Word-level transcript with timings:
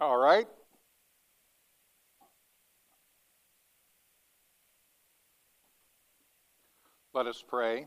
All 0.00 0.16
right. 0.16 0.46
Let 7.14 7.26
us 7.28 7.44
pray. 7.46 7.86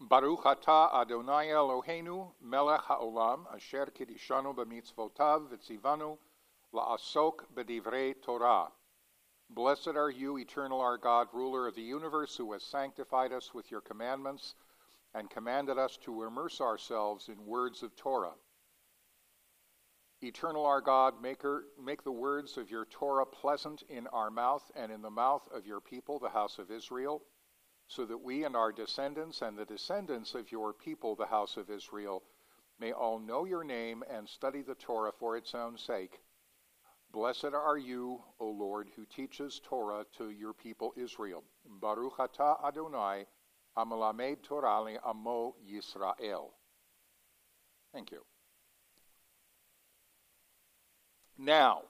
Baruch 0.00 0.44
atah 0.44 0.94
Adonai 0.94 1.46
Eloheinu 1.46 2.30
melech 2.40 2.82
haolam 2.82 3.52
asher 3.52 3.86
kidishanu 3.86 4.54
b'mitzvotav 4.54 5.48
v'tzivanu 5.48 6.18
la'asok 6.72 7.46
b'divrei 7.52 8.14
Torah. 8.22 8.68
Blessed 9.50 9.96
are 9.96 10.10
you, 10.10 10.38
eternal 10.38 10.80
our 10.80 10.98
God, 10.98 11.28
ruler 11.32 11.66
of 11.66 11.74
the 11.74 11.82
universe, 11.82 12.36
who 12.36 12.52
has 12.52 12.62
sanctified 12.62 13.32
us 13.32 13.52
with 13.52 13.70
your 13.72 13.80
commandments 13.80 14.54
and 15.14 15.30
commanded 15.30 15.78
us 15.78 15.96
to 15.98 16.24
immerse 16.24 16.60
ourselves 16.60 17.28
in 17.28 17.46
words 17.46 17.82
of 17.82 17.94
Torah. 17.96 18.34
Eternal 20.22 20.64
our 20.64 20.80
God, 20.80 21.20
maker, 21.20 21.66
make 21.78 22.02
the 22.02 22.10
words 22.10 22.56
of 22.56 22.70
your 22.70 22.86
Torah 22.86 23.26
pleasant 23.26 23.82
in 23.88 24.06
our 24.08 24.30
mouth 24.30 24.70
and 24.74 24.90
in 24.90 25.02
the 25.02 25.10
mouth 25.10 25.46
of 25.52 25.66
your 25.66 25.80
people, 25.80 26.18
the 26.18 26.30
house 26.30 26.58
of 26.58 26.70
Israel, 26.70 27.22
so 27.86 28.06
that 28.06 28.18
we 28.18 28.44
and 28.44 28.56
our 28.56 28.72
descendants 28.72 29.42
and 29.42 29.56
the 29.56 29.66
descendants 29.66 30.34
of 30.34 30.50
your 30.50 30.72
people, 30.72 31.14
the 31.14 31.26
house 31.26 31.56
of 31.56 31.70
Israel, 31.70 32.22
may 32.78 32.92
all 32.92 33.18
know 33.18 33.44
your 33.44 33.62
name 33.62 34.02
and 34.10 34.28
study 34.28 34.62
the 34.62 34.74
Torah 34.74 35.12
for 35.12 35.36
its 35.36 35.54
own 35.54 35.76
sake. 35.76 36.20
Blessed 37.12 37.52
are 37.54 37.78
you, 37.78 38.24
O 38.40 38.48
Lord, 38.48 38.88
who 38.96 39.04
teaches 39.06 39.60
Torah 39.62 40.04
to 40.16 40.30
your 40.30 40.54
people 40.54 40.92
Israel. 40.96 41.44
Baruch 41.64 42.16
atah 42.16 42.64
Adonai, 42.64 43.26
amalamed 43.76 44.42
Torah 44.42 44.98
amo 45.04 45.54
Yisrael. 45.68 46.50
Thank 47.92 48.10
you. 48.10 48.22
Now, 51.38 51.82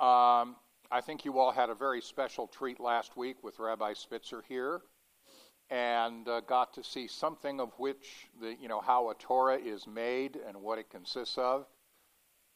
um, 0.00 0.56
I 0.90 1.00
think 1.00 1.24
you 1.24 1.38
all 1.38 1.52
had 1.52 1.70
a 1.70 1.74
very 1.74 2.00
special 2.00 2.46
treat 2.46 2.80
last 2.80 3.16
week 3.16 3.42
with 3.42 3.58
Rabbi 3.58 3.92
Spitzer 3.94 4.42
here, 4.48 4.82
and 5.70 6.28
uh, 6.28 6.40
got 6.40 6.74
to 6.74 6.84
see 6.84 7.06
something 7.06 7.60
of 7.60 7.72
which 7.78 8.28
the 8.40 8.54
you 8.60 8.68
know 8.68 8.80
how 8.80 9.10
a 9.10 9.14
Torah 9.14 9.58
is 9.58 9.86
made 9.86 10.38
and 10.46 10.60
what 10.60 10.78
it 10.78 10.90
consists 10.90 11.38
of. 11.38 11.66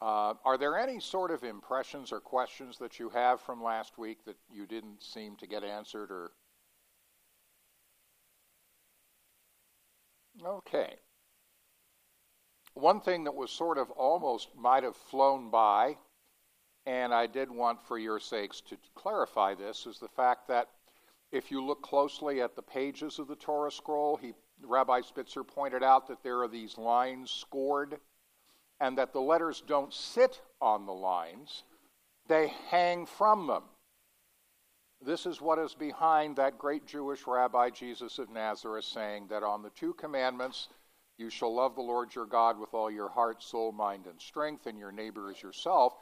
Uh, 0.01 0.33
are 0.45 0.57
there 0.57 0.77
any 0.77 0.99
sort 0.99 1.31
of 1.31 1.43
impressions 1.43 2.11
or 2.13 2.21
questions 2.21 2.77
that 2.77 2.99
you 2.99 3.09
have 3.09 3.41
from 3.41 3.61
last 3.61 3.97
week 3.97 4.23
that 4.25 4.37
you 4.49 4.65
didn't 4.65 5.03
seem 5.03 5.35
to 5.37 5.47
get 5.47 5.63
answered 5.63 6.11
or? 6.11 6.31
Okay 10.45 10.95
one 12.79 13.01
thing 13.01 13.25
that 13.25 13.35
was 13.35 13.51
sort 13.51 13.77
of 13.77 13.91
almost 13.91 14.49
might 14.55 14.83
have 14.83 14.95
flown 14.95 15.49
by, 15.49 15.97
and 16.85 17.13
I 17.13 17.27
did 17.27 17.51
want 17.51 17.81
for 17.87 17.97
your 17.97 18.19
sakes 18.19 18.61
to 18.61 18.77
clarify 18.95 19.53
this, 19.55 19.85
is 19.85 19.99
the 19.99 20.07
fact 20.07 20.47
that 20.47 20.69
if 21.31 21.51
you 21.51 21.63
look 21.63 21.81
closely 21.81 22.41
at 22.41 22.55
the 22.55 22.61
pages 22.61 23.19
of 23.19 23.27
the 23.27 23.35
Torah 23.35 23.71
scroll, 23.71 24.17
he, 24.17 24.33
Rabbi 24.63 25.01
Spitzer 25.01 25.43
pointed 25.43 25.83
out 25.83 26.07
that 26.07 26.23
there 26.23 26.41
are 26.41 26.47
these 26.47 26.77
lines 26.77 27.29
scored, 27.29 27.99
and 28.79 28.97
that 28.97 29.13
the 29.13 29.21
letters 29.21 29.61
don't 29.67 29.93
sit 29.93 30.41
on 30.61 30.85
the 30.85 30.93
lines, 30.93 31.63
they 32.27 32.53
hang 32.69 33.05
from 33.05 33.47
them. 33.47 33.63
This 35.01 35.25
is 35.25 35.41
what 35.41 35.59
is 35.59 35.73
behind 35.73 36.35
that 36.35 36.57
great 36.57 36.85
Jewish 36.85 37.25
rabbi 37.25 37.69
Jesus 37.69 38.19
of 38.19 38.29
Nazareth 38.29 38.83
saying 38.85 39.27
that 39.29 39.43
on 39.43 39.61
the 39.61 39.69
two 39.69 39.93
commandments, 39.93 40.67
you 41.17 41.29
shall 41.29 41.53
love 41.53 41.75
the 41.75 41.81
Lord 41.81 42.13
your 42.13 42.25
God 42.25 42.59
with 42.59 42.73
all 42.73 42.91
your 42.91 43.09
heart, 43.09 43.41
soul, 43.41 43.71
mind, 43.71 44.07
and 44.07 44.19
strength, 44.19 44.67
and 44.67 44.77
your 44.77 44.91
neighbor 44.91 45.29
as 45.29 45.41
yourself. 45.41 45.93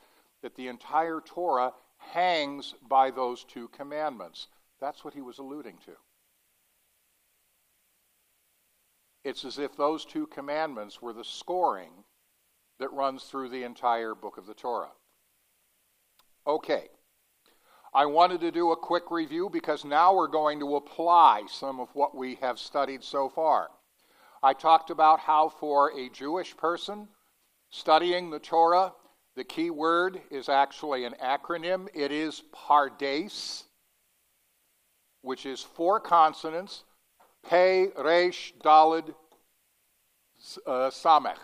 That 0.42 0.56
the 0.56 0.68
entire 0.68 1.22
Torah 1.22 1.74
hangs 1.98 2.74
by 2.88 3.12
those 3.12 3.44
two 3.44 3.68
commandments. 3.70 4.48
That's 4.80 5.04
what 5.04 5.14
he 5.14 5.22
was 5.22 5.40
alluding 5.40 5.78
to. 5.86 5.94
It's 9.24 9.44
as 9.44 9.60
if 9.60 9.76
those 9.76 10.06
two 10.06 10.28
commandments 10.28 11.02
were 11.02 11.14
the 11.14 11.24
scoring 11.24 11.92
that 12.80 12.94
runs 12.94 13.24
through 13.24 13.50
the 13.50 13.64
entire 13.64 14.16
book 14.16 14.38
of 14.38 14.46
the 14.46 14.54
Torah. 14.54 14.92
Okay. 16.46 16.88
I 17.94 18.06
wanted 18.06 18.42
to 18.42 18.52
do 18.52 18.72
a 18.72 18.78
quick 18.78 19.10
review 19.12 19.50
because 19.52 19.86
now 19.86 20.14
we're 20.14 20.28
going 20.28 20.60
to 20.60 20.76
apply 20.76 21.44
some 21.50 21.80
of 21.80 21.90
what 21.94 22.16
we 22.16 22.36
have 22.36 22.60
studied 22.60 23.04
so 23.04 23.30
far. 23.30 23.70
I 24.44 24.54
talked 24.54 24.90
about 24.90 25.20
how, 25.20 25.50
for 25.50 25.98
a 25.98 26.10
Jewish 26.10 26.56
person 26.56 27.08
studying 27.70 28.30
the 28.30 28.40
Torah, 28.40 28.94
the 29.36 29.44
key 29.44 29.70
word 29.70 30.22
is 30.30 30.50
actually 30.50 31.06
an 31.06 31.16
acronym. 31.24 31.88
It 31.94 32.12
is 32.12 32.44
Pardes, 32.54 33.64
which 35.22 35.46
is 35.46 35.62
four 35.62 36.00
consonants 36.00 36.84
Pe, 37.48 37.88
Resh, 37.98 38.54
Dalid, 38.64 39.14
uh, 40.66 40.90
Samech. 40.90 41.38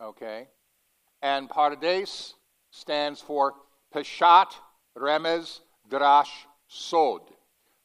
Okay? 0.00 0.48
And 1.22 1.48
Pardes 1.48 2.34
stands 2.70 3.20
for 3.20 3.54
Peshat, 3.94 4.54
Remez, 4.96 5.60
Drash, 5.90 6.30
Sod. 6.68 7.22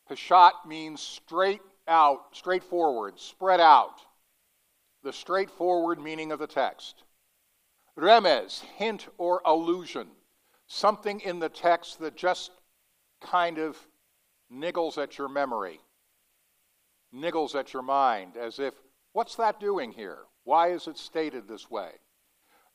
Peshat 0.10 0.52
means 0.66 1.02
straight 1.02 1.62
out, 1.88 2.28
straightforward, 2.34 3.20
spread 3.20 3.60
out. 3.60 4.02
The 5.04 5.14
straightforward 5.14 6.00
meaning 6.00 6.32
of 6.32 6.40
the 6.40 6.48
text. 6.48 7.04
Remez, 7.98 8.62
hint 8.78 9.08
or 9.18 9.42
allusion. 9.46 10.08
Something 10.68 11.20
in 11.22 11.40
the 11.40 11.50
text 11.50 12.00
that 12.00 12.16
just 12.16 12.52
kind 13.22 13.58
of 13.58 13.78
niggles 14.52 14.98
at 14.98 15.18
your 15.18 15.30
memory, 15.30 15.80
niggles 17.14 17.56
at 17.56 17.74
your 17.74 17.84
mind, 17.84 18.38
as 18.38 18.60
if, 18.60 18.74
what's 19.14 19.36
that 19.36 19.60
doing 19.60 19.92
here? 19.92 20.20
Why 20.44 20.72
is 20.72 20.88
it 20.88 20.98
stated 20.98 21.48
this 21.48 21.70
way? 21.70 21.92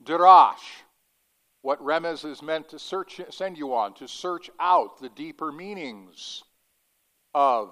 Dirash, 0.03 0.83
what 1.65 1.83
Remez 1.83 2.31
is 2.31 2.43
meant 2.43 2.69
to 2.69 2.79
search, 2.79 3.23
send 3.31 3.57
you 3.57 3.73
on, 3.73 3.95
to 3.95 4.07
search 4.07 4.51
out 4.61 5.01
the 5.01 5.09
deeper 5.09 5.51
meanings 5.51 6.45
of 7.35 7.71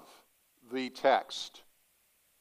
the 0.71 0.89
text. 0.89 1.61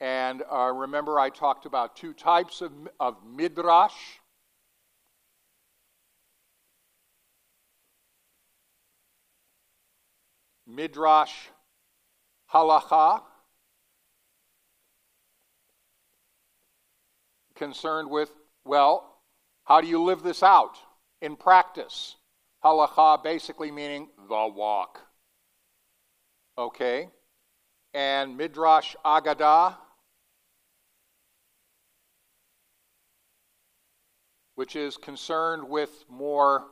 And 0.01 0.43
uh, 0.51 0.73
remember, 0.73 1.21
I 1.21 1.29
talked 1.29 1.67
about 1.67 1.95
two 1.95 2.15
types 2.15 2.63
of, 2.63 2.73
of 2.99 3.17
midrash. 3.23 3.93
Midrash 10.67 11.35
halacha, 12.51 13.21
concerned 17.55 18.09
with, 18.09 18.31
well, 18.65 19.19
how 19.65 19.83
do 19.83 19.87
you 19.87 20.03
live 20.03 20.23
this 20.23 20.43
out 20.43 20.79
in 21.23 21.37
practice? 21.37 22.17
Halacha 22.63 23.23
basically 23.25 23.71
meaning 23.71 24.09
the 24.29 24.53
walk. 24.55 25.01
Okay? 26.59 27.09
and 27.95 28.37
Midrash 28.37 28.97
Agadah, 29.05 29.77
which 34.55 34.77
is 34.77 34.97
concerned 34.97 35.69
with 35.69 36.05
more 36.09 36.65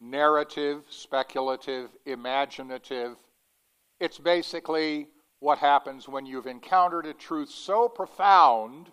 narrative, 0.00 0.84
speculative, 0.88 1.90
imaginative. 2.06 3.16
It's 4.00 4.18
basically 4.18 5.08
what 5.40 5.58
happens 5.58 6.08
when 6.08 6.26
you've 6.26 6.46
encountered 6.46 7.06
a 7.06 7.14
truth 7.14 7.50
so 7.50 7.88
profound 7.88 8.90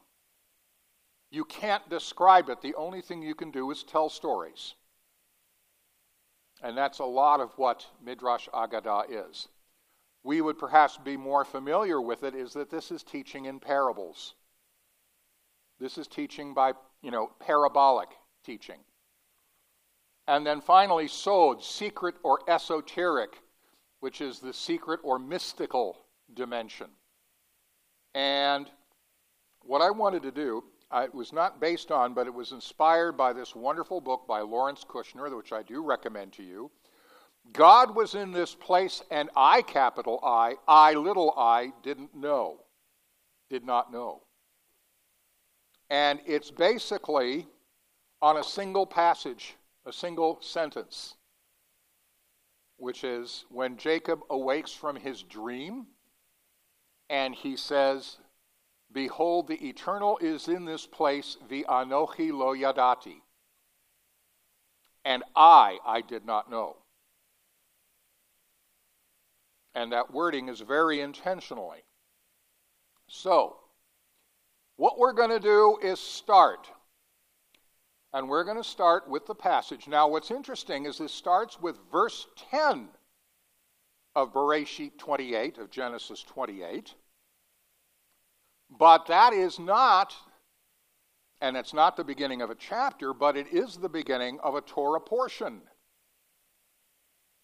you 1.29 1.44
can't 1.44 1.88
describe 1.89 2.47
it. 2.50 2.62
The 2.62 2.75
only 2.75 3.01
thing 3.01 3.21
you 3.21 3.35
can 3.35 3.51
do 3.51 3.69
is 3.71 3.83
tell 3.83 4.09
stories. 4.09 4.75
And 6.63 6.77
that's 6.77 7.00
a 7.00 7.06
lot 7.06 7.39
of 7.39 7.51
what 7.57 7.86
Midrash 8.04 8.48
Agadah 8.50 9.06
is 9.09 9.48
we 10.27 10.42
would 10.42 10.57
perhaps 10.57 10.98
be 10.98 11.15
more 11.15 11.45
familiar 11.45 12.01
with 12.01 12.24
it 12.24 12.36
is 12.36 12.51
that 12.51 12.69
this 12.69 12.92
is 12.92 13.01
teaching 13.01 13.45
in 13.45 13.62
parables. 13.62 14.36
This 15.80 15.98
is 15.98 16.06
teaching 16.06 16.54
by, 16.54 16.74
you 17.01 17.12
know, 17.12 17.31
parabolic 17.39 18.09
teaching. 18.45 18.80
And 20.27 20.45
then 20.45 20.59
finally, 20.59 21.07
sod, 21.07 21.63
secret 21.63 22.15
or 22.24 22.42
esoteric, 22.50 23.42
which 24.01 24.19
is 24.19 24.39
the 24.39 24.51
secret 24.51 25.00
or 25.01 25.18
mystical 25.18 25.98
dimension. 26.33 26.89
And 28.13 28.69
what 29.62 29.81
I 29.81 29.92
wanted 29.92 30.24
to 30.24 30.31
do, 30.31 30.62
it 30.94 31.13
was 31.13 31.34
not 31.34 31.60
based 31.60 31.92
on, 31.92 32.13
but 32.13 32.28
it 32.28 32.34
was 32.34 32.51
inspired 32.51 33.18
by 33.18 33.34
this 33.34 33.56
wonderful 33.56 34.01
book 34.01 34.25
by 34.28 34.42
Lawrence 34.42 34.86
Kushner, 34.88 35.36
which 35.36 35.51
I 35.51 35.63
do 35.63 35.84
recommend 35.84 36.34
to 36.34 36.44
you. 36.44 36.72
God 37.54 37.95
was 37.95 38.16
in 38.16 38.31
this 38.31 38.56
place, 38.56 39.04
and 39.10 39.30
I, 39.36 39.62
capital 39.62 40.19
I, 40.24 40.56
I, 40.68 40.94
little 40.94 41.34
I, 41.38 41.72
didn't 41.84 42.16
know. 42.16 42.62
Did 43.50 43.66
not 43.66 43.92
know. 43.92 44.24
And 45.89 46.19
it's 46.25 46.51
basically 46.51 47.48
on 48.22 48.38
a 48.38 48.44
single 48.44 48.86
passage, 48.86 49.56
a 49.86 49.94
single 49.94 50.39
sentence, 50.42 51.16
which 52.78 53.04
is 53.04 53.45
when 53.50 53.78
Jacob 53.78 54.19
awakes 54.30 54.74
from 54.74 54.95
his 54.95 55.24
dream 55.24 55.88
and 57.10 57.34
he 57.34 57.56
says, 57.56 58.18
Behold, 58.97 59.47
the 59.47 59.63
eternal 59.63 60.17
is 60.17 60.47
in 60.47 60.65
this 60.65 60.88
place, 60.88 61.38
the 61.49 61.67
Anochi 61.69 62.31
lo 62.31 62.55
yadati. 62.55 63.21
And 65.05 65.23
I, 65.35 65.77
I 65.85 66.01
did 66.01 66.25
not 66.25 66.49
know. 66.49 66.77
And 69.75 69.91
that 69.91 70.11
wording 70.11 70.49
is 70.49 70.61
very 70.61 70.99
intentionally. 70.99 71.83
So, 73.07 73.57
what 74.77 74.97
we're 74.97 75.13
going 75.13 75.29
to 75.29 75.39
do 75.39 75.77
is 75.83 76.00
start. 76.00 76.67
And 78.13 78.27
we're 78.27 78.45
going 78.45 78.57
to 78.57 78.63
start 78.63 79.07
with 79.07 79.27
the 79.27 79.35
passage. 79.35 79.88
Now, 79.88 80.07
what's 80.07 80.31
interesting 80.31 80.88
is 80.88 80.97
this 80.97 81.13
starts 81.13 81.61
with 81.61 81.77
verse 81.91 82.25
10 82.50 82.88
of 84.15 84.33
Bereshit 84.33 84.97
28, 84.97 85.59
of 85.59 85.69
Genesis 85.69 86.23
28. 86.23 86.95
But 88.69 89.07
that 89.07 89.33
is 89.33 89.59
not, 89.59 90.13
and 91.41 91.57
it's 91.57 91.73
not 91.73 91.97
the 91.97 92.03
beginning 92.03 92.41
of 92.41 92.49
a 92.49 92.55
chapter, 92.55 93.13
but 93.13 93.37
it 93.37 93.47
is 93.47 93.77
the 93.77 93.89
beginning 93.89 94.39
of 94.43 94.55
a 94.55 94.61
Torah 94.61 94.99
portion. 94.99 95.61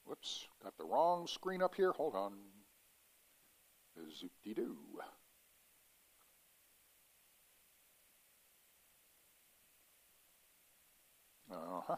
Whoops, 0.05 0.47
got 0.61 0.77
the 0.77 0.85
wrong 0.85 1.27
screen 1.27 1.61
up 1.61 1.75
here. 1.75 1.91
Hold 1.91 2.15
on. 2.15 2.33
Zoop-de-doo. 4.11 4.77
Uh-huh. 11.51 11.95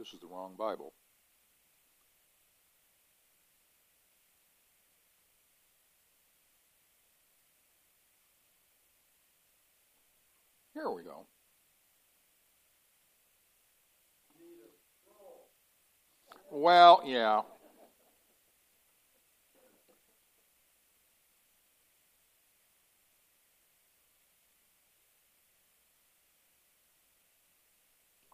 This 0.00 0.14
is 0.14 0.20
the 0.20 0.28
wrong 0.28 0.54
Bible. 0.58 0.94
Here 10.72 10.90
we 10.90 11.02
go. 11.02 11.26
Well, 16.50 17.02
yeah. 17.04 17.42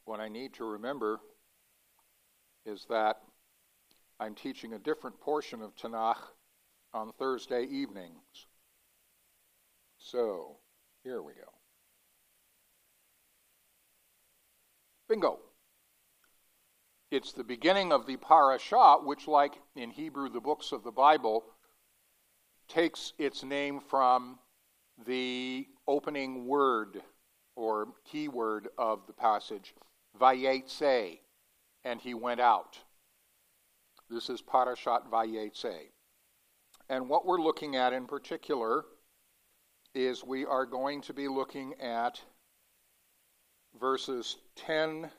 What 0.04 0.20
I 0.20 0.28
need 0.28 0.54
to 0.54 0.64
remember 0.64 1.18
is 2.66 2.86
that 2.90 3.20
I'm 4.18 4.34
teaching 4.34 4.72
a 4.72 4.78
different 4.78 5.20
portion 5.20 5.62
of 5.62 5.76
Tanakh 5.76 6.18
on 6.92 7.12
Thursday 7.18 7.64
evenings. 7.64 8.46
So, 9.98 10.56
here 11.04 11.22
we 11.22 11.32
go. 11.32 11.52
Bingo. 15.08 15.38
It's 17.10 17.32
the 17.32 17.44
beginning 17.44 17.92
of 17.92 18.06
the 18.06 18.16
parashah, 18.16 19.04
which, 19.04 19.28
like 19.28 19.54
in 19.76 19.90
Hebrew, 19.90 20.28
the 20.28 20.40
books 20.40 20.72
of 20.72 20.82
the 20.82 20.90
Bible, 20.90 21.44
takes 22.68 23.12
its 23.16 23.44
name 23.44 23.80
from 23.80 24.38
the 25.06 25.68
opening 25.86 26.46
word 26.46 27.00
or 27.54 27.88
key 28.04 28.28
word 28.28 28.68
of 28.76 29.06
the 29.06 29.12
passage, 29.12 29.74
Vayetse, 30.20 31.20
and 31.86 32.00
he 32.00 32.14
went 32.14 32.40
out. 32.40 32.76
This 34.10 34.28
is 34.28 34.42
Parashat 34.42 35.08
Vayetse. 35.08 35.90
And 36.88 37.08
what 37.08 37.24
we're 37.24 37.40
looking 37.40 37.76
at 37.76 37.92
in 37.92 38.06
particular 38.06 38.84
is 39.94 40.24
we 40.24 40.44
are 40.44 40.66
going 40.66 41.00
to 41.02 41.14
be 41.14 41.28
looking 41.28 41.74
at 41.80 42.20
verses 43.80 44.36
10 44.56 45.10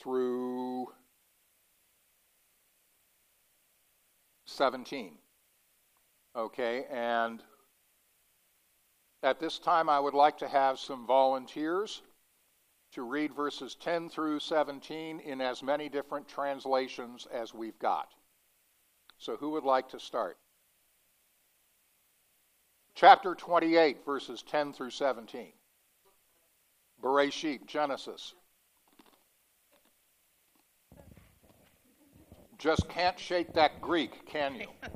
through 0.00 0.86
17. 4.46 5.18
Okay, 6.36 6.84
and 6.92 7.42
at 9.24 9.40
this 9.40 9.58
time 9.58 9.88
I 9.88 9.98
would 9.98 10.14
like 10.14 10.38
to 10.38 10.48
have 10.48 10.78
some 10.78 11.04
volunteers 11.04 12.02
to 12.92 13.02
read 13.02 13.34
verses 13.34 13.74
10 13.74 14.08
through 14.08 14.40
17 14.40 15.20
in 15.20 15.40
as 15.40 15.62
many 15.62 15.88
different 15.88 16.28
translations 16.28 17.26
as 17.32 17.52
we've 17.52 17.78
got. 17.78 18.08
So, 19.18 19.36
who 19.36 19.50
would 19.50 19.64
like 19.64 19.88
to 19.90 20.00
start? 20.00 20.38
Chapter 22.94 23.34
28, 23.34 24.04
verses 24.04 24.42
10 24.42 24.72
through 24.72 24.90
17. 24.90 25.52
Bereshit, 27.02 27.66
Genesis. 27.66 28.34
Just 32.58 32.88
can't 32.88 33.18
shake 33.18 33.52
that 33.52 33.82
Greek, 33.82 34.26
can 34.26 34.54
you? 34.54 34.68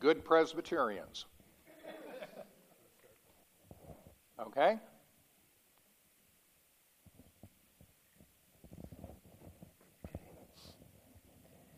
Good 0.00 0.24
Presbyterians. 0.24 1.26
Okay? 4.40 4.78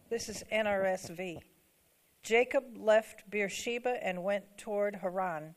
This 0.08 0.28
is 0.28 0.44
NRSV. 0.52 1.38
Jacob 2.22 2.64
left 2.76 3.28
Beersheba 3.30 4.04
and 4.04 4.22
went 4.22 4.44
toward 4.58 4.96
Haran 4.96 5.54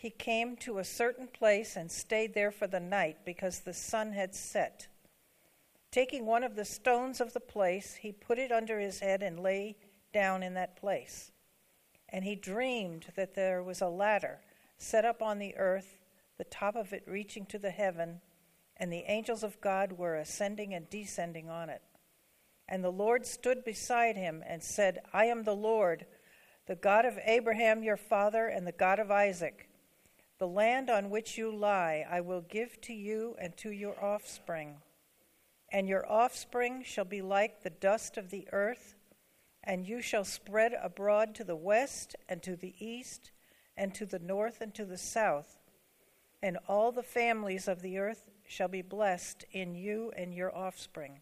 he 0.00 0.08
came 0.08 0.56
to 0.56 0.78
a 0.78 0.84
certain 0.84 1.26
place 1.26 1.76
and 1.76 1.90
stayed 1.90 2.32
there 2.32 2.50
for 2.50 2.66
the 2.66 2.80
night 2.80 3.18
because 3.26 3.58
the 3.58 3.74
sun 3.74 4.14
had 4.14 4.34
set. 4.34 4.88
Taking 5.90 6.24
one 6.24 6.42
of 6.42 6.56
the 6.56 6.64
stones 6.64 7.20
of 7.20 7.34
the 7.34 7.40
place, 7.40 7.96
he 7.96 8.10
put 8.10 8.38
it 8.38 8.50
under 8.50 8.80
his 8.80 9.00
head 9.00 9.22
and 9.22 9.38
lay 9.38 9.76
down 10.10 10.42
in 10.42 10.54
that 10.54 10.74
place. 10.74 11.32
And 12.08 12.24
he 12.24 12.34
dreamed 12.34 13.08
that 13.14 13.34
there 13.34 13.62
was 13.62 13.82
a 13.82 13.88
ladder 13.88 14.40
set 14.78 15.04
up 15.04 15.20
on 15.20 15.38
the 15.38 15.54
earth, 15.58 15.99
the 16.40 16.44
top 16.44 16.74
of 16.74 16.94
it 16.94 17.02
reaching 17.06 17.44
to 17.44 17.58
the 17.58 17.70
heaven, 17.70 18.18
and 18.78 18.90
the 18.90 19.04
angels 19.06 19.42
of 19.42 19.60
God 19.60 19.92
were 19.92 20.16
ascending 20.16 20.72
and 20.72 20.88
descending 20.88 21.50
on 21.50 21.68
it. 21.68 21.82
And 22.66 22.82
the 22.82 22.90
Lord 22.90 23.26
stood 23.26 23.62
beside 23.62 24.16
him 24.16 24.42
and 24.46 24.62
said, 24.62 25.00
I 25.12 25.26
am 25.26 25.42
the 25.42 25.54
Lord, 25.54 26.06
the 26.66 26.76
God 26.76 27.04
of 27.04 27.18
Abraham 27.26 27.82
your 27.82 27.98
father, 27.98 28.46
and 28.46 28.66
the 28.66 28.72
God 28.72 28.98
of 28.98 29.10
Isaac. 29.10 29.68
The 30.38 30.48
land 30.48 30.88
on 30.88 31.10
which 31.10 31.36
you 31.36 31.54
lie 31.54 32.06
I 32.10 32.22
will 32.22 32.40
give 32.40 32.80
to 32.82 32.94
you 32.94 33.36
and 33.38 33.54
to 33.58 33.70
your 33.70 34.02
offspring. 34.02 34.76
And 35.70 35.86
your 35.86 36.10
offspring 36.10 36.84
shall 36.86 37.04
be 37.04 37.20
like 37.20 37.62
the 37.62 37.68
dust 37.68 38.16
of 38.16 38.30
the 38.30 38.48
earth, 38.50 38.94
and 39.62 39.86
you 39.86 40.00
shall 40.00 40.24
spread 40.24 40.72
abroad 40.82 41.34
to 41.34 41.44
the 41.44 41.54
west 41.54 42.16
and 42.30 42.42
to 42.44 42.56
the 42.56 42.74
east 42.78 43.30
and 43.76 43.94
to 43.94 44.06
the 44.06 44.18
north 44.18 44.62
and 44.62 44.74
to 44.76 44.86
the 44.86 44.96
south. 44.96 45.59
And 46.42 46.58
all 46.68 46.92
the 46.92 47.02
families 47.02 47.68
of 47.68 47.82
the 47.82 47.98
earth 47.98 48.30
shall 48.46 48.68
be 48.68 48.82
blessed 48.82 49.44
in 49.52 49.74
you 49.74 50.12
and 50.16 50.34
your 50.34 50.54
offspring. 50.54 51.20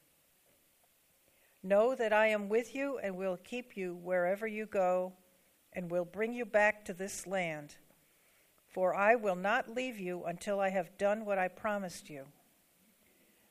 Know 1.63 1.95
that 1.95 2.13
I 2.13 2.29
am 2.29 2.49
with 2.49 2.75
you 2.75 2.99
and 2.99 3.17
will 3.17 3.37
keep 3.37 3.77
you 3.77 3.95
wherever 3.97 4.47
you 4.47 4.67
go, 4.67 5.13
and 5.73 5.91
will 5.91 6.05
bring 6.05 6.33
you 6.33 6.45
back 6.45 6.85
to 6.85 6.95
this 6.95 7.27
land 7.27 7.77
for 8.69 8.95
I 8.95 9.15
will 9.17 9.35
not 9.35 9.75
leave 9.75 9.99
you 9.99 10.25
until 10.25 10.61
I 10.61 10.69
have 10.71 10.99
done 10.99 11.25
what 11.25 11.39
I 11.39 11.49
promised 11.49 12.09
you. 12.11 12.27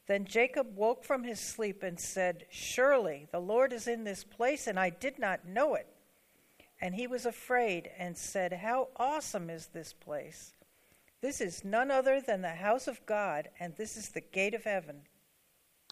Then 0.08 0.26
Jacob 0.26 0.78
woke 0.78 1.04
from 1.04 1.24
his 1.24 1.40
sleep 1.40 1.84
and 1.84 2.00
said, 2.00 2.46
Surely 2.50 3.28
the 3.32 3.42
Lord 3.42 3.74
is 3.74 3.88
in 3.88 4.04
this 4.04 4.24
place, 4.24 4.68
and 4.68 4.80
I 4.80 4.90
did 4.90 5.20
not 5.20 5.46
know 5.46 5.76
it. 5.76 5.88
And 6.80 6.96
he 6.96 7.08
was 7.08 7.26
afraid 7.26 7.90
and 7.98 8.16
said, 8.16 8.54
How 8.54 8.90
awesome 8.96 9.50
is 9.50 9.68
this 9.68 9.92
place! 9.92 10.54
This 11.28 11.42
is 11.42 11.66
none 11.66 11.92
other 11.92 12.22
than 12.22 12.42
the 12.42 12.56
house 12.56 12.88
of 12.88 13.06
God, 13.06 13.50
and 13.60 13.76
this 13.76 13.98
is 13.98 14.08
the 14.08 14.22
gate 14.22 14.54
of 14.54 14.64
heaven. 14.64 15.02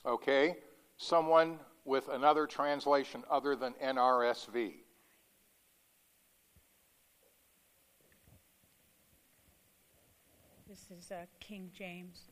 Okay, 0.05 0.55
someone 0.95 1.59
with 1.83 2.07
another 2.07 2.47
translation 2.47 3.21
other 3.29 3.53
than 3.53 3.73
NRSV? 3.83 4.75
This 10.69 10.85
is 10.97 11.11
uh, 11.11 11.25
King 11.41 11.69
James. 11.77 12.29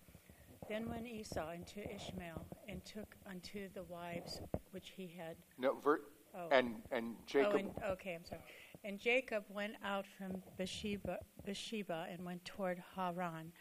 Then 0.69 0.89
went 0.89 1.05
Esau 1.05 1.51
into 1.51 1.81
Ishmael 1.93 2.45
and 2.69 2.85
took 2.85 3.17
unto 3.29 3.67
the 3.73 3.83
wives 3.83 4.39
which 4.71 4.93
he 4.95 5.13
had. 5.17 5.35
No, 5.57 5.73
ver- 5.73 6.03
Oh. 6.35 6.47
and 6.51 6.81
and 6.91 7.15
Jacob. 7.27 7.51
Oh, 7.53 7.57
and, 7.57 7.71
okay, 7.91 8.15
I'm 8.15 8.25
sorry. 8.25 8.41
And 8.83 8.99
Jacob 8.99 9.45
went 9.49 9.75
out 9.83 10.05
from 10.05 10.43
Beersheba 10.57 12.07
and 12.11 12.25
went 12.25 12.43
toward 12.43 12.83
Haran. 12.95 13.53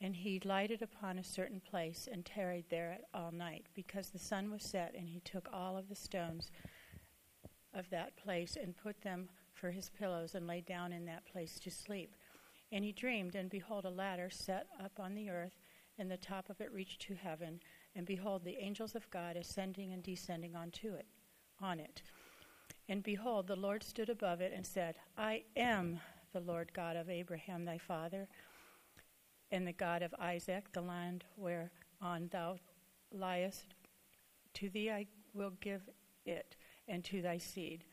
And 0.00 0.14
he 0.14 0.40
lighted 0.44 0.82
upon 0.82 1.18
a 1.18 1.24
certain 1.24 1.60
place 1.60 2.06
and 2.10 2.24
tarried 2.24 2.66
there 2.70 2.98
all 3.12 3.32
night, 3.32 3.66
because 3.74 4.10
the 4.10 4.18
sun 4.18 4.50
was 4.50 4.62
set. 4.62 4.94
And 4.96 5.08
he 5.08 5.20
took 5.20 5.48
all 5.52 5.76
of 5.76 5.88
the 5.88 5.94
stones 5.94 6.50
of 7.74 7.90
that 7.90 8.16
place 8.16 8.56
and 8.60 8.76
put 8.76 9.02
them 9.02 9.28
for 9.54 9.70
his 9.70 9.90
pillows 9.90 10.34
and 10.34 10.46
lay 10.46 10.60
down 10.60 10.92
in 10.92 11.04
that 11.06 11.26
place 11.26 11.58
to 11.60 11.70
sleep. 11.70 12.14
And 12.70 12.84
he 12.84 12.92
dreamed, 12.92 13.34
and 13.34 13.50
behold, 13.50 13.86
a 13.86 13.90
ladder 13.90 14.28
set 14.30 14.66
up 14.78 15.00
on 15.00 15.14
the 15.14 15.30
earth, 15.30 15.58
and 15.98 16.10
the 16.10 16.16
top 16.16 16.50
of 16.50 16.60
it 16.60 16.72
reached 16.72 17.00
to 17.02 17.14
heaven. 17.14 17.58
And 17.96 18.06
behold, 18.06 18.44
the 18.44 18.58
angels 18.60 18.94
of 18.94 19.10
God 19.10 19.36
ascending 19.36 19.92
and 19.92 20.02
descending 20.02 20.54
onto 20.54 20.92
it, 20.92 21.06
on 21.60 21.80
it. 21.80 22.02
And 22.88 23.02
behold, 23.02 23.46
the 23.46 23.56
Lord 23.56 23.82
stood 23.82 24.08
above 24.08 24.40
it 24.40 24.52
and 24.54 24.66
said, 24.66 24.96
I 25.16 25.42
am 25.56 26.00
the 26.32 26.40
Lord 26.40 26.72
God 26.72 26.96
of 26.96 27.10
Abraham 27.10 27.64
thy 27.64 27.78
father, 27.78 28.28
and 29.50 29.66
the 29.66 29.72
God 29.72 30.02
of 30.02 30.14
Isaac, 30.18 30.72
the 30.72 30.80
land 30.80 31.24
whereon 31.36 32.28
thou 32.30 32.56
liest. 33.12 33.74
To 34.54 34.70
thee 34.70 34.90
I 34.90 35.06
will 35.34 35.52
give 35.60 35.82
it, 36.24 36.56
and 36.86 37.04
to 37.04 37.22
thy 37.22 37.38
seed. 37.38 37.84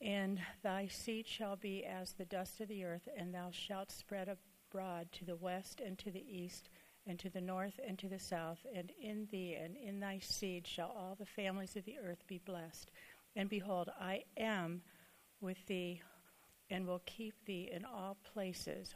And 0.00 0.40
thy 0.62 0.88
seed 0.88 1.26
shall 1.26 1.56
be 1.56 1.84
as 1.84 2.12
the 2.12 2.24
dust 2.24 2.60
of 2.60 2.68
the 2.68 2.84
earth, 2.84 3.08
and 3.16 3.32
thou 3.32 3.50
shalt 3.50 3.90
spread 3.90 4.28
abroad 4.28 5.10
to 5.12 5.24
the 5.24 5.36
west 5.36 5.80
and 5.80 5.98
to 5.98 6.10
the 6.10 6.24
east, 6.28 6.68
and 7.06 7.18
to 7.20 7.30
the 7.30 7.40
north 7.40 7.78
and 7.86 7.98
to 8.00 8.08
the 8.08 8.18
south. 8.18 8.66
And 8.74 8.92
in 9.00 9.28
thee 9.30 9.54
and 9.54 9.76
in 9.76 10.00
thy 10.00 10.18
seed 10.18 10.66
shall 10.66 10.88
all 10.88 11.16
the 11.18 11.24
families 11.24 11.76
of 11.76 11.84
the 11.84 11.98
earth 11.98 12.26
be 12.26 12.38
blessed. 12.38 12.90
And 13.36 13.50
behold, 13.50 13.90
I 14.00 14.22
am 14.38 14.80
with 15.42 15.58
thee, 15.66 16.00
and 16.70 16.86
will 16.86 17.02
keep 17.04 17.34
thee 17.44 17.70
in 17.70 17.84
all 17.84 18.16
places 18.32 18.94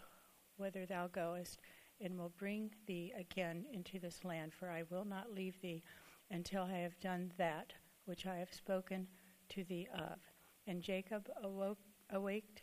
whither 0.57 0.87
thou 0.87 1.07
goest, 1.09 1.61
and 2.01 2.19
will 2.19 2.33
bring 2.39 2.71
thee 2.87 3.13
again 3.19 3.67
into 3.73 3.99
this 3.99 4.25
land. 4.25 4.53
For 4.55 4.71
I 4.71 4.85
will 4.91 5.05
not 5.05 5.35
leave 5.35 5.61
thee 5.61 5.83
until 6.31 6.63
I 6.63 6.79
have 6.79 6.99
done 7.01 7.33
that 7.37 7.75
which 8.07 8.27
I 8.27 8.37
have 8.37 8.53
spoken 8.53 9.07
to 9.51 9.65
thee 9.65 9.87
of. 9.95 10.19
And 10.67 10.83
Jacob 10.83 11.29
awoke, 11.43 11.79
awaked 12.11 12.63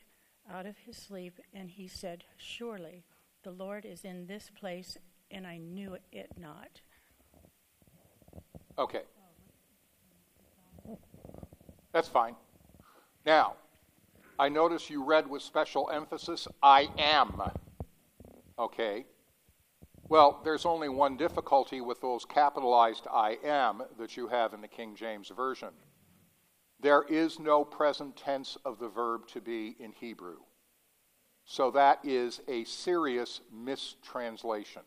out 0.52 0.66
of 0.66 0.78
his 0.78 0.98
sleep, 0.98 1.40
and 1.54 1.70
he 1.70 1.88
said, 1.88 2.24
Surely 2.38 3.06
the 3.44 3.52
Lord 3.52 3.86
is 3.86 4.04
in 4.04 4.26
this 4.26 4.50
place, 4.60 4.98
and 5.30 5.46
I 5.46 5.58
knew 5.58 5.98
it 6.12 6.32
not. 6.40 6.82
Okay. 8.80 9.02
That's 11.98 12.08
fine. 12.08 12.36
Now, 13.26 13.56
I 14.38 14.50
notice 14.50 14.88
you 14.88 15.04
read 15.04 15.28
with 15.28 15.42
special 15.42 15.90
emphasis, 15.92 16.48
I 16.62 16.90
am. 16.96 17.42
Okay. 18.60 19.08
Well, 20.08 20.40
there's 20.44 20.68
only 20.68 20.90
one 20.90 21.18
difficulty 21.18 21.82
with 21.82 22.00
those 22.00 22.24
capitalized 22.24 23.08
I 23.12 23.40
am 23.44 23.82
that 23.98 24.16
you 24.16 24.28
have 24.28 24.54
in 24.54 24.62
the 24.62 24.68
King 24.68 24.96
James 24.96 25.32
Version. 25.36 25.70
There 26.80 27.02
is 27.10 27.40
no 27.40 27.66
present 27.66 28.16
tense 28.16 28.60
of 28.64 28.78
the 28.78 28.90
verb 28.90 29.28
to 29.30 29.42
be 29.42 29.76
in 29.80 29.92
Hebrew. 29.92 30.38
So 31.46 31.72
that 31.72 31.98
is 32.04 32.42
a 32.48 32.64
serious 32.66 33.42
mistranslation. 33.52 34.84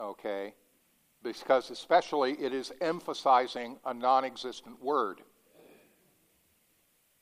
Okay? 0.00 0.54
Because, 1.24 1.70
especially, 1.70 2.32
it 2.34 2.52
is 2.52 2.70
emphasizing 2.80 3.78
a 3.84 3.94
non 3.94 4.24
existent 4.24 4.80
word. 4.80 5.22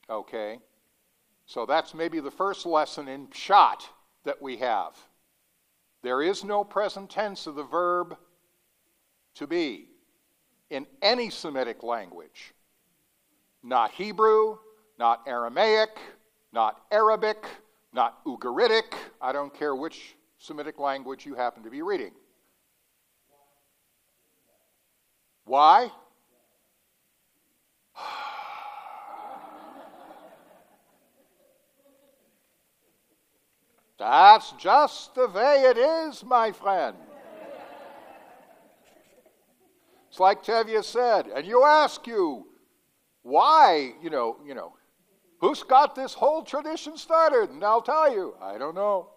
Okay? 0.09 0.59
So 1.45 1.65
that's 1.65 1.93
maybe 1.93 2.19
the 2.19 2.29
first 2.29 2.65
lesson 2.65 3.07
in 3.07 3.27
Pshat 3.27 3.81
that 4.25 4.41
we 4.41 4.57
have. 4.57 4.95
There 6.01 6.21
is 6.21 6.43
no 6.43 6.63
present 6.63 7.09
tense 7.09 7.47
of 7.47 7.55
the 7.55 7.63
verb 7.63 8.17
to 9.35 9.47
be 9.47 9.87
in 10.69 10.85
any 11.01 11.29
Semitic 11.29 11.81
language. 11.81 12.53
Not 13.63 13.91
Hebrew, 13.91 14.57
not 14.99 15.21
Aramaic, 15.25 15.97
not 16.51 16.81
Arabic, 16.91 17.45
not 17.93 18.23
Ugaritic. 18.25 18.93
I 19.21 19.31
don't 19.31 19.53
care 19.53 19.75
which 19.75 20.15
Semitic 20.37 20.77
language 20.77 21.25
you 21.25 21.35
happen 21.35 21.63
to 21.63 21.69
be 21.69 21.81
reading. 21.81 22.11
Why? 25.45 25.91
That's 33.99 34.51
just 34.53 35.15
the 35.15 35.27
way 35.27 35.63
it 35.63 35.77
is, 35.77 36.23
my 36.23 36.51
friend. 36.51 36.95
It's 40.09 40.19
like 40.19 40.43
Tevye 40.43 40.83
said, 40.83 41.27
and 41.35 41.47
you 41.47 41.63
ask 41.63 42.05
you, 42.05 42.45
why, 43.23 43.93
you 44.01 44.11
know, 44.11 44.37
you 44.45 44.53
know, 44.53 44.73
who's 45.39 45.63
got 45.63 45.95
this 45.95 46.13
whole 46.13 46.43
tradition 46.43 46.97
started? 46.97 47.49
And 47.49 47.63
I'll 47.63 47.81
tell 47.81 48.13
you, 48.13 48.35
I 48.39 48.59
don't 48.59 48.75
know. 48.75 49.09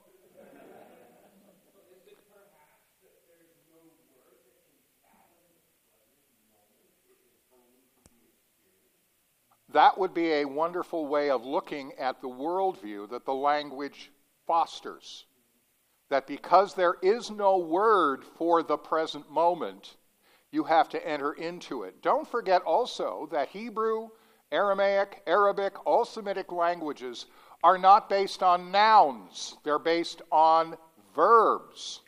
That 9.76 9.98
would 9.98 10.14
be 10.14 10.32
a 10.32 10.46
wonderful 10.46 11.06
way 11.06 11.28
of 11.28 11.44
looking 11.44 11.92
at 11.98 12.22
the 12.22 12.30
worldview 12.30 13.10
that 13.10 13.26
the 13.26 13.34
language 13.34 14.10
fosters. 14.46 15.26
That 16.08 16.26
because 16.26 16.72
there 16.72 16.94
is 17.02 17.30
no 17.30 17.58
word 17.58 18.24
for 18.24 18.62
the 18.62 18.78
present 18.78 19.30
moment, 19.30 19.96
you 20.50 20.64
have 20.64 20.88
to 20.88 21.06
enter 21.06 21.34
into 21.34 21.82
it. 21.82 22.00
Don't 22.00 22.26
forget 22.26 22.62
also 22.62 23.28
that 23.32 23.50
Hebrew, 23.50 24.08
Aramaic, 24.50 25.22
Arabic, 25.26 25.74
all 25.84 26.06
Semitic 26.06 26.50
languages 26.52 27.26
are 27.62 27.76
not 27.76 28.08
based 28.08 28.42
on 28.42 28.72
nouns, 28.72 29.58
they're 29.62 29.78
based 29.78 30.22
on 30.32 30.78
verbs. 31.14 32.00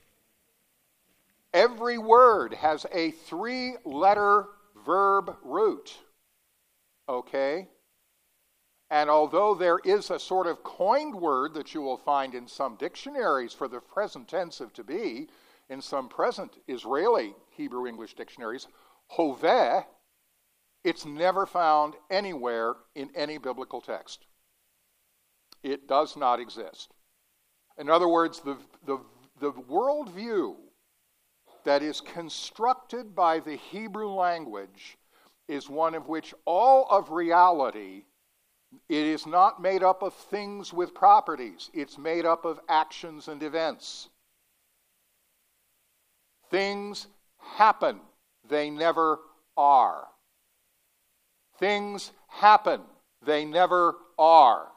Every 1.52 1.98
word 1.98 2.54
has 2.54 2.86
a 2.94 3.10
three 3.10 3.74
letter 3.84 4.46
verb 4.86 5.36
root. 5.42 5.98
Okay? 7.08 7.68
And 8.90 9.10
although 9.10 9.54
there 9.54 9.78
is 9.84 10.10
a 10.10 10.18
sort 10.18 10.46
of 10.46 10.62
coined 10.62 11.14
word 11.14 11.54
that 11.54 11.74
you 11.74 11.82
will 11.82 11.98
find 11.98 12.34
in 12.34 12.46
some 12.46 12.76
dictionaries 12.76 13.52
for 13.52 13.68
the 13.68 13.80
present 13.80 14.28
tense 14.28 14.60
of 14.60 14.72
to 14.74 14.84
be, 14.84 15.28
in 15.68 15.82
some 15.82 16.08
present 16.08 16.56
Israeli 16.66 17.34
Hebrew 17.50 17.86
English 17.86 18.14
dictionaries, 18.14 18.66
hoveh, 19.16 19.84
it's 20.84 21.04
never 21.04 21.44
found 21.44 21.94
anywhere 22.10 22.76
in 22.94 23.10
any 23.14 23.36
biblical 23.36 23.80
text. 23.80 24.26
It 25.62 25.86
does 25.86 26.16
not 26.16 26.40
exist. 26.40 26.92
In 27.76 27.90
other 27.90 28.08
words, 28.08 28.40
the, 28.40 28.56
the, 28.86 28.98
the 29.40 29.52
worldview 29.52 30.56
that 31.64 31.82
is 31.82 32.00
constructed 32.00 33.14
by 33.14 33.40
the 33.40 33.56
Hebrew 33.56 34.10
language 34.10 34.96
is 35.48 35.68
one 35.68 35.94
of 35.94 36.06
which 36.06 36.34
all 36.44 36.86
of 36.90 37.10
reality 37.10 38.04
it 38.88 39.06
is 39.06 39.26
not 39.26 39.62
made 39.62 39.82
up 39.82 40.02
of 40.02 40.12
things 40.12 40.72
with 40.72 40.94
properties, 40.94 41.70
it's 41.72 41.96
made 41.96 42.26
up 42.26 42.44
of 42.44 42.60
actions 42.68 43.28
and 43.28 43.42
events. 43.42 44.08
Things 46.50 47.06
happen, 47.38 48.00
they 48.48 48.70
never 48.70 49.20
are. 49.56 50.06
Things 51.58 52.12
happen, 52.28 52.82
they 53.24 53.44
never 53.44 53.96
are. 54.18 54.68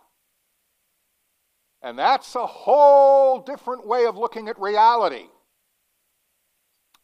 And 1.81 1.97
that's 1.97 2.35
a 2.35 2.45
whole 2.45 3.39
different 3.39 3.85
way 3.85 4.05
of 4.05 4.17
looking 4.17 4.47
at 4.47 4.59
reality. 4.59 5.25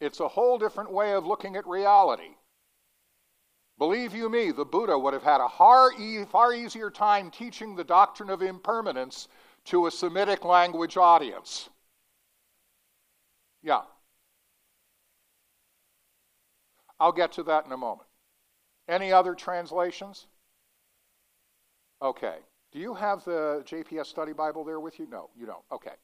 It's 0.00 0.20
a 0.20 0.28
whole 0.28 0.58
different 0.58 0.92
way 0.92 1.12
of 1.12 1.26
looking 1.26 1.56
at 1.56 1.66
reality. 1.66 2.36
Believe 3.78 4.12
you 4.12 4.28
me, 4.28 4.50
the 4.50 4.64
Buddha 4.64 4.98
would 4.98 5.14
have 5.14 5.22
had 5.22 5.40
a 5.40 5.48
far 5.48 5.92
far 6.26 6.52
easier 6.52 6.90
time 6.90 7.30
teaching 7.30 7.76
the 7.76 7.84
doctrine 7.84 8.28
of 8.28 8.42
impermanence 8.42 9.28
to 9.66 9.86
a 9.86 9.90
Semitic 9.90 10.44
language 10.44 10.96
audience. 10.96 11.70
Yeah. 13.62 13.82
I'll 16.98 17.12
get 17.12 17.32
to 17.32 17.44
that 17.44 17.66
in 17.66 17.72
a 17.72 17.76
moment. 17.76 18.08
Any 18.88 19.12
other 19.12 19.34
translations? 19.34 20.26
Okay. 22.02 22.38
Do 22.72 22.80
you 22.80 22.94
have 22.94 23.24
the 23.24 23.62
JPS 23.64 24.06
Study 24.06 24.32
Bible 24.32 24.64
there 24.64 24.80
with 24.80 24.98
you? 24.98 25.06
No, 25.08 25.30
you 25.38 25.46
don't. 25.46 25.64
Okay. 25.70 25.94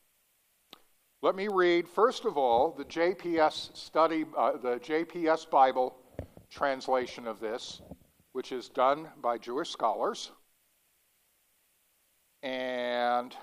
Let 1.23 1.35
me 1.35 1.49
read, 1.49 1.89
first 1.89 2.25
of 2.25 2.37
all, 2.37 2.73
the 2.77 2.85
JPS 2.85 3.77
Study, 3.77 4.27
uh, 4.37 4.53
the 4.53 4.77
JPS 4.77 5.51
Bible 5.51 5.97
translation 6.55 7.27
of 7.27 7.41
this, 7.41 7.83
which 8.33 8.53
is 8.53 8.69
done 8.69 9.09
by 9.21 9.37
Jewish 9.37 9.71
scholars. 9.71 10.31
And 12.43 13.35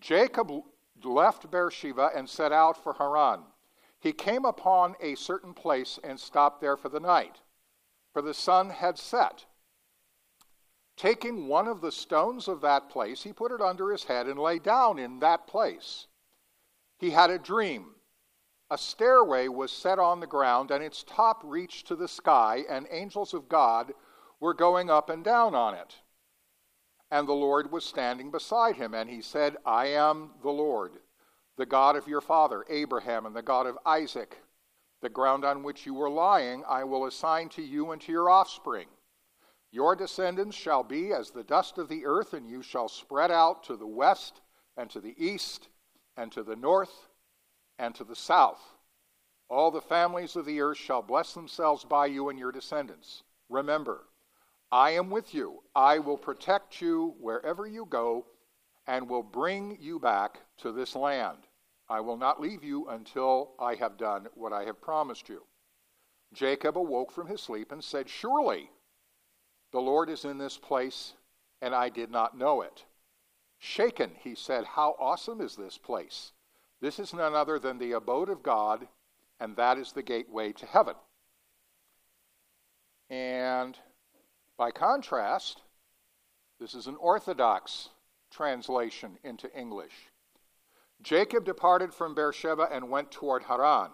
Jacob 0.00 0.50
left 1.04 1.50
Beersheba 1.50 2.10
and 2.14 2.28
set 2.28 2.52
out 2.52 2.82
for 2.82 2.94
Haran. 2.94 3.40
He 4.00 4.12
came 4.12 4.44
upon 4.44 4.94
a 5.00 5.16
certain 5.16 5.52
place 5.52 5.98
and 6.02 6.18
stopped 6.18 6.60
there 6.60 6.76
for 6.76 6.88
the 6.88 7.00
night, 7.00 7.40
for 8.12 8.22
the 8.22 8.34
sun 8.34 8.70
had 8.70 8.98
set. 8.98 9.44
Taking 10.96 11.48
one 11.48 11.68
of 11.68 11.82
the 11.82 11.92
stones 11.92 12.48
of 12.48 12.62
that 12.62 12.88
place, 12.88 13.22
he 13.22 13.32
put 13.32 13.52
it 13.52 13.60
under 13.60 13.90
his 13.90 14.04
head 14.04 14.26
and 14.26 14.38
lay 14.38 14.58
down 14.58 14.98
in 14.98 15.18
that 15.18 15.46
place. 15.46 16.06
He 16.98 17.10
had 17.10 17.28
a 17.28 17.38
dream. 17.38 17.95
A 18.68 18.76
stairway 18.76 19.46
was 19.46 19.70
set 19.70 20.00
on 20.00 20.18
the 20.18 20.26
ground, 20.26 20.72
and 20.72 20.82
its 20.82 21.04
top 21.04 21.40
reached 21.44 21.86
to 21.86 21.94
the 21.94 22.08
sky, 22.08 22.64
and 22.68 22.88
angels 22.90 23.32
of 23.32 23.48
God 23.48 23.94
were 24.40 24.54
going 24.54 24.90
up 24.90 25.08
and 25.08 25.22
down 25.22 25.54
on 25.54 25.74
it. 25.74 26.00
And 27.08 27.28
the 27.28 27.32
Lord 27.32 27.70
was 27.70 27.84
standing 27.84 28.32
beside 28.32 28.74
him, 28.74 28.92
and 28.92 29.08
he 29.08 29.22
said, 29.22 29.56
I 29.64 29.86
am 29.86 30.32
the 30.42 30.50
Lord, 30.50 30.98
the 31.56 31.66
God 31.66 31.94
of 31.94 32.08
your 32.08 32.20
father 32.20 32.64
Abraham, 32.68 33.24
and 33.24 33.36
the 33.36 33.42
God 33.42 33.68
of 33.68 33.78
Isaac. 33.86 34.42
The 35.00 35.08
ground 35.10 35.44
on 35.44 35.62
which 35.62 35.86
you 35.86 35.94
were 35.94 36.10
lying 36.10 36.64
I 36.68 36.82
will 36.82 37.06
assign 37.06 37.48
to 37.50 37.62
you 37.62 37.92
and 37.92 38.02
to 38.02 38.10
your 38.10 38.28
offspring. 38.28 38.88
Your 39.70 39.94
descendants 39.94 40.56
shall 40.56 40.82
be 40.82 41.12
as 41.12 41.30
the 41.30 41.44
dust 41.44 41.78
of 41.78 41.88
the 41.88 42.04
earth, 42.04 42.32
and 42.32 42.48
you 42.48 42.62
shall 42.62 42.88
spread 42.88 43.30
out 43.30 43.62
to 43.64 43.76
the 43.76 43.86
west 43.86 44.40
and 44.76 44.90
to 44.90 45.00
the 45.00 45.14
east 45.16 45.68
and 46.16 46.32
to 46.32 46.42
the 46.42 46.56
north 46.56 47.05
and 47.78 47.94
to 47.94 48.04
the 48.04 48.16
south. 48.16 48.74
All 49.48 49.70
the 49.70 49.80
families 49.80 50.34
of 50.36 50.44
the 50.44 50.60
earth 50.60 50.78
shall 50.78 51.02
bless 51.02 51.34
themselves 51.34 51.84
by 51.84 52.06
you 52.06 52.28
and 52.28 52.38
your 52.38 52.52
descendants. 52.52 53.22
Remember, 53.48 54.08
I 54.72 54.90
am 54.90 55.10
with 55.10 55.32
you. 55.32 55.62
I 55.74 56.00
will 56.00 56.18
protect 56.18 56.80
you 56.80 57.14
wherever 57.20 57.66
you 57.66 57.86
go 57.86 58.26
and 58.86 59.08
will 59.08 59.22
bring 59.22 59.78
you 59.80 59.98
back 59.98 60.40
to 60.58 60.72
this 60.72 60.96
land. 60.96 61.38
I 61.88 62.00
will 62.00 62.16
not 62.16 62.40
leave 62.40 62.64
you 62.64 62.88
until 62.88 63.54
I 63.58 63.76
have 63.76 63.96
done 63.96 64.28
what 64.34 64.52
I 64.52 64.64
have 64.64 64.80
promised 64.80 65.28
you. 65.28 65.46
Jacob 66.32 66.76
awoke 66.76 67.12
from 67.12 67.28
his 67.28 67.40
sleep 67.40 67.70
and 67.70 67.82
said, 67.82 68.08
Surely 68.08 68.70
the 69.70 69.80
Lord 69.80 70.10
is 70.10 70.24
in 70.24 70.38
this 70.38 70.58
place, 70.58 71.14
and 71.60 71.74
I 71.74 71.88
did 71.88 72.10
not 72.10 72.36
know 72.36 72.62
it. 72.62 72.84
Shaken, 73.58 74.16
he 74.16 74.34
said, 74.34 74.64
How 74.64 74.96
awesome 74.98 75.40
is 75.40 75.56
this 75.56 75.78
place! 75.78 76.32
This 76.80 76.98
is 76.98 77.14
none 77.14 77.34
other 77.34 77.58
than 77.58 77.78
the 77.78 77.92
abode 77.92 78.28
of 78.28 78.42
God, 78.42 78.86
and 79.40 79.56
that 79.56 79.78
is 79.78 79.92
the 79.92 80.02
gateway 80.02 80.52
to 80.52 80.66
heaven. 80.66 80.94
And 83.08 83.78
by 84.56 84.70
contrast, 84.70 85.62
this 86.58 86.74
is 86.74 86.86
an 86.86 86.96
orthodox 86.96 87.90
translation 88.30 89.18
into 89.22 89.54
English. 89.58 90.10
Jacob 91.02 91.44
departed 91.44 91.92
from 91.92 92.14
Beersheba 92.14 92.68
and 92.70 92.90
went 92.90 93.10
toward 93.10 93.44
Haran. 93.44 93.90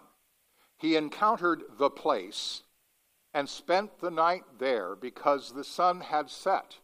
He 0.77 0.95
encountered 0.95 1.63
the 1.77 1.89
place 1.89 2.63
and 3.33 3.47
spent 3.49 3.99
the 3.99 4.11
night 4.11 4.43
there 4.59 4.95
because 4.95 5.51
the 5.51 5.63
sun 5.63 6.01
had 6.01 6.29
set. 6.29 6.77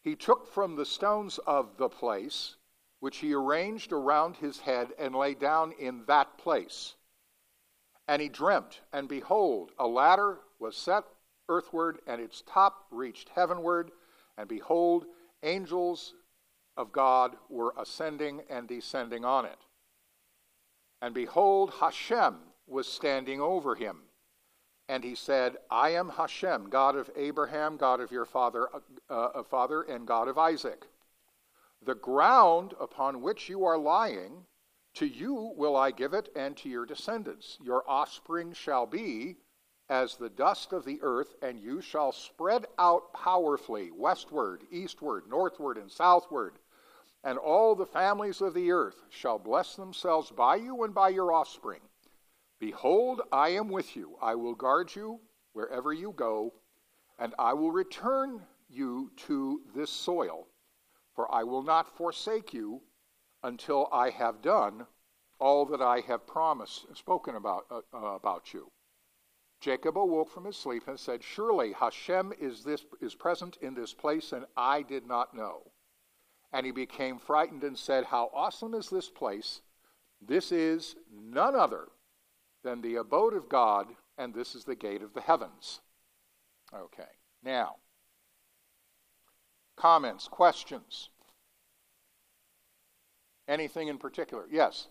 He 0.00 0.16
took 0.16 0.46
from 0.46 0.76
the 0.76 0.86
stones 0.86 1.38
of 1.46 1.76
the 1.76 1.88
place, 1.88 2.56
which 3.04 3.18
he 3.18 3.34
arranged 3.34 3.92
around 3.92 4.34
his 4.34 4.60
head, 4.60 4.88
and 4.98 5.14
lay 5.14 5.34
down 5.34 5.72
in 5.78 6.02
that 6.06 6.38
place. 6.38 6.94
And 8.08 8.22
he 8.22 8.30
dreamt, 8.30 8.80
and 8.94 9.06
behold, 9.06 9.72
a 9.78 9.86
ladder 9.86 10.38
was 10.58 10.74
set 10.74 11.04
earthward, 11.50 11.98
and 12.06 12.18
its 12.18 12.42
top 12.46 12.86
reached 12.90 13.28
heavenward, 13.28 13.90
and 14.38 14.48
behold, 14.48 15.04
angels 15.42 16.14
of 16.78 16.92
God 16.92 17.36
were 17.50 17.74
ascending 17.78 18.40
and 18.48 18.66
descending 18.66 19.22
on 19.22 19.44
it. 19.44 19.58
And 21.02 21.12
behold, 21.14 21.74
Hashem 21.80 22.36
was 22.66 22.86
standing 22.86 23.38
over 23.38 23.74
him. 23.74 23.98
And 24.88 25.04
he 25.04 25.14
said, 25.14 25.58
I 25.70 25.90
am 25.90 26.08
Hashem, 26.08 26.70
God 26.70 26.96
of 26.96 27.10
Abraham, 27.16 27.76
God 27.76 28.00
of 28.00 28.10
your 28.10 28.24
father, 28.24 28.66
uh, 29.10 29.12
uh, 29.12 29.42
father, 29.42 29.82
and 29.82 30.06
God 30.06 30.26
of 30.26 30.38
Isaac. 30.38 30.86
The 31.84 31.94
ground 31.94 32.74
upon 32.80 33.20
which 33.20 33.48
you 33.48 33.64
are 33.64 33.76
lying, 33.76 34.46
to 34.94 35.06
you 35.06 35.52
will 35.56 35.76
I 35.76 35.90
give 35.90 36.14
it, 36.14 36.30
and 36.34 36.56
to 36.58 36.68
your 36.68 36.86
descendants. 36.86 37.58
Your 37.62 37.84
offspring 37.86 38.52
shall 38.54 38.86
be 38.86 39.36
as 39.90 40.16
the 40.16 40.30
dust 40.30 40.72
of 40.72 40.84
the 40.84 40.98
earth, 41.02 41.34
and 41.42 41.60
you 41.60 41.82
shall 41.82 42.10
spread 42.10 42.66
out 42.78 43.12
powerfully 43.12 43.90
westward, 43.90 44.62
eastward, 44.70 45.28
northward, 45.28 45.76
and 45.76 45.90
southward. 45.90 46.54
And 47.22 47.38
all 47.38 47.74
the 47.74 47.86
families 47.86 48.40
of 48.40 48.54
the 48.54 48.70
earth 48.70 49.02
shall 49.10 49.38
bless 49.38 49.76
themselves 49.76 50.30
by 50.30 50.56
you 50.56 50.84
and 50.84 50.94
by 50.94 51.10
your 51.10 51.32
offspring. 51.32 51.80
Behold, 52.60 53.20
I 53.30 53.50
am 53.50 53.68
with 53.68 53.94
you. 53.94 54.16
I 54.22 54.34
will 54.36 54.54
guard 54.54 54.94
you 54.94 55.20
wherever 55.52 55.92
you 55.92 56.12
go, 56.12 56.54
and 57.18 57.34
I 57.38 57.52
will 57.52 57.72
return 57.72 58.40
you 58.70 59.10
to 59.26 59.60
this 59.74 59.90
soil, 59.90 60.46
for 61.14 61.32
I 61.32 61.42
will 61.44 61.62
not 61.62 61.96
forsake 61.96 62.52
you 62.52 62.82
until 63.42 63.88
I 63.92 64.10
have 64.10 64.42
done 64.42 64.86
all 65.38 65.66
that 65.66 65.82
I 65.82 66.00
have 66.00 66.26
promised, 66.26 66.86
and 66.88 66.96
spoken 66.96 67.34
about, 67.34 67.66
uh, 67.70 67.80
uh, 67.92 68.14
about 68.14 68.54
you. 68.54 68.70
Jacob 69.60 69.98
awoke 69.98 70.30
from 70.30 70.44
his 70.44 70.56
sleep 70.56 70.86
and 70.86 70.98
said, 70.98 71.22
Surely 71.22 71.72
Hashem 71.72 72.32
is, 72.38 72.64
this, 72.64 72.84
is 73.00 73.14
present 73.14 73.58
in 73.60 73.74
this 73.74 73.92
place, 73.92 74.32
and 74.32 74.46
I 74.56 74.82
did 74.82 75.06
not 75.06 75.34
know. 75.34 75.72
And 76.52 76.66
he 76.66 76.72
became 76.72 77.18
frightened 77.18 77.64
and 77.64 77.76
said, 77.76 78.04
How 78.04 78.30
awesome 78.32 78.74
is 78.74 78.90
this 78.90 79.10
place! 79.10 79.60
This 80.20 80.52
is 80.52 80.96
none 81.12 81.54
other 81.54 81.88
than 82.62 82.80
the 82.80 82.96
abode 82.96 83.34
of 83.34 83.48
God, 83.48 83.88
and 84.16 84.32
this 84.32 84.54
is 84.54 84.64
the 84.64 84.76
gate 84.76 85.02
of 85.02 85.14
the 85.14 85.20
heavens. 85.20 85.80
Okay, 86.72 87.10
now, 87.42 87.76
comments, 89.76 90.28
questions? 90.28 91.10
Anything 93.46 93.88
in 93.88 93.98
particular? 93.98 94.44
Yes. 94.50 94.88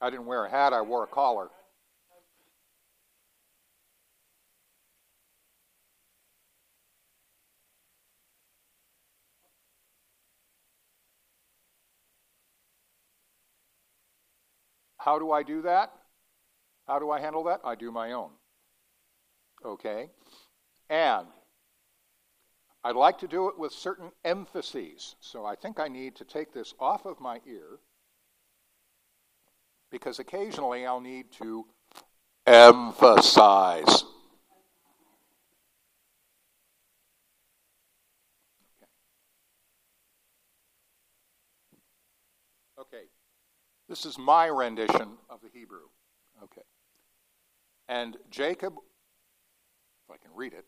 I 0.00 0.10
didn't 0.10 0.26
wear 0.26 0.44
a 0.44 0.50
hat, 0.50 0.72
I 0.72 0.82
wore 0.82 1.04
a 1.04 1.06
collar. 1.06 1.48
How 15.06 15.20
do 15.20 15.30
I 15.30 15.44
do 15.44 15.62
that? 15.62 15.92
How 16.88 16.98
do 16.98 17.12
I 17.12 17.20
handle 17.20 17.44
that? 17.44 17.60
I 17.64 17.76
do 17.76 17.92
my 17.92 18.10
own. 18.10 18.30
Okay? 19.64 20.10
And 20.90 21.28
I'd 22.82 22.96
like 22.96 23.18
to 23.18 23.28
do 23.28 23.48
it 23.48 23.56
with 23.56 23.70
certain 23.70 24.10
emphases. 24.24 25.14
So 25.20 25.46
I 25.46 25.54
think 25.54 25.78
I 25.78 25.86
need 25.86 26.16
to 26.16 26.24
take 26.24 26.52
this 26.52 26.74
off 26.80 27.06
of 27.06 27.20
my 27.20 27.40
ear 27.46 27.78
because 29.92 30.18
occasionally 30.18 30.84
I'll 30.84 31.00
need 31.00 31.30
to 31.38 31.66
emphasize. 32.44 34.02
Okay. 42.80 43.04
This 43.88 44.04
is 44.04 44.18
my 44.18 44.46
rendition 44.46 45.18
of 45.30 45.40
the 45.42 45.48
Hebrew. 45.52 45.88
Okay. 46.42 46.62
And 47.88 48.16
Jacob, 48.30 48.74
if 50.08 50.14
I 50.14 50.16
can 50.16 50.34
read 50.34 50.52
it, 50.52 50.64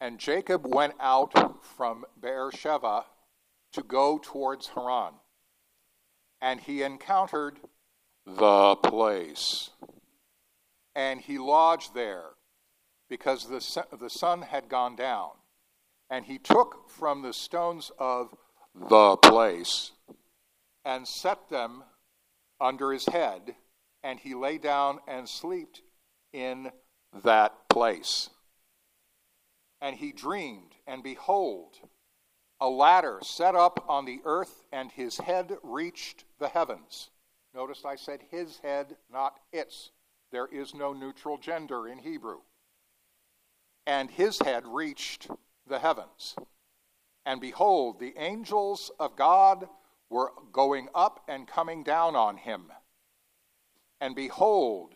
and 0.00 0.18
Jacob 0.18 0.66
went 0.66 0.94
out 1.00 1.64
from 1.64 2.04
Beersheba 2.20 3.04
to 3.72 3.82
go 3.82 4.18
towards 4.22 4.68
Haran. 4.68 5.14
And 6.40 6.60
he 6.60 6.82
encountered 6.82 7.58
the 8.24 8.76
place. 8.76 9.70
And 10.94 11.20
he 11.20 11.38
lodged 11.38 11.94
there. 11.94 12.30
because 13.08 13.48
the, 13.48 13.84
the 13.98 14.10
sun 14.10 14.42
had 14.42 14.68
gone 14.68 14.94
down. 14.96 15.30
And 16.10 16.24
he 16.24 16.38
took 16.38 16.88
from 16.88 17.22
the 17.22 17.32
stones 17.32 17.90
of 17.98 18.34
the 18.74 19.16
place 19.16 19.92
and 20.84 21.06
set 21.06 21.48
them 21.50 21.84
under 22.60 22.92
his 22.92 23.06
head, 23.06 23.54
and 24.02 24.18
he 24.20 24.34
lay 24.34 24.58
down 24.58 25.00
and 25.06 25.28
slept 25.28 25.82
in 26.32 26.70
that 27.22 27.68
place. 27.68 28.30
And 29.80 29.96
he 29.96 30.12
dreamed, 30.12 30.74
and 30.86 31.02
behold, 31.02 31.76
a 32.60 32.68
ladder 32.68 33.18
set 33.22 33.54
up 33.54 33.84
on 33.88 34.04
the 34.04 34.20
earth, 34.24 34.64
and 34.72 34.90
his 34.90 35.18
head 35.18 35.56
reached 35.62 36.24
the 36.38 36.48
heavens. 36.48 37.10
Notice 37.54 37.84
I 37.84 37.96
said 37.96 38.20
his 38.30 38.58
head, 38.58 38.96
not 39.10 39.38
its. 39.52 39.90
There 40.32 40.46
is 40.46 40.74
no 40.74 40.92
neutral 40.92 41.38
gender 41.38 41.88
in 41.88 41.98
Hebrew. 41.98 42.40
And 43.86 44.10
his 44.10 44.40
head 44.40 44.64
reached 44.66 45.28
the 45.66 45.78
heavens. 45.78 46.36
And 47.24 47.40
behold, 47.40 48.00
the 48.00 48.14
angels 48.18 48.90
of 48.98 49.16
God 49.16 49.68
were 50.10 50.32
going 50.52 50.88
up 50.94 51.24
and 51.28 51.46
coming 51.46 51.82
down 51.82 52.16
on 52.16 52.36
him. 52.36 52.72
And 54.00 54.14
behold, 54.14 54.94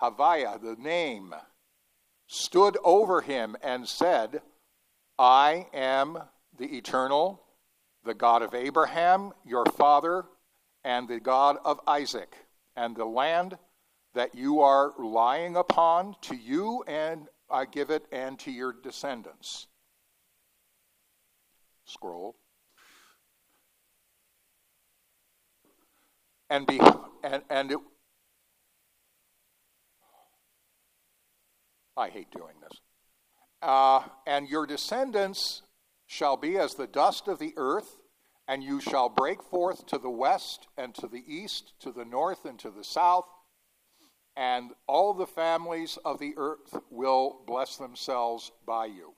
Haviah, 0.00 0.60
the 0.60 0.76
name, 0.76 1.34
stood 2.26 2.76
over 2.84 3.20
him 3.20 3.56
and 3.62 3.88
said, 3.88 4.42
I 5.18 5.66
am 5.72 6.18
the 6.58 6.76
eternal, 6.76 7.42
the 8.04 8.14
God 8.14 8.42
of 8.42 8.54
Abraham, 8.54 9.32
your 9.44 9.66
father, 9.66 10.24
and 10.84 11.08
the 11.08 11.20
God 11.20 11.56
of 11.64 11.80
Isaac, 11.86 12.34
and 12.76 12.96
the 12.96 13.04
land 13.04 13.58
that 14.14 14.34
you 14.34 14.60
are 14.60 14.92
lying 14.98 15.56
upon 15.56 16.16
to 16.22 16.34
you 16.34 16.82
and 16.86 17.28
I 17.50 17.64
give 17.64 17.90
it 17.90 18.06
and 18.12 18.38
to 18.40 18.50
your 18.50 18.72
descendants. 18.72 19.66
Scroll. 21.84 22.36
And 26.50 26.66
be 26.66 26.80
and 27.22 27.42
and 27.48 27.70
it, 27.70 27.78
I 31.96 32.08
hate 32.08 32.30
doing 32.32 32.56
this. 32.60 32.80
Uh, 33.62 34.02
and 34.26 34.48
your 34.48 34.66
descendants 34.66 35.62
shall 36.06 36.36
be 36.36 36.58
as 36.58 36.74
the 36.74 36.86
dust 36.86 37.28
of 37.28 37.38
the 37.38 37.54
earth, 37.56 37.98
and 38.48 38.64
you 38.64 38.80
shall 38.80 39.08
break 39.08 39.42
forth 39.42 39.86
to 39.86 39.98
the 39.98 40.10
west 40.10 40.66
and 40.76 40.94
to 40.96 41.06
the 41.06 41.22
east, 41.26 41.74
to 41.80 41.92
the 41.92 42.04
north 42.04 42.44
and 42.44 42.58
to 42.58 42.70
the 42.70 42.82
south, 42.82 43.26
and 44.36 44.72
all 44.88 45.14
the 45.14 45.26
families 45.26 45.98
of 46.04 46.18
the 46.18 46.34
earth 46.36 46.78
will 46.90 47.42
bless 47.46 47.76
themselves 47.76 48.50
by 48.66 48.86
you, 48.86 49.14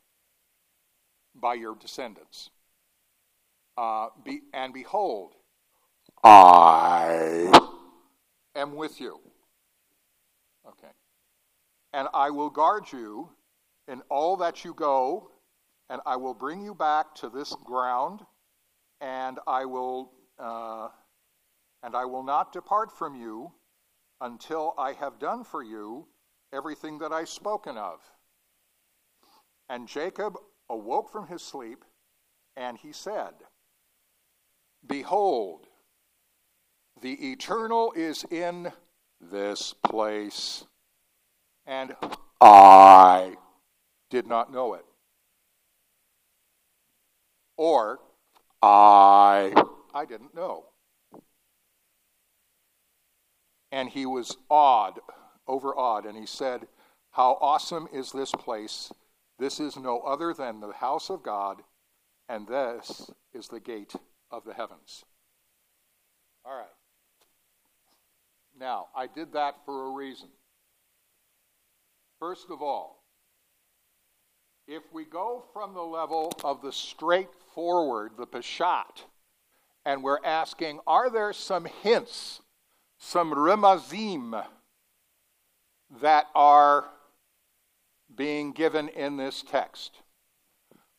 by 1.35 1.55
your 1.55 1.77
descendants. 1.77 2.51
Uh, 3.79 4.09
be, 4.23 4.40
and 4.53 4.75
behold, 4.75 5.35
I 6.24 7.50
am 8.54 8.76
with 8.76 9.00
you. 9.00 9.18
Okay. 10.66 10.92
And 11.92 12.08
I 12.14 12.30
will 12.30 12.50
guard 12.50 12.85
you 12.92 13.30
in 13.88 14.02
all 14.08 14.37
that 14.37 14.64
you 14.64 14.72
go, 14.74 15.30
and 15.90 16.00
I 16.06 16.16
will 16.16 16.35
bring 16.35 16.62
you 16.62 16.74
back 16.74 17.14
to 17.16 17.28
this 17.28 17.54
ground, 17.64 18.20
and 19.00 19.38
I 19.46 19.64
will, 19.64 20.12
uh, 20.38 20.88
and 21.82 21.96
I 21.96 22.04
will 22.04 22.22
not 22.22 22.52
depart 22.52 22.96
from 22.96 23.16
you 23.16 23.52
until 24.20 24.74
I 24.78 24.92
have 24.92 25.18
done 25.18 25.42
for 25.42 25.64
you 25.64 26.06
everything 26.52 26.98
that 26.98 27.12
I've 27.12 27.28
spoken 27.28 27.76
of. 27.76 27.98
And 29.68 29.88
Jacob 29.88 30.37
awoke 30.70 31.11
from 31.11 31.26
his 31.26 31.42
sleep, 31.42 31.85
and 32.56 32.78
he 32.78 32.92
said, 32.92 33.35
Behold, 34.87 35.66
the 37.00 37.33
eternal 37.33 37.92
is 37.96 38.24
in 38.31 38.72
this 39.20 39.74
place, 39.83 40.64
and 41.66 41.96
I 42.40 43.37
did 44.11 44.26
not 44.26 44.52
know 44.52 44.74
it. 44.74 44.85
Or, 47.57 48.00
I, 48.61 49.52
I 49.94 50.05
didn't 50.05 50.35
know. 50.35 50.66
And 53.70 53.88
he 53.88 54.05
was 54.05 54.37
awed, 54.50 55.00
overawed, 55.46 56.05
and 56.05 56.16
he 56.16 56.26
said, 56.26 56.66
How 57.12 57.38
awesome 57.40 57.88
is 57.92 58.12
this 58.12 58.33
place! 58.33 58.92
This 59.38 59.59
is 59.59 59.76
no 59.76 60.00
other 60.00 60.35
than 60.35 60.61
the 60.61 60.72
house 60.72 61.11
of 61.11 61.22
God, 61.22 61.62
and 62.28 62.46
this 62.46 63.11
is 63.33 63.48
the 63.48 63.61
gate 63.61 63.94
of 64.31 64.44
the 64.44 64.55
heavens. 64.55 65.05
All 66.44 66.57
right. 66.57 66.66
Now, 68.58 68.88
I 68.94 69.06
did 69.06 69.32
that 69.32 69.56
for 69.64 69.88
a 69.88 69.90
reason. 69.92 70.28
First 72.18 72.46
of 72.50 72.62
all, 72.62 73.02
if 74.68 74.82
we 74.92 75.04
go 75.04 75.44
from 75.52 75.74
the 75.74 75.82
level 75.82 76.32
of 76.44 76.62
the 76.62 76.72
straightforward, 76.72 78.12
the 78.16 78.26
Peshat, 78.26 79.04
and 79.84 80.02
we're 80.02 80.24
asking, 80.24 80.78
are 80.86 81.10
there 81.10 81.32
some 81.32 81.64
hints 81.64 82.40
some 83.02 83.32
remazim 83.32 84.44
that 86.00 86.28
are 86.36 86.84
being 88.14 88.52
given 88.52 88.88
in 88.88 89.16
this 89.16 89.42
text? 89.42 89.98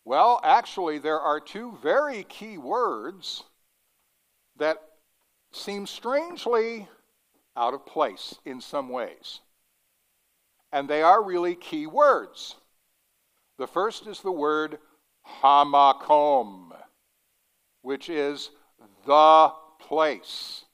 Well, 0.03 0.41
actually, 0.43 0.99
there 0.99 1.21
are 1.21 1.39
two 1.39 1.77
very 1.81 2.25
key 2.25 2.57
words 2.57 3.43
that 4.57 4.77
seem 5.53 5.87
strangely 5.87 6.89
out 7.55 7.73
of 7.73 7.85
place 7.85 8.35
in 8.45 8.61
some 8.61 8.89
ways. 8.89 9.41
And 10.71 10.89
they 10.89 11.01
are 11.01 11.23
really 11.23 11.55
key 11.55 11.85
words. 11.85 12.55
The 13.57 13.67
first 13.67 14.07
is 14.07 14.21
the 14.21 14.31
word 14.31 14.79
hamakom, 15.41 16.71
which 17.81 18.09
is 18.09 18.49
the 19.05 19.51
place. 19.79 20.65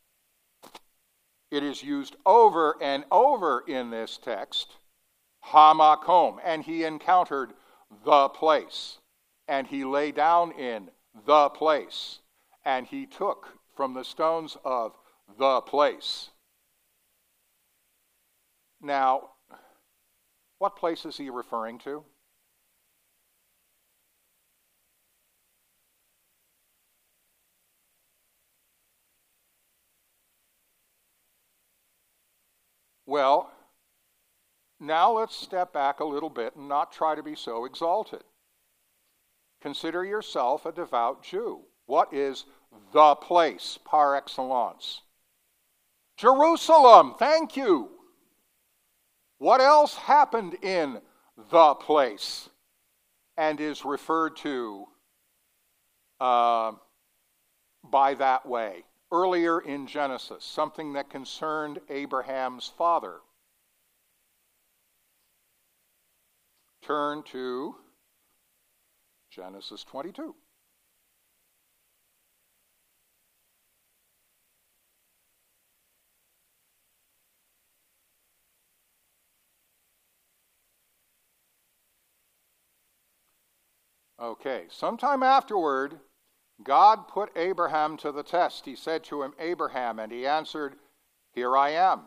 It 1.52 1.64
is 1.64 1.84
used 1.84 2.16
over 2.26 2.76
and 2.82 3.04
over 3.12 3.64
in 3.68 3.90
this 3.90 4.18
text, 4.18 4.78
hamakom, 5.52 6.38
and 6.46 6.64
he 6.64 6.84
encountered 6.84 7.54
the 8.06 8.30
place, 8.30 9.00
and 9.48 9.66
he 9.68 9.84
lay 9.84 10.12
down 10.12 10.52
in 10.52 10.92
the 11.26 11.50
place, 11.50 12.20
and 12.64 12.86
he 12.86 13.06
took 13.06 13.48
from 13.76 13.94
the 13.94 14.04
stones 14.04 14.58
of 14.64 14.96
the 15.38 15.62
place. 15.62 16.30
Now, 18.82 19.32
what 20.58 20.76
place 20.76 21.06
is 21.06 21.18
he 21.18 21.30
referring 21.30 21.80
to? 21.80 22.04
Well, 33.06 33.50
now 34.80 35.12
let's 35.14 35.36
step 35.36 35.74
back 35.74 36.00
a 36.00 36.06
little 36.06 36.30
bit 36.30 36.56
and 36.56 36.70
not 36.70 36.92
try 36.92 37.16
to 37.16 37.24
be 37.24 37.36
so 37.36 37.66
exalted. 37.66 38.24
Consider 39.62 40.06
yourself 40.06 40.66
a 40.66 40.72
devout 40.72 41.24
Jew. 41.24 41.62
What 41.88 42.14
is 42.14 42.46
the 42.94 43.16
place 43.16 43.80
par 43.84 44.16
excellence? 44.16 45.02
Jerusalem, 46.18 47.16
thank 47.18 47.58
you. 47.58 47.99
What 49.40 49.62
else 49.62 49.96
happened 49.96 50.56
in 50.62 51.02
the 51.50 51.74
place 51.74 52.50
and 53.38 53.60
is 53.60 53.84
referred 53.84 54.36
to 54.38 54.86
uh, 56.20 56.74
by 57.84 58.14
that 58.14 58.46
way? 58.46 58.84
earlier 59.12 59.60
in 59.60 59.88
Genesis, 59.88 60.44
something 60.44 60.94
that 60.94 61.10
concerned 61.10 61.80
Abraham's 61.90 62.72
father. 62.78 63.18
Turn 66.82 67.24
to 67.32 67.76
Genesis 69.32 69.84
22. 69.84 70.36
Okay, 84.22 84.66
sometime 84.70 85.24
afterward, 85.24 85.98
God 86.64 87.08
put 87.08 87.32
Abraham 87.38 87.96
to 87.98 88.12
the 88.12 88.24
test. 88.24 88.66
He 88.66 88.76
said 88.76 89.04
to 89.06 89.24
him, 89.24 89.34
Abraham, 89.40 89.98
and 90.00 90.12
he 90.12 90.28
answered, 90.28 90.76
Here 91.34 91.56
I 91.56 91.70
am. 91.70 92.02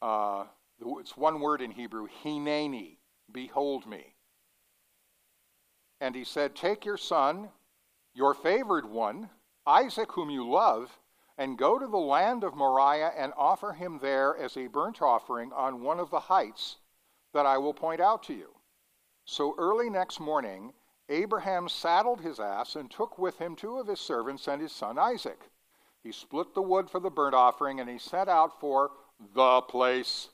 Uh, 0.00 0.44
It's 0.80 1.16
one 1.16 1.40
word 1.40 1.60
in 1.60 1.70
Hebrew, 1.70 2.08
hineni, 2.22 2.98
behold 3.30 3.86
me. 3.86 4.14
And 6.00 6.14
he 6.14 6.24
said, 6.24 6.54
Take 6.54 6.84
your 6.84 6.96
son, 6.96 7.50
your 8.14 8.32
favored 8.32 8.86
one, 8.86 9.28
Isaac, 9.66 10.12
whom 10.12 10.30
you 10.30 10.48
love, 10.48 10.98
and 11.36 11.58
go 11.58 11.78
to 11.78 11.86
the 11.86 11.96
land 11.96 12.42
of 12.42 12.54
Moriah 12.54 13.12
and 13.16 13.32
offer 13.36 13.72
him 13.72 13.98
there 14.00 14.36
as 14.36 14.56
a 14.56 14.68
burnt 14.68 15.02
offering 15.02 15.52
on 15.52 15.82
one 15.82 16.00
of 16.00 16.10
the 16.10 16.20
heights 16.20 16.76
that 17.34 17.44
I 17.44 17.58
will 17.58 17.74
point 17.74 18.00
out 18.00 18.22
to 18.24 18.34
you. 18.34 18.53
So 19.24 19.54
early 19.56 19.88
next 19.88 20.20
morning, 20.20 20.72
Abraham 21.08 21.68
saddled 21.68 22.20
his 22.20 22.40
ass 22.40 22.76
and 22.76 22.90
took 22.90 23.18
with 23.18 23.38
him 23.38 23.56
two 23.56 23.78
of 23.78 23.86
his 23.86 24.00
servants 24.00 24.48
and 24.48 24.60
his 24.60 24.72
son 24.72 24.98
Isaac. 24.98 25.38
He 26.02 26.12
split 26.12 26.54
the 26.54 26.62
wood 26.62 26.90
for 26.90 27.00
the 27.00 27.10
burnt 27.10 27.34
offering 27.34 27.80
and 27.80 27.88
he 27.88 27.98
set 27.98 28.28
out 28.28 28.60
for 28.60 28.90
the 29.34 29.62
place 29.62 30.28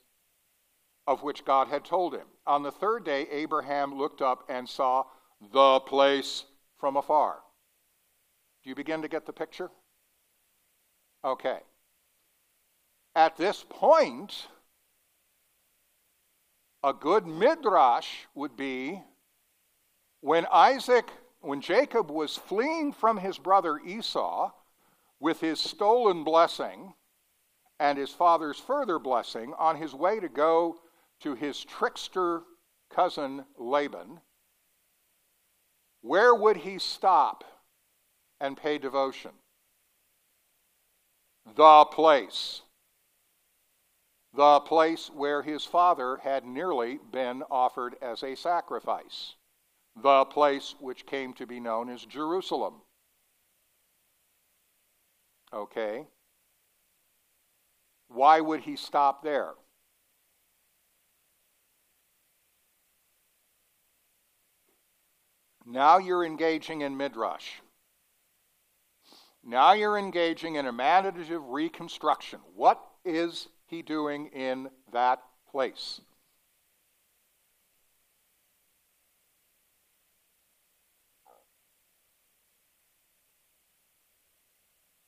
of 1.06 1.22
which 1.22 1.44
God 1.44 1.68
had 1.68 1.84
told 1.84 2.14
him. 2.14 2.26
On 2.46 2.62
the 2.62 2.72
third 2.72 3.04
day, 3.04 3.26
Abraham 3.30 3.96
looked 3.96 4.22
up 4.22 4.44
and 4.48 4.68
saw 4.68 5.04
the 5.52 5.80
place 5.80 6.44
from 6.78 6.96
afar. 6.96 7.40
Do 8.62 8.70
you 8.70 8.74
begin 8.74 9.02
to 9.02 9.08
get 9.08 9.26
the 9.26 9.32
picture? 9.32 9.70
Okay. 11.24 11.60
At 13.14 13.36
this 13.36 13.64
point, 13.68 14.48
a 16.82 16.92
good 16.92 17.26
midrash 17.26 18.24
would 18.34 18.56
be 18.56 19.02
when 20.20 20.46
Isaac, 20.50 21.10
when 21.40 21.60
Jacob 21.60 22.10
was 22.10 22.36
fleeing 22.36 22.92
from 22.92 23.18
his 23.18 23.38
brother 23.38 23.78
Esau 23.78 24.50
with 25.18 25.40
his 25.40 25.60
stolen 25.60 26.24
blessing 26.24 26.94
and 27.78 27.98
his 27.98 28.10
father's 28.10 28.58
further 28.58 28.98
blessing 28.98 29.54
on 29.58 29.76
his 29.76 29.94
way 29.94 30.20
to 30.20 30.28
go 30.28 30.76
to 31.20 31.34
his 31.34 31.62
trickster 31.64 32.42
cousin 32.90 33.44
Laban, 33.58 34.20
where 36.02 36.34
would 36.34 36.58
he 36.58 36.78
stop 36.78 37.44
and 38.40 38.56
pay 38.56 38.78
devotion? 38.78 39.32
The 41.56 41.84
place. 41.86 42.62
The 44.34 44.60
place 44.60 45.10
where 45.12 45.42
his 45.42 45.64
father 45.64 46.18
had 46.22 46.44
nearly 46.44 47.00
been 47.10 47.42
offered 47.50 47.96
as 48.00 48.22
a 48.22 48.36
sacrifice. 48.36 49.34
The 50.00 50.24
place 50.24 50.74
which 50.78 51.04
came 51.04 51.32
to 51.34 51.46
be 51.46 51.58
known 51.58 51.90
as 51.90 52.04
Jerusalem. 52.04 52.74
Okay? 55.52 56.06
Why 58.08 58.40
would 58.40 58.60
he 58.60 58.76
stop 58.76 59.22
there? 59.24 59.54
Now 65.66 65.98
you're 65.98 66.24
engaging 66.24 66.80
in 66.80 66.96
midrash. 66.96 67.60
Now 69.44 69.72
you're 69.72 69.98
engaging 69.98 70.56
in 70.56 70.66
imaginative 70.66 71.42
reconstruction. 71.48 72.40
What 72.54 72.80
is 73.04 73.48
he 73.70 73.82
doing 73.82 74.26
in 74.26 74.68
that 74.92 75.20
place? 75.50 76.00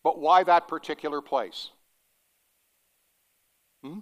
But 0.04 0.18
why 0.18 0.42
that 0.44 0.68
particular 0.68 1.20
place? 1.20 1.70
Hmm? 3.82 4.00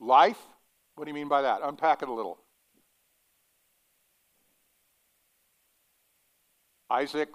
Life? 0.00 0.38
What 0.94 1.04
do 1.04 1.10
you 1.10 1.14
mean 1.14 1.28
by 1.28 1.42
that? 1.42 1.60
Unpack 1.62 2.02
it 2.02 2.08
a 2.08 2.12
little. 2.12 2.38
Isaac 6.90 7.30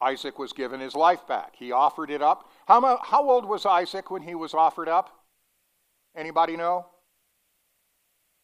Isaac 0.00 0.38
was 0.38 0.52
given 0.52 0.78
his 0.78 0.94
life 0.94 1.26
back. 1.26 1.56
He 1.56 1.72
offered 1.72 2.10
it 2.10 2.22
up. 2.22 2.50
How, 2.68 3.00
how 3.02 3.30
old 3.30 3.46
was 3.46 3.64
Isaac 3.64 4.10
when 4.10 4.20
he 4.20 4.34
was 4.34 4.52
offered 4.52 4.90
up? 4.90 5.24
Anybody 6.14 6.54
know? 6.54 6.84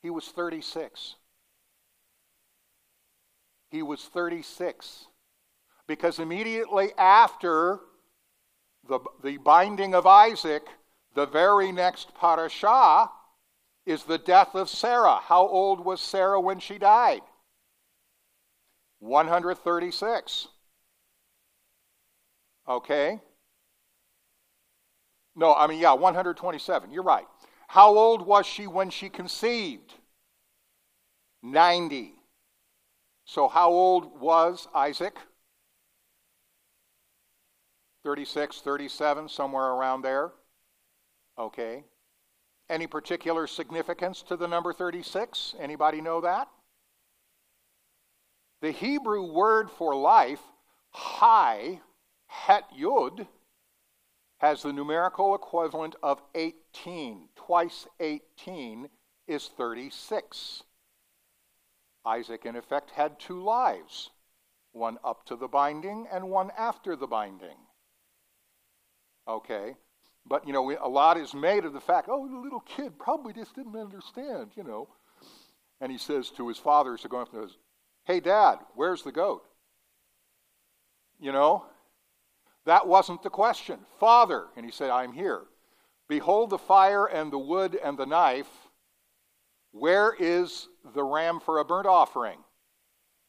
He 0.00 0.08
was 0.08 0.28
36. 0.28 1.16
He 3.70 3.82
was 3.82 4.02
36. 4.02 5.08
Because 5.87 6.18
immediately 6.18 6.92
after 6.96 7.80
the, 8.88 8.98
the 9.22 9.37
binding 9.37 9.94
of 9.94 10.06
Isaac, 10.06 10.62
the 11.14 11.26
very 11.26 11.70
next 11.70 12.14
parashah 12.14 13.10
is 13.84 14.04
the 14.04 14.16
death 14.16 14.54
of 14.54 14.70
Sarah. 14.70 15.20
How 15.22 15.46
old 15.46 15.84
was 15.84 16.00
Sarah 16.00 16.40
when 16.40 16.60
she 16.60 16.78
died? 16.78 17.20
136. 19.00 20.48
Okay? 22.66 23.20
No, 25.36 25.54
I 25.54 25.66
mean, 25.66 25.80
yeah, 25.80 25.92
127. 25.92 26.92
You're 26.92 27.02
right. 27.02 27.26
How 27.66 27.96
old 27.96 28.26
was 28.26 28.46
she 28.46 28.66
when 28.66 28.90
she 28.90 29.08
conceived? 29.08 29.94
90. 31.42 32.12
So, 33.26 33.48
how 33.48 33.70
old 33.70 34.20
was 34.20 34.68
Isaac? 34.74 35.16
36, 38.04 38.60
37, 38.60 39.28
somewhere 39.28 39.70
around 39.72 40.02
there. 40.02 40.32
Okay. 41.38 41.84
Any 42.70 42.86
particular 42.86 43.46
significance 43.46 44.22
to 44.22 44.36
the 44.36 44.46
number 44.46 44.72
36? 44.72 45.54
Anybody 45.58 46.00
know 46.00 46.20
that? 46.20 46.48
The 48.60 48.70
Hebrew 48.70 49.32
word 49.32 49.70
for 49.70 49.94
life, 49.94 50.40
chai, 50.94 51.80
het 52.26 52.64
yud, 52.78 53.26
has 54.44 54.62
the 54.62 54.72
numerical 54.72 55.35
equivalent 55.35 55.96
of 56.02 56.20
18. 56.35 57.28
Twice 57.35 57.87
18 57.98 58.90
is 59.26 59.50
36. 59.57 60.62
Isaac, 62.04 62.44
in 62.44 62.54
effect, 62.54 62.90
had 62.90 63.18
two 63.18 63.42
lives 63.42 64.11
one 64.72 64.98
up 65.02 65.24
to 65.24 65.37
the 65.37 65.48
binding 65.48 66.07
and 66.12 66.28
one 66.28 66.50
after 66.59 66.94
the 66.94 67.07
binding. 67.07 67.57
Okay? 69.26 69.76
But, 70.26 70.46
you 70.46 70.52
know, 70.52 70.76
a 70.78 70.88
lot 70.88 71.16
is 71.16 71.33
made 71.33 71.64
of 71.64 71.72
the 71.72 71.80
fact, 71.80 72.09
oh, 72.11 72.28
the 72.28 72.37
little 72.37 72.61
kid 72.61 72.98
probably 72.98 73.33
just 73.33 73.54
didn't 73.54 73.76
understand, 73.76 74.50
you 74.57 74.64
know. 74.64 74.88
And 75.80 75.90
he 75.90 75.96
says 75.96 76.28
to 76.30 76.48
his 76.48 76.59
father, 76.59 76.98
so 76.98 77.09
going 77.09 77.22
up 77.22 77.30
to 77.30 77.42
his, 77.42 77.57
Hey, 78.04 78.20
Dad, 78.20 78.59
where's 78.74 79.02
the 79.02 79.12
goat? 79.12 79.44
You 81.18 81.33
know? 81.33 81.64
That 82.66 82.87
wasn't 82.87 83.22
the 83.22 83.31
question. 83.31 83.81
Father, 84.00 84.46
and 84.57 84.64
he 84.64 84.72
said, 84.72 84.90
I'm 84.90 85.12
here. 85.12 85.42
Behold 86.09 86.50
the 86.50 86.59
fire 86.59 87.07
and 87.07 87.33
the 87.33 87.38
wood 87.38 87.79
and 87.83 87.98
the 87.98 88.07
knife. 88.07 88.50
Where 89.72 90.14
is 90.18 90.68
the 90.94 91.03
ram 91.03 91.40
for 91.40 91.59
a 91.59 91.64
burnt 91.64 91.87
offering? 91.87 92.38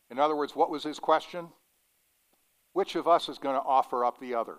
In 0.09 0.19
other 0.19 0.35
words, 0.35 0.55
what 0.55 0.69
was 0.69 0.83
his 0.83 0.99
question? 0.99 1.49
Which 2.73 2.95
of 2.95 3.07
us 3.07 3.29
is 3.29 3.37
going 3.37 3.55
to 3.55 3.65
offer 3.65 4.05
up 4.05 4.19
the 4.19 4.35
other? 4.35 4.57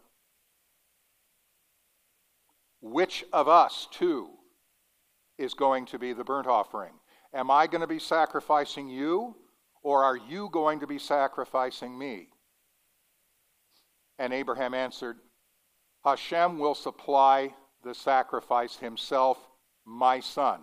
Which 2.80 3.24
of 3.32 3.48
us, 3.48 3.88
too, 3.90 4.30
is 5.38 5.54
going 5.54 5.86
to 5.86 5.98
be 5.98 6.12
the 6.12 6.24
burnt 6.24 6.46
offering? 6.46 6.92
Am 7.32 7.50
I 7.50 7.66
going 7.66 7.80
to 7.80 7.86
be 7.86 7.98
sacrificing 7.98 8.88
you 8.88 9.36
or 9.82 10.02
are 10.02 10.16
you 10.16 10.48
going 10.50 10.80
to 10.80 10.86
be 10.86 10.98
sacrificing 10.98 11.96
me? 11.96 12.28
And 14.18 14.32
Abraham 14.32 14.74
answered, 14.74 15.18
Hashem 16.04 16.58
will 16.58 16.74
supply 16.74 17.54
the 17.82 17.94
sacrifice 17.94 18.76
himself, 18.76 19.38
my 19.84 20.20
son. 20.20 20.60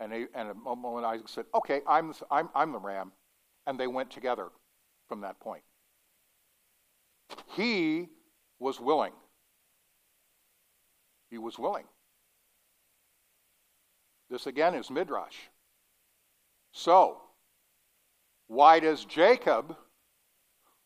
And, 0.00 0.12
and 0.34 0.50
a 0.50 0.54
moment 0.54 1.06
Isaac 1.06 1.28
said, 1.28 1.44
Okay, 1.54 1.80
I'm, 1.86 2.12
I'm, 2.30 2.48
I'm 2.54 2.72
the 2.72 2.80
ram. 2.80 3.12
And 3.66 3.78
they 3.78 3.86
went 3.86 4.10
together 4.10 4.48
from 5.08 5.20
that 5.22 5.40
point. 5.40 5.62
He 7.54 8.08
was 8.58 8.80
willing. 8.80 9.12
He 11.30 11.38
was 11.38 11.58
willing. 11.58 11.84
This 14.30 14.46
again 14.46 14.74
is 14.74 14.90
Midrash. 14.90 15.36
So, 16.72 17.20
why 18.48 18.80
does 18.80 19.04
Jacob 19.04 19.76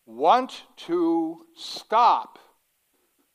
want 0.08 0.62
to 0.74 1.44
stop 1.54 2.38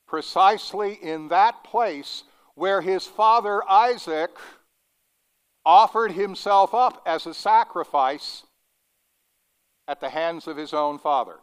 precisely 0.07 0.97
in 1.01 1.27
that 1.27 1.63
place 1.63 2.23
where 2.55 2.81
his 2.81 3.05
father 3.05 3.61
Isaac 3.69 4.31
offered 5.63 6.11
himself 6.11 6.73
up 6.73 7.01
as 7.05 7.27
a 7.27 7.33
sacrifice 7.33 8.43
at 9.87 10.01
the 10.01 10.09
hands 10.09 10.47
of 10.47 10.57
his 10.57 10.73
own 10.73 10.97
father? 10.97 11.37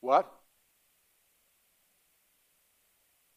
What? 0.00 0.28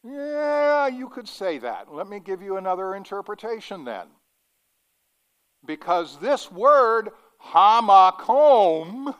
Yeah, 0.02 0.88
you 0.88 1.08
could 1.08 1.28
say 1.28 1.58
that. 1.58 1.92
Let 1.92 2.08
me 2.08 2.18
give 2.18 2.42
you 2.42 2.56
another 2.56 2.96
interpretation 2.96 3.84
then. 3.84 4.06
Because 5.66 6.18
this 6.18 6.50
word, 6.50 7.10
hamakom, 7.52 9.14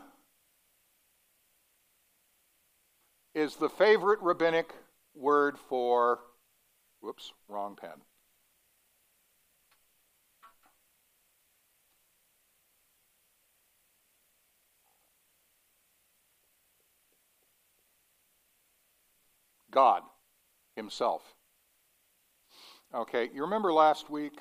is 3.34 3.56
the 3.56 3.68
favorite 3.68 4.20
rabbinic 4.22 4.72
word 5.14 5.58
for, 5.58 6.20
whoops, 7.00 7.32
wrong 7.48 7.76
pen. 7.76 8.00
God 19.70 20.02
Himself. 20.74 21.34
Okay, 22.94 23.28
you 23.34 23.42
remember 23.42 23.74
last 23.74 24.08
week 24.08 24.38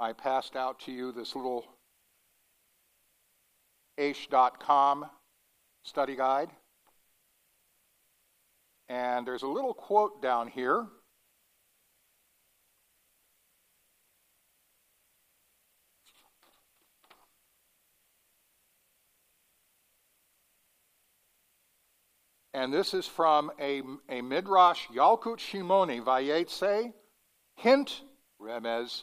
I 0.00 0.12
passed 0.12 0.56
out 0.56 0.80
to 0.80 0.92
you 0.92 1.12
this 1.12 1.36
little 1.36 1.64
aish.com 3.98 5.06
study 5.84 6.16
guide? 6.16 6.50
And 8.88 9.26
there's 9.26 9.42
a 9.42 9.48
little 9.48 9.74
quote 9.74 10.20
down 10.20 10.48
here. 10.48 10.86
And 22.52 22.72
this 22.72 22.94
is 22.94 23.06
from 23.06 23.50
a, 23.58 23.82
a 24.08 24.20
Midrash, 24.20 24.86
Yalkut 24.94 25.38
Shimoni 25.38 26.00
Vayetse, 26.00 26.92
hint, 27.56 28.02
Remez, 28.40 29.02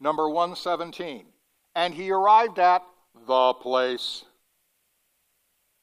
number 0.00 0.28
117. 0.28 1.26
And 1.74 1.94
he 1.94 2.10
arrived 2.10 2.58
at 2.58 2.82
the 3.26 3.54
place. 3.54 4.24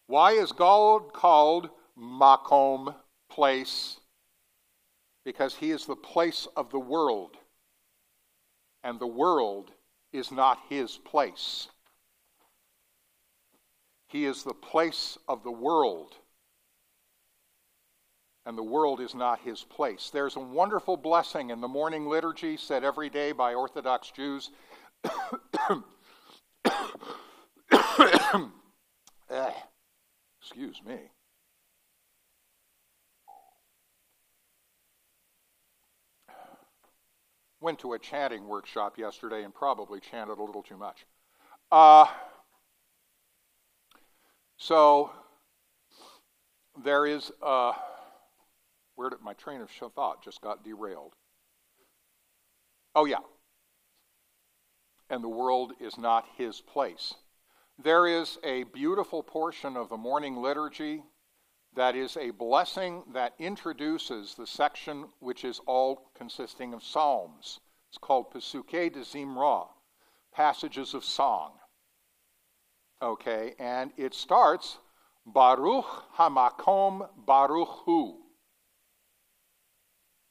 Why 0.08 0.32
is 0.32 0.51
God 0.51 1.13
called 1.13 1.69
Makom, 1.97 2.95
place? 3.30 3.99
Because 5.23 5.56
he 5.56 5.71
is 5.71 5.86
the 5.86 5.95
place 5.95 6.47
of 6.56 6.69
the 6.69 6.80
world. 6.80 7.38
And 8.84 8.99
the 8.99 9.08
world 9.08 9.71
is 10.13 10.32
not 10.32 10.60
his 10.69 10.97
place. 10.97 11.69
He 14.08 14.25
is 14.25 14.43
the 14.43 14.54
place 14.54 15.17
of 15.28 15.43
the 15.43 15.51
world 15.51 16.15
and 18.46 18.58
the 18.58 18.64
world 18.64 19.02
is 19.02 19.16
not 19.16 19.40
his 19.40 19.64
place. 19.64 20.12
There's 20.14 20.36
a 20.36 20.40
wonderful 20.40 20.98
blessing 20.98 21.50
in 21.50 21.62
the 21.62 21.68
morning 21.68 22.06
liturgy 22.08 22.58
said 22.58 22.84
every 22.84 23.10
day 23.10 23.32
by 23.32 23.56
Orthodox 23.56 24.12
Jews. 24.12 24.52
Excuse 30.42 30.82
me. 30.86 31.00
Went 37.62 37.80
to 37.80 37.94
a 37.94 38.00
chanting 38.00 38.48
workshop 38.48 39.00
yesterday 39.00 39.44
and 39.44 39.52
probably 39.56 40.00
chanted 40.00 40.38
a 40.38 40.44
little 40.44 40.62
too 40.62 40.78
much. 40.78 41.08
Uh, 41.72 42.06
so 44.58 45.10
there 46.84 47.08
is. 47.08 47.32
Uh, 47.42 47.74
where 48.96 49.10
did 49.10 49.22
my 49.22 49.34
train 49.34 49.62
of 49.62 49.70
thought 49.70 50.24
just 50.24 50.42
got 50.42 50.64
derailed? 50.64 51.14
Oh, 52.94 53.06
yeah. 53.06 53.20
And 55.10 55.24
the 55.24 55.30
world 55.30 55.74
is 55.80 55.98
not 55.98 56.26
his 56.38 56.62
place. 56.62 57.14
There 57.78 58.08
is 58.08 58.38
a 58.44 58.64
beautiful 58.64 59.22
portion 59.22 59.76
of 59.76 59.90
the 59.90 59.98
morning 59.98 60.38
liturgy 60.38 61.04
that 61.76 61.96
is 61.96 62.16
a 62.16 62.30
blessing 62.32 63.04
that 63.14 63.34
introduces 63.38 64.34
the 64.36 64.48
section 64.48 65.06
which 65.20 65.44
is 65.44 65.60
all 65.68 66.10
consisting 66.16 66.74
of 66.74 66.84
psalms. 66.84 67.60
It's 67.90 67.98
called 67.98 68.32
Pesuke 68.32 68.94
de 68.94 69.02
Zimra, 69.02 69.68
passages 70.34 70.94
of 70.94 71.04
song. 71.04 71.52
Okay, 73.02 73.56
and 73.60 73.92
it 73.98 74.14
starts 74.14 74.78
Baruch 75.26 75.86
Hamakom 76.18 77.10
Baruch 77.26 77.84
Hu. 77.86 78.25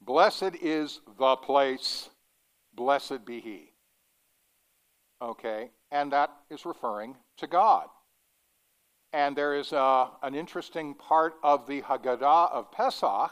Blessed 0.04 0.56
is 0.60 1.00
the 1.18 1.36
place, 1.36 2.10
blessed 2.74 3.24
be 3.24 3.40
he. 3.40 3.72
Okay, 5.22 5.70
and 5.90 6.12
that 6.12 6.30
is 6.50 6.66
referring 6.66 7.16
to 7.38 7.46
God. 7.46 7.86
And 9.14 9.34
there 9.34 9.54
is 9.54 9.72
a, 9.72 9.78
uh, 9.78 10.08
an 10.22 10.34
interesting 10.34 10.94
part 10.94 11.34
of 11.42 11.66
the 11.66 11.80
Haggadah 11.80 12.52
of 12.52 12.70
Pesach, 12.70 13.30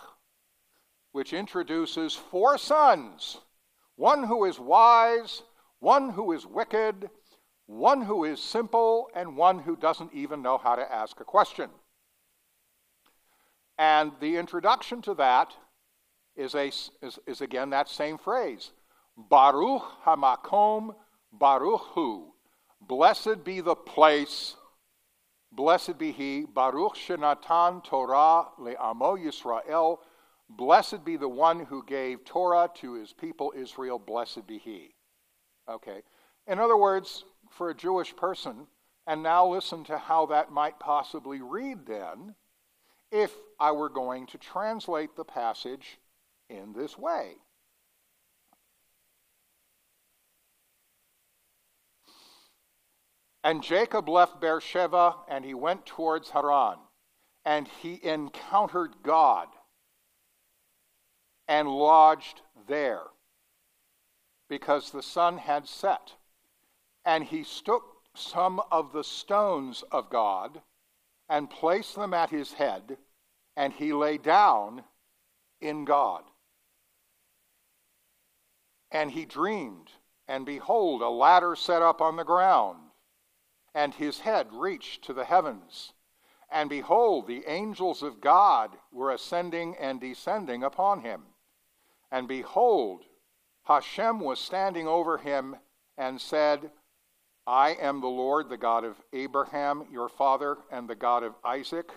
which 1.11 1.35
introduces 1.35 2.15
four 2.15 2.57
sons 2.57 3.39
one 3.97 4.25
who 4.25 4.47
is 4.47 4.59
wise, 4.59 5.43
one 5.81 6.09
who 6.09 6.33
is 6.33 6.47
wicked, 6.47 7.11
one 7.67 8.01
who 8.01 8.25
is 8.25 8.43
simple, 8.43 9.11
and 9.15 9.37
one 9.37 9.59
who 9.59 9.77
doesn't 9.77 10.15
even 10.15 10.41
know 10.41 10.57
how 10.57 10.75
to 10.75 10.93
ask 10.93 11.21
a 11.21 11.25
question. 11.25 11.69
And 13.77 14.13
the 14.21 14.39
introduction 14.39 15.03
to 15.03 15.15
that 15.15 15.55
is, 16.37 16.55
a, 16.55 16.69
is, 16.69 17.19
is 17.27 17.41
again 17.41 17.71
that 17.71 17.89
same 17.89 18.19
phrase 18.19 18.73
Baruch 19.17 19.83
Hamakom 20.05 20.95
Baruch 21.33 21.83
Hu. 21.95 22.33
Blessed 22.81 23.45
be 23.45 23.61
the 23.61 23.77
place, 23.77 24.57
blessed 25.51 25.99
be 25.99 26.13
he, 26.13 26.45
Baruch 26.45 26.97
Shenatan 26.97 27.85
Torah 27.85 28.49
Le'amo 28.59 29.17
Yisrael. 29.17 29.99
Blessed 30.49 31.05
be 31.05 31.17
the 31.17 31.29
one 31.29 31.61
who 31.61 31.85
gave 31.85 32.25
Torah 32.25 32.69
to 32.77 32.95
his 32.95 33.13
people 33.13 33.53
Israel, 33.57 33.99
blessed 33.99 34.47
be 34.47 34.59
he. 34.59 34.95
Okay. 35.69 36.03
In 36.47 36.59
other 36.59 36.77
words, 36.77 37.25
for 37.51 37.71
a 37.71 37.75
Jewish 37.75 38.15
person, 38.17 38.67
and 39.07 39.23
now 39.23 39.47
listen 39.47 39.85
to 39.85 39.97
how 39.97 40.27
that 40.27 40.51
might 40.51 40.79
possibly 40.79 41.41
read 41.41 41.87
then, 41.87 42.35
if 43.11 43.33
I 43.59 43.73
were 43.73 43.89
going 43.89 44.27
to 44.29 44.39
translate 44.39 45.17
the 45.17 45.25
passage 45.25 45.99
in 46.57 46.73
this 46.73 46.97
way. 46.99 47.37
And 53.45 53.63
Jacob 53.63 54.09
left 54.09 54.41
Beersheba 54.41 55.17
and 55.29 55.45
he 55.45 55.55
went 55.55 55.85
towards 55.85 56.31
Haran, 56.31 56.79
and 57.45 57.67
he 57.67 57.99
encountered 58.03 58.95
God 59.03 59.49
and 61.49 61.69
lodged 61.69 62.41
there 62.69 63.03
because 64.49 64.91
the 64.91 65.03
sun 65.03 65.39
had 65.39 65.67
set. 65.67 66.13
And 67.05 67.25
he 67.25 67.45
took 67.65 67.83
some 68.15 68.61
of 68.71 68.93
the 68.93 69.03
stones 69.03 69.83
of 69.91 70.09
God 70.09 70.61
and 71.29 71.51
placed 71.51 71.97
them 71.97 72.15
at 72.15 72.31
his 72.31 72.53
head, 72.53 72.99
and 73.57 73.73
he 73.73 73.93
lay 73.93 74.19
down 74.19 74.85
in 75.61 75.85
God. 75.85 76.23
And 78.93 79.11
he 79.11 79.25
dreamed, 79.25 79.91
and 80.29 80.45
behold, 80.45 81.01
a 81.01 81.09
ladder 81.09 81.57
set 81.57 81.81
up 81.81 82.03
on 82.03 82.17
the 82.17 82.25
ground, 82.25 82.79
and 83.75 83.95
his 83.95 84.21
head 84.21 84.49
reached 84.53 85.03
to 85.05 85.15
the 85.15 85.25
heavens. 85.25 85.95
And 86.51 86.69
behold, 86.69 87.27
the 87.27 87.45
angels 87.47 88.03
of 88.03 88.21
God 88.21 88.77
were 88.93 89.11
ascending 89.11 89.77
and 89.79 89.99
descending 89.99 90.63
upon 90.63 91.01
him. 91.01 91.23
And 92.11 92.29
behold, 92.29 93.07
Hashem 93.65 94.21
was 94.21 94.39
standing 94.39 94.87
over 94.87 95.17
him 95.17 95.57
and 95.97 96.21
said, 96.21 96.71
I 97.47 97.71
am 97.71 98.03
the 98.03 98.09
Lord, 98.09 98.51
the 98.51 98.59
God 98.59 98.85
of 98.85 99.01
Abraham, 99.15 99.89
your 99.91 100.11
father, 100.11 100.59
and 100.71 100.87
the 100.87 100.95
God 100.95 101.23
of 101.23 101.35
Isaac. 101.43 101.91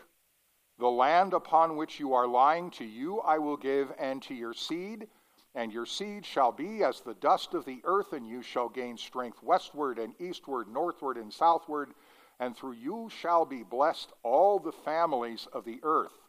The 0.79 0.89
land 0.89 1.33
upon 1.33 1.75
which 1.75 1.99
you 1.99 2.13
are 2.13 2.27
lying 2.27 2.71
to 2.71 2.85
you 2.85 3.19
I 3.19 3.37
will 3.37 3.57
give, 3.57 3.91
and 3.99 4.21
to 4.23 4.33
your 4.33 4.53
seed 4.53 5.07
and 5.55 5.71
your 5.71 5.85
seed 5.85 6.25
shall 6.25 6.51
be 6.51 6.83
as 6.83 6.99
the 7.01 7.13
dust 7.15 7.53
of 7.53 7.65
the 7.65 7.79
earth, 7.85 8.11
and 8.13 8.27
you 8.27 8.41
shall 8.41 8.69
gain 8.69 8.97
strength 8.97 9.41
westward 9.41 9.97
and 9.97 10.13
eastward, 10.19 10.67
northward 10.67 11.17
and 11.17 11.33
southward, 11.33 11.93
and 12.39 12.55
through 12.55 12.73
you 12.73 13.09
shall 13.21 13.45
be 13.45 13.63
blessed 13.63 14.11
all 14.21 14.59
the 14.59 14.73
families 14.73 15.47
of 15.53 15.63
the 15.63 15.79
earth, 15.81 16.27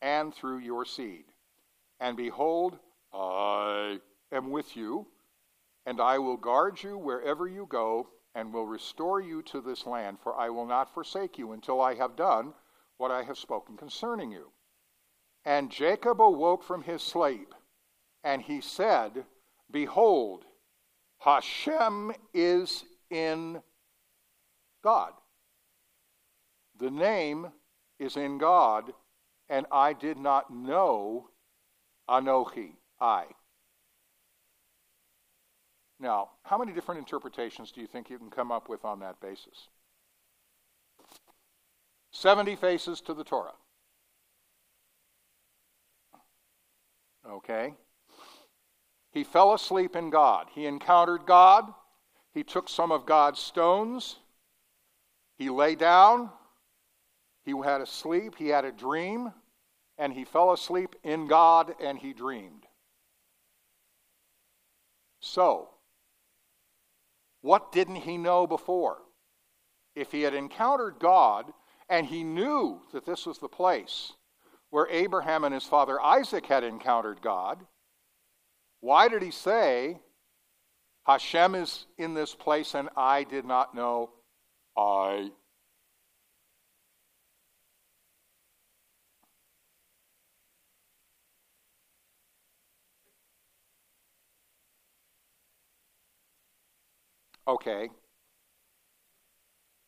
and 0.00 0.32
through 0.32 0.58
your 0.58 0.84
seed. 0.84 1.24
And 1.98 2.16
behold, 2.16 2.78
I 3.12 3.98
am 4.30 4.50
with 4.50 4.76
you, 4.76 5.08
and 5.84 6.00
I 6.00 6.18
will 6.18 6.36
guard 6.36 6.80
you 6.80 6.96
wherever 6.96 7.48
you 7.48 7.66
go, 7.68 8.08
and 8.36 8.52
will 8.52 8.66
restore 8.66 9.20
you 9.20 9.42
to 9.42 9.60
this 9.60 9.84
land, 9.84 10.18
for 10.22 10.38
I 10.38 10.48
will 10.50 10.66
not 10.66 10.94
forsake 10.94 11.38
you 11.38 11.52
until 11.52 11.80
I 11.80 11.94
have 11.96 12.14
done 12.14 12.54
what 12.98 13.10
I 13.10 13.24
have 13.24 13.38
spoken 13.38 13.76
concerning 13.76 14.30
you. 14.30 14.52
And 15.44 15.70
Jacob 15.70 16.20
awoke 16.20 16.62
from 16.62 16.82
his 16.82 17.02
sleep, 17.02 17.52
and 18.24 18.42
he 18.42 18.60
said, 18.60 19.24
Behold, 19.70 20.44
Hashem 21.18 22.12
is 22.32 22.84
in 23.10 23.60
God. 24.82 25.12
The 26.78 26.90
name 26.90 27.48
is 27.98 28.16
in 28.16 28.38
God, 28.38 28.92
and 29.48 29.66
I 29.72 29.92
did 29.92 30.18
not 30.18 30.52
know 30.52 31.30
Anochi, 32.08 32.72
I. 33.00 33.24
Now, 36.00 36.30
how 36.44 36.58
many 36.58 36.72
different 36.72 37.00
interpretations 37.00 37.72
do 37.72 37.80
you 37.80 37.88
think 37.88 38.08
you 38.08 38.18
can 38.18 38.30
come 38.30 38.52
up 38.52 38.68
with 38.68 38.84
on 38.84 39.00
that 39.00 39.20
basis? 39.20 39.68
70 42.12 42.56
faces 42.56 43.00
to 43.02 43.14
the 43.14 43.24
Torah. 43.24 43.52
Okay? 47.28 47.74
He 49.10 49.24
fell 49.24 49.54
asleep 49.54 49.96
in 49.96 50.10
God. 50.10 50.48
He 50.54 50.66
encountered 50.66 51.26
God. 51.26 51.72
He 52.32 52.44
took 52.44 52.68
some 52.68 52.92
of 52.92 53.06
God's 53.06 53.40
stones. 53.40 54.18
He 55.36 55.50
lay 55.50 55.74
down. 55.74 56.30
He 57.44 57.52
had 57.64 57.80
a 57.80 57.86
sleep. 57.86 58.34
He 58.36 58.48
had 58.48 58.64
a 58.64 58.72
dream. 58.72 59.32
And 59.96 60.12
he 60.12 60.24
fell 60.24 60.52
asleep 60.52 60.94
in 61.02 61.26
God 61.26 61.74
and 61.80 61.98
he 61.98 62.12
dreamed. 62.12 62.66
So, 65.20 65.70
what 67.40 67.72
didn't 67.72 67.96
he 67.96 68.18
know 68.18 68.46
before? 68.46 68.98
If 69.96 70.12
he 70.12 70.22
had 70.22 70.34
encountered 70.34 70.96
God 71.00 71.52
and 71.88 72.06
he 72.06 72.22
knew 72.22 72.82
that 72.92 73.04
this 73.04 73.26
was 73.26 73.38
the 73.38 73.48
place 73.48 74.12
where 74.70 74.86
Abraham 74.90 75.44
and 75.44 75.54
his 75.54 75.64
father 75.64 76.00
Isaac 76.00 76.46
had 76.46 76.62
encountered 76.62 77.22
God, 77.22 77.66
why 78.80 79.08
did 79.08 79.22
he 79.22 79.30
say, 79.30 79.98
Hashem 81.06 81.54
is 81.54 81.86
in 81.96 82.14
this 82.14 82.34
place 82.34 82.74
and 82.74 82.88
I 82.96 83.24
did 83.24 83.44
not 83.44 83.74
know? 83.74 84.10
I. 84.76 85.30
Okay. 97.46 97.88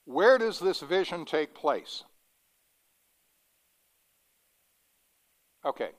Where 0.07 0.39
does 0.39 0.59
this 0.59 0.81
vision 0.81 1.25
take 1.25 1.55
place? 1.55 2.05
Okay. 5.65 5.91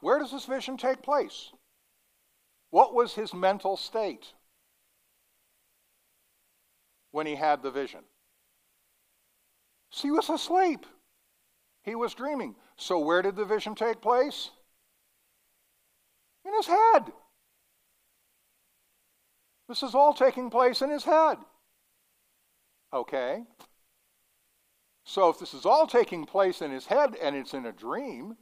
Where 0.00 0.18
does 0.18 0.32
this 0.32 0.44
vision 0.44 0.76
take 0.76 1.00
place? 1.00 1.52
What 2.74 2.92
was 2.92 3.14
his 3.14 3.32
mental 3.32 3.76
state 3.76 4.32
when 7.12 7.24
he 7.24 7.36
had 7.36 7.62
the 7.62 7.70
vision? 7.70 8.00
So 9.90 10.08
he 10.08 10.10
was 10.10 10.28
asleep. 10.28 10.84
He 11.84 11.94
was 11.94 12.14
dreaming. 12.14 12.56
So 12.76 12.98
where 12.98 13.22
did 13.22 13.36
the 13.36 13.44
vision 13.44 13.76
take 13.76 14.00
place? 14.00 14.50
In 16.44 16.52
his 16.52 16.66
head. 16.66 17.12
This 19.68 19.84
is 19.84 19.94
all 19.94 20.12
taking 20.12 20.50
place 20.50 20.82
in 20.82 20.90
his 20.90 21.04
head. 21.04 21.36
Okay? 22.92 23.44
So 25.04 25.28
if 25.28 25.38
this 25.38 25.54
is 25.54 25.64
all 25.64 25.86
taking 25.86 26.24
place 26.24 26.60
in 26.60 26.72
his 26.72 26.86
head 26.86 27.14
and 27.22 27.36
it's 27.36 27.54
in 27.54 27.66
a 27.66 27.72
dream, 27.72 28.36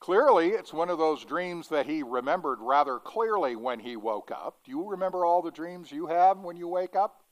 Clearly, 0.00 0.48
it's 0.48 0.72
one 0.72 0.88
of 0.88 0.96
those 0.96 1.26
dreams 1.26 1.68
that 1.68 1.84
he 1.84 2.02
remembered 2.02 2.58
rather 2.60 2.98
clearly 2.98 3.54
when 3.54 3.80
he 3.80 3.96
woke 3.96 4.30
up. 4.30 4.56
Do 4.64 4.70
you 4.70 4.88
remember 4.88 5.26
all 5.26 5.42
the 5.42 5.50
dreams 5.50 5.92
you 5.92 6.06
have 6.06 6.38
when 6.38 6.56
you 6.56 6.66
wake 6.68 6.96
up? 6.96 7.22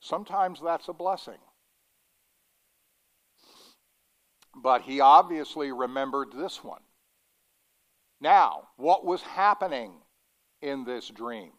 Sometimes 0.00 0.60
that's 0.62 0.88
a 0.88 0.92
blessing. 0.92 1.38
But 4.54 4.82
he 4.82 5.00
obviously 5.00 5.72
remembered 5.72 6.32
this 6.34 6.62
one. 6.62 6.82
Now, 8.20 8.68
what 8.76 9.06
was 9.06 9.22
happening 9.22 9.92
in 10.60 10.84
this 10.84 11.08
dream? 11.08 11.52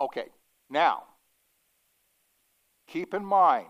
Okay, 0.00 0.26
now, 0.68 1.04
keep 2.88 3.14
in 3.14 3.24
mind 3.24 3.68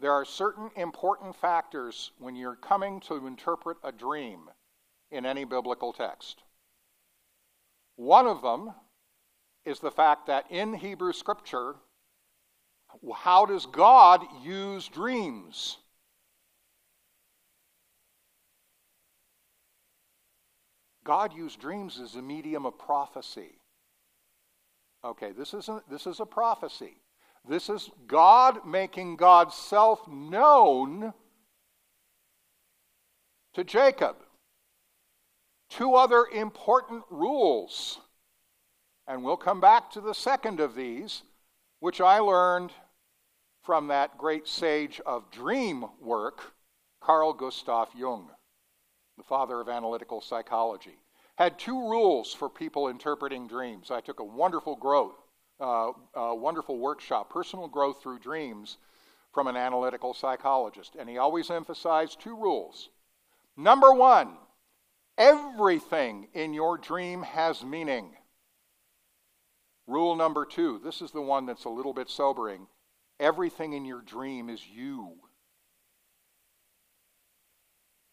there 0.00 0.12
are 0.12 0.24
certain 0.24 0.70
important 0.76 1.36
factors 1.36 2.12
when 2.18 2.34
you're 2.34 2.56
coming 2.56 3.00
to 3.00 3.26
interpret 3.26 3.76
a 3.84 3.92
dream 3.92 4.48
in 5.10 5.26
any 5.26 5.44
biblical 5.44 5.92
text. 5.92 6.42
One 7.96 8.26
of 8.26 8.40
them 8.40 8.72
is 9.66 9.78
the 9.80 9.90
fact 9.90 10.26
that 10.26 10.50
in 10.50 10.72
Hebrew 10.72 11.12
scripture, 11.12 11.74
how 13.14 13.44
does 13.44 13.66
God 13.66 14.24
use 14.42 14.88
dreams? 14.88 15.76
God 21.04 21.34
used 21.34 21.60
dreams 21.60 22.00
as 22.00 22.14
a 22.14 22.22
medium 22.22 22.64
of 22.64 22.78
prophecy. 22.78 23.58
Okay, 25.04 25.32
this 25.32 25.54
is 25.54 25.68
this 25.90 26.06
is 26.06 26.20
a 26.20 26.26
prophecy. 26.26 27.00
This 27.48 27.68
is 27.68 27.90
God 28.06 28.66
making 28.66 29.16
God's 29.16 29.54
self 29.54 30.06
known 30.08 31.12
to 33.54 33.64
Jacob. 33.64 34.16
Two 35.68 35.94
other 35.94 36.26
important 36.26 37.04
rules. 37.10 37.98
And 39.06 39.24
we'll 39.24 39.36
come 39.36 39.60
back 39.60 39.90
to 39.92 40.00
the 40.00 40.14
second 40.14 40.60
of 40.60 40.74
these, 40.74 41.22
which 41.80 42.00
I 42.00 42.18
learned 42.18 42.72
from 43.62 43.88
that 43.88 44.18
great 44.18 44.46
sage 44.46 45.00
of 45.04 45.30
dream 45.30 45.84
work, 46.00 46.54
Carl 47.00 47.32
Gustav 47.32 47.88
Jung, 47.96 48.30
the 49.16 49.24
father 49.24 49.60
of 49.60 49.68
analytical 49.68 50.20
psychology. 50.20 50.98
Had 51.36 51.58
two 51.58 51.88
rules 51.88 52.32
for 52.32 52.48
people 52.48 52.88
interpreting 52.88 53.48
dreams. 53.48 53.90
I 53.90 54.00
took 54.00 54.20
a 54.20 54.24
wonderful 54.24 54.76
growth 54.76 55.19
uh, 55.60 55.92
wonderful 56.34 56.78
workshop, 56.78 57.30
Personal 57.30 57.68
Growth 57.68 58.02
Through 58.02 58.20
Dreams, 58.20 58.78
from 59.32 59.46
an 59.46 59.56
analytical 59.56 60.14
psychologist. 60.14 60.96
And 60.98 61.08
he 61.08 61.18
always 61.18 61.50
emphasized 61.50 62.20
two 62.20 62.36
rules. 62.36 62.88
Number 63.56 63.92
one, 63.92 64.36
everything 65.18 66.28
in 66.34 66.54
your 66.54 66.78
dream 66.78 67.22
has 67.22 67.62
meaning. 67.62 68.16
Rule 69.86 70.16
number 70.16 70.46
two, 70.46 70.80
this 70.82 71.02
is 71.02 71.10
the 71.10 71.20
one 71.20 71.46
that's 71.46 71.64
a 71.64 71.70
little 71.70 71.92
bit 71.92 72.08
sobering 72.08 72.66
everything 73.20 73.74
in 73.74 73.84
your 73.84 74.00
dream 74.00 74.48
is 74.48 74.66
you. 74.66 75.12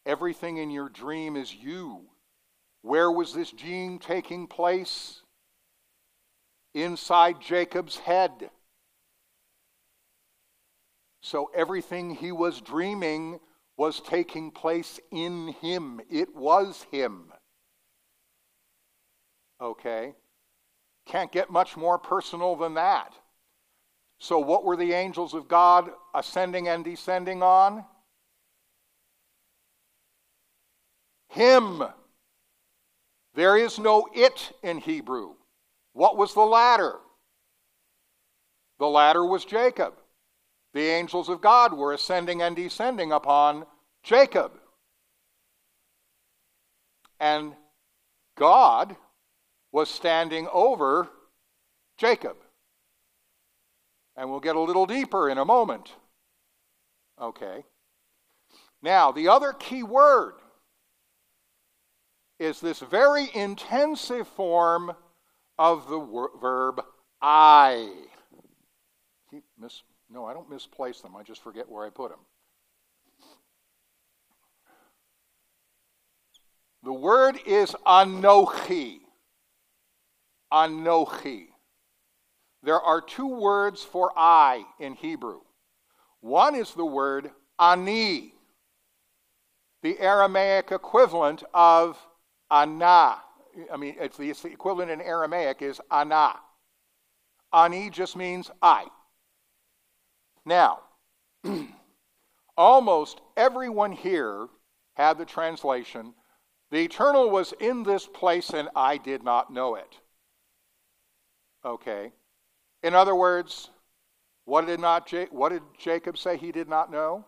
Everything 0.06 0.58
in 0.58 0.70
your 0.70 0.90
dream 0.90 1.36
is 1.36 1.54
you. 1.54 2.02
Where 2.82 3.12
was 3.12 3.34
this 3.34 3.52
dream 3.52 4.00
taking 4.00 4.48
place? 4.48 5.22
Inside 6.74 7.42
Jacob's 7.42 7.98
head. 7.98 8.50
So 11.22 11.50
everything 11.56 12.16
he 12.16 12.32
was 12.32 12.62
dreaming 12.62 13.40
was 13.78 14.00
taking 14.02 14.52
place 14.52 15.00
in 15.12 15.50
him. 15.62 16.02
It 16.10 16.36
was 16.36 16.86
him. 16.92 17.32
Okay? 19.62 20.14
Can't 21.06 21.32
get 21.32 21.50
much 21.50 21.78
more 21.78 21.98
personal 21.98 22.56
than 22.56 22.74
that. 22.76 23.14
So, 24.20 24.40
what 24.40 24.66
were 24.66 24.76
the 24.76 24.94
angels 24.94 25.34
of 25.34 25.48
God 25.48 25.92
ascending 26.14 26.68
and 26.68 26.84
descending 26.84 27.44
on? 27.44 27.86
Him. 31.30 31.84
There 33.36 33.56
is 33.56 33.78
no 33.78 34.08
it 34.14 34.52
in 34.64 34.80
Hebrew. 34.80 35.36
What 35.98 36.16
was 36.16 36.36
the 36.36 36.42
ladder? 36.42 37.00
The 38.78 38.86
ladder 38.86 39.26
was 39.26 39.44
Jacob. 39.44 39.96
The 40.76 40.84
angels 40.84 41.28
of 41.28 41.42
God 41.42 41.74
were 41.74 41.92
ascending 41.92 42.44
and 42.44 42.56
descending 42.56 43.12
upon 43.12 43.66
Jacob. 44.04 44.52
And 47.20 47.54
God 48.38 48.96
was 49.72 49.90
standing 49.90 50.48
over 50.54 51.10
Jacob. 51.98 52.38
And 54.16 54.30
we'll 54.30 54.40
get 54.40 54.56
a 54.56 54.62
little 54.62 54.86
deeper 54.86 55.32
in 55.32 55.40
a 55.40 55.46
moment. 55.46 55.94
Okay. 57.20 57.64
Now, 58.84 59.12
the 59.12 59.30
other 59.30 59.52
key 59.52 59.82
word 59.82 60.36
is 62.38 62.62
this 62.62 62.82
very 62.82 63.32
intensive 63.34 64.28
form 64.28 64.96
of 65.58 65.90
the 65.90 66.30
verb 66.40 66.82
I. 67.22 67.90
keep 69.30 69.44
mis 69.60 69.82
no, 70.10 70.26
I 70.26 70.34
don't 70.34 70.50
misplace 70.50 71.02
them. 71.02 71.16
I 71.18 71.24
just 71.24 71.44
forget 71.44 71.70
where 71.70 71.86
I 71.86 71.90
put 71.90 72.12
them. 72.12 72.20
The 76.84 76.94
word 76.94 77.38
is 77.46 77.76
anochi. 77.86 79.00
Anochi. 80.54 81.48
There 82.64 82.80
are 82.80 83.02
two 83.02 83.28
words 83.28 83.84
for 83.84 84.12
I 84.16 84.66
in 84.80 84.94
Hebrew. 84.94 85.42
One 86.22 86.56
is 86.56 86.74
the 86.74 86.86
word 86.86 87.32
ani, 87.60 88.34
the 89.84 90.00
Aramaic 90.00 90.72
equivalent 90.72 91.44
of 91.54 91.98
ana. 92.50 93.18
I 93.72 93.78
mean, 93.78 93.96
it's 94.00 94.18
the, 94.18 94.30
it's 94.30 94.42
the 94.42 94.52
equivalent 94.52 94.92
in 94.92 95.02
Aramaic 95.02 95.62
is 95.62 95.82
ana. 95.90 96.36
Ani 97.54 97.90
just 97.90 98.16
means 98.16 98.52
I. 98.62 98.86
Now, 100.46 100.80
almost 102.58 103.22
everyone 103.36 103.92
here 103.92 104.48
had 104.96 105.18
the 105.18 105.26
translation, 105.26 106.14
the 106.72 106.84
eternal 106.84 107.30
was 107.30 107.54
in 107.60 107.84
this 107.84 108.06
place 108.06 108.50
and 108.50 108.70
I 108.76 108.98
did 108.98 109.24
not 109.24 109.52
know 109.52 109.76
it. 109.76 109.98
Okay. 111.64 112.12
In 112.84 112.94
other 112.94 113.16
words, 113.16 113.70
what 114.46 114.66
did, 114.66 114.80
not, 114.80 115.12
what 115.32 115.50
did 115.50 115.64
Jacob 115.78 116.18
say 116.18 116.38
he 116.38 116.52
did 116.52 116.70
not 116.70 116.92
know? 116.92 117.26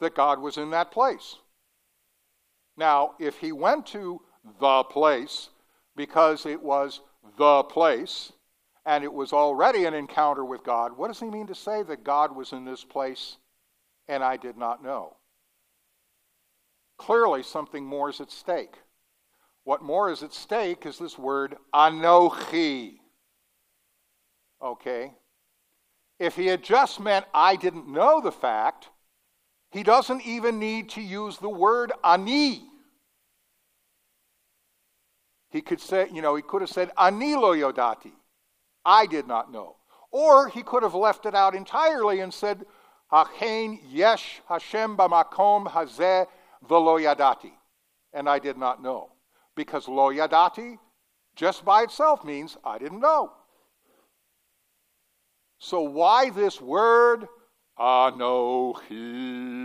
That 0.00 0.14
God 0.14 0.40
was 0.40 0.56
in 0.56 0.70
that 0.70 0.90
place. 0.90 1.36
Now, 2.76 3.14
if 3.18 3.38
he 3.38 3.52
went 3.52 3.86
to 3.88 4.20
the 4.60 4.84
place 4.84 5.50
because 5.96 6.46
it 6.46 6.62
was 6.62 7.00
the 7.36 7.62
place 7.64 8.32
and 8.84 9.04
it 9.04 9.12
was 9.12 9.32
already 9.32 9.84
an 9.84 9.94
encounter 9.94 10.44
with 10.44 10.64
God, 10.64 10.96
what 10.96 11.08
does 11.08 11.20
he 11.20 11.26
mean 11.26 11.46
to 11.46 11.54
say 11.54 11.82
that 11.82 12.04
God 12.04 12.34
was 12.34 12.52
in 12.52 12.64
this 12.64 12.84
place 12.84 13.36
and 14.08 14.24
I 14.24 14.36
did 14.36 14.56
not 14.56 14.82
know? 14.82 15.16
Clearly, 16.98 17.42
something 17.42 17.84
more 17.84 18.10
is 18.10 18.20
at 18.20 18.30
stake. 18.30 18.76
What 19.64 19.82
more 19.82 20.10
is 20.10 20.22
at 20.22 20.32
stake 20.32 20.86
is 20.86 20.98
this 20.98 21.18
word 21.18 21.56
anochi. 21.74 22.98
Okay? 24.60 25.12
If 26.18 26.36
he 26.36 26.46
had 26.46 26.62
just 26.62 27.00
meant 27.00 27.26
I 27.34 27.56
didn't 27.56 27.88
know 27.88 28.20
the 28.20 28.32
fact, 28.32 28.88
he 29.72 29.82
doesn't 29.82 30.26
even 30.26 30.58
need 30.58 30.90
to 30.90 31.00
use 31.00 31.38
the 31.38 31.48
word 31.48 31.92
ani. 32.04 32.62
He 35.50 35.62
could 35.62 35.80
say, 35.80 36.08
you 36.12 36.20
know, 36.20 36.34
he 36.36 36.42
could 36.42 36.60
have 36.60 36.70
said 36.70 36.90
anilo 36.96 37.56
yodati. 37.56 38.12
I 38.84 39.06
did 39.06 39.26
not 39.26 39.50
know. 39.50 39.76
Or 40.10 40.48
he 40.48 40.62
could 40.62 40.82
have 40.82 40.94
left 40.94 41.24
it 41.24 41.34
out 41.34 41.54
entirely 41.54 42.20
and 42.20 42.32
said, 42.32 42.66
Hachein 43.10 43.78
yesh 43.88 44.42
Hashem 44.46 44.96
b'makom 44.96 45.66
hazeh 45.66 46.26
v'lo 46.68 47.00
yadati. 47.00 47.52
And 48.12 48.28
I 48.28 48.38
did 48.38 48.58
not 48.58 48.82
know. 48.82 49.12
Because 49.56 49.88
lo 49.88 50.12
yadati 50.12 50.78
just 51.34 51.64
by 51.64 51.82
itself 51.82 52.24
means 52.24 52.58
I 52.62 52.76
didn't 52.76 53.00
know. 53.00 53.32
So 55.58 55.80
why 55.80 56.28
this 56.28 56.60
word 56.60 57.26
Anohi? 57.78 59.62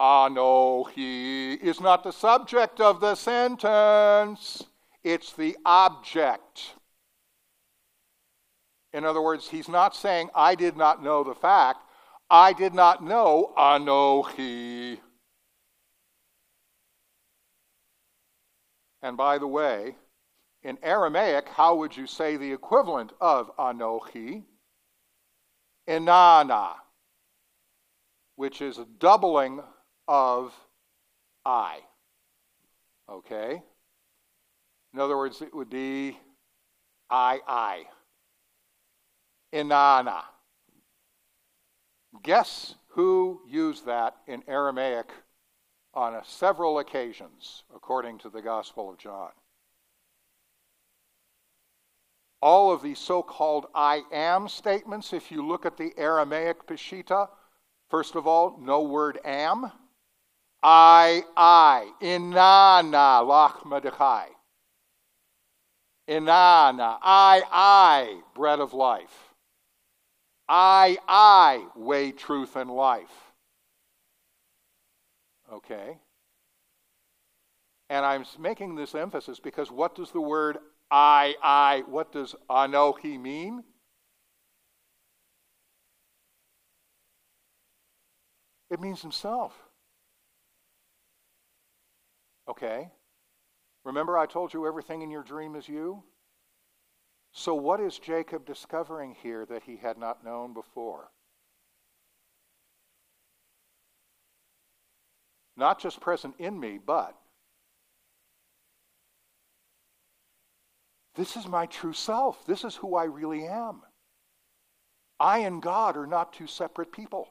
Anohi 0.00 1.60
is 1.60 1.80
not 1.80 2.02
the 2.04 2.12
subject 2.12 2.80
of 2.80 3.00
the 3.00 3.14
sentence, 3.14 4.64
it's 5.02 5.32
the 5.32 5.56
object. 5.64 6.74
In 8.92 9.04
other 9.04 9.20
words, 9.20 9.48
he's 9.48 9.68
not 9.68 9.94
saying, 9.96 10.30
I 10.34 10.54
did 10.54 10.76
not 10.76 11.02
know 11.02 11.24
the 11.24 11.34
fact. 11.34 11.80
I 12.30 12.52
did 12.52 12.74
not 12.74 13.02
know 13.02 13.52
Anohi. 13.58 14.98
And 19.02 19.16
by 19.16 19.38
the 19.38 19.46
way, 19.46 19.96
in 20.64 20.78
Aramaic, 20.82 21.48
how 21.48 21.76
would 21.76 21.94
you 21.94 22.06
say 22.06 22.36
the 22.36 22.52
equivalent 22.52 23.12
of 23.20 23.54
Anochi? 23.58 24.42
Inanna, 25.86 26.76
which 28.36 28.62
is 28.62 28.78
a 28.78 28.86
doubling 28.98 29.60
of 30.08 30.54
I. 31.44 31.80
Okay? 33.10 33.62
In 34.94 35.00
other 35.00 35.18
words, 35.18 35.42
it 35.42 35.54
would 35.54 35.68
be 35.68 36.16
I, 37.10 37.40
I. 37.46 37.82
Inanna. 39.52 40.22
Guess 42.22 42.76
who 42.88 43.42
used 43.46 43.84
that 43.84 44.16
in 44.26 44.42
Aramaic 44.48 45.10
on 45.92 46.18
several 46.24 46.78
occasions, 46.78 47.64
according 47.74 48.18
to 48.18 48.30
the 48.30 48.40
Gospel 48.40 48.88
of 48.88 48.96
John? 48.96 49.30
All 52.44 52.70
of 52.70 52.82
these 52.82 52.98
so 52.98 53.22
called 53.22 53.68
I 53.74 54.02
am 54.12 54.48
statements, 54.48 55.14
if 55.14 55.32
you 55.32 55.44
look 55.44 55.64
at 55.64 55.78
the 55.78 55.94
Aramaic 55.96 56.66
Peshitta, 56.66 57.30
first 57.88 58.16
of 58.16 58.26
all, 58.26 58.58
no 58.60 58.82
word 58.82 59.18
am. 59.24 59.72
I, 60.62 61.22
I, 61.38 61.90
inana 62.02 63.24
lach 63.24 63.62
medechai. 63.62 64.26
Inana, 66.06 66.98
I, 67.00 67.42
I, 67.50 68.20
bread 68.34 68.60
of 68.60 68.74
life. 68.74 69.32
I, 70.46 70.98
I, 71.08 71.66
way, 71.74 72.12
truth, 72.12 72.56
and 72.56 72.70
life. 72.70 73.32
Okay? 75.50 75.96
And 77.88 78.04
I'm 78.04 78.26
making 78.38 78.74
this 78.74 78.94
emphasis 78.94 79.40
because 79.40 79.70
what 79.70 79.94
does 79.94 80.10
the 80.10 80.20
word 80.20 80.58
I, 80.96 81.34
I, 81.42 81.82
what 81.88 82.12
does 82.12 82.36
Anohi 82.48 83.20
mean? 83.20 83.64
It 88.70 88.78
means 88.78 89.02
himself. 89.02 89.52
Okay? 92.48 92.92
Remember, 93.82 94.16
I 94.16 94.26
told 94.26 94.54
you 94.54 94.68
everything 94.68 95.02
in 95.02 95.10
your 95.10 95.24
dream 95.24 95.56
is 95.56 95.68
you? 95.68 96.04
So, 97.32 97.56
what 97.56 97.80
is 97.80 97.98
Jacob 97.98 98.46
discovering 98.46 99.16
here 99.20 99.44
that 99.46 99.64
he 99.64 99.76
had 99.76 99.98
not 99.98 100.24
known 100.24 100.54
before? 100.54 101.10
Not 105.56 105.80
just 105.80 106.00
present 106.00 106.36
in 106.38 106.60
me, 106.60 106.78
but 106.78 107.16
This 111.14 111.36
is 111.36 111.46
my 111.46 111.66
true 111.66 111.92
self. 111.92 112.44
This 112.46 112.64
is 112.64 112.74
who 112.76 112.96
I 112.96 113.04
really 113.04 113.46
am. 113.46 113.82
I 115.20 115.38
and 115.38 115.62
God 115.62 115.96
are 115.96 116.06
not 116.06 116.32
two 116.32 116.46
separate 116.46 116.92
people. 116.92 117.28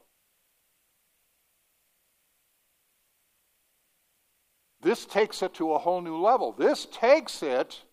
This 4.82 5.06
takes 5.06 5.42
it 5.42 5.54
to 5.56 5.74
a 5.74 5.80
whole 5.80 6.02
new 6.02 6.18
level. 6.18 6.52
This 6.52 6.86
takes 6.92 7.42
it 7.42 7.84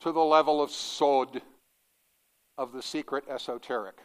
to 0.00 0.12
the 0.12 0.20
level 0.20 0.62
of 0.62 0.70
sod, 0.70 1.42
of 2.56 2.72
the 2.72 2.82
secret 2.82 3.24
esoteric. 3.28 3.98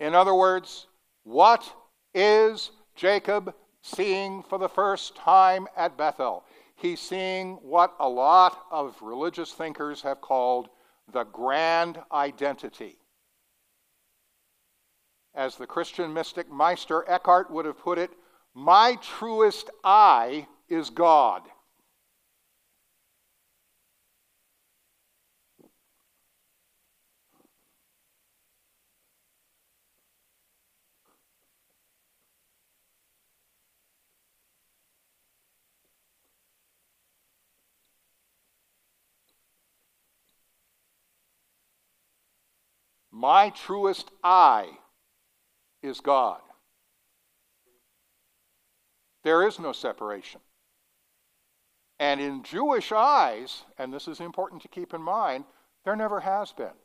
In 0.00 0.14
other 0.14 0.34
words, 0.34 0.86
what 1.24 1.72
is 2.14 2.70
Jacob 2.94 3.54
seeing 3.82 4.42
for 4.42 4.58
the 4.58 4.68
first 4.68 5.16
time 5.16 5.66
at 5.76 5.96
Bethel? 5.96 6.44
He's 6.78 7.00
seeing 7.00 7.54
what 7.56 7.94
a 7.98 8.08
lot 8.08 8.64
of 8.70 8.96
religious 9.02 9.52
thinkers 9.52 10.02
have 10.02 10.20
called 10.20 10.68
the 11.12 11.24
grand 11.24 11.98
identity. 12.12 12.98
As 15.34 15.56
the 15.56 15.66
Christian 15.66 16.12
mystic 16.12 16.50
Meister 16.50 17.04
Eckhart 17.08 17.50
would 17.50 17.66
have 17.66 17.78
put 17.78 17.98
it, 17.98 18.10
my 18.54 18.96
truest 18.96 19.70
I 19.84 20.46
is 20.68 20.90
God. 20.90 21.42
My 43.18 43.50
truest 43.50 44.12
I 44.22 44.78
is 45.82 45.98
God. 46.00 46.40
There 49.24 49.44
is 49.44 49.58
no 49.58 49.72
separation. 49.72 50.40
And 51.98 52.20
in 52.20 52.44
Jewish 52.44 52.92
eyes, 52.92 53.64
and 53.76 53.92
this 53.92 54.06
is 54.06 54.20
important 54.20 54.62
to 54.62 54.68
keep 54.68 54.94
in 54.94 55.02
mind, 55.02 55.46
there 55.84 55.96
never 55.96 56.20
has 56.20 56.52
been. 56.52 56.78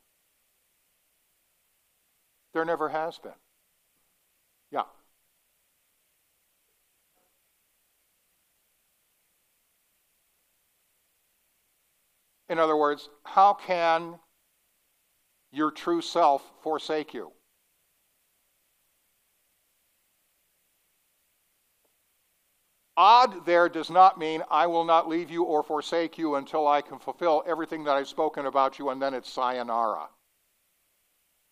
There 2.56 2.66
never 2.66 2.90
has 2.90 3.20
been. 3.20 3.34
Yeah. 4.72 4.86
In 12.50 12.58
other 12.58 12.76
words, 12.76 13.08
how 13.24 13.54
can 13.54 14.16
your 15.54 15.72
true 15.72 16.02
self 16.02 16.44
forsake 16.62 17.14
you? 17.14 17.32
Odd 22.96 23.46
there 23.46 23.70
does 23.70 23.90
not 23.90 24.20
mean 24.20 24.44
I 24.52 24.68
will 24.68 24.84
not 24.84 25.08
leave 25.08 25.32
you 25.32 25.44
or 25.44 25.64
forsake 25.64 26.18
you 26.18 26.36
until 26.36 26.68
I 26.68 26.82
can 26.82 27.00
fulfill 27.00 27.44
everything 27.48 27.84
that 27.86 27.96
I've 27.96 28.08
spoken 28.08 28.46
about 28.46 28.78
you, 28.78 28.90
and 28.90 29.02
then 29.02 29.14
it's 29.14 29.30
sayonara. 29.30 30.10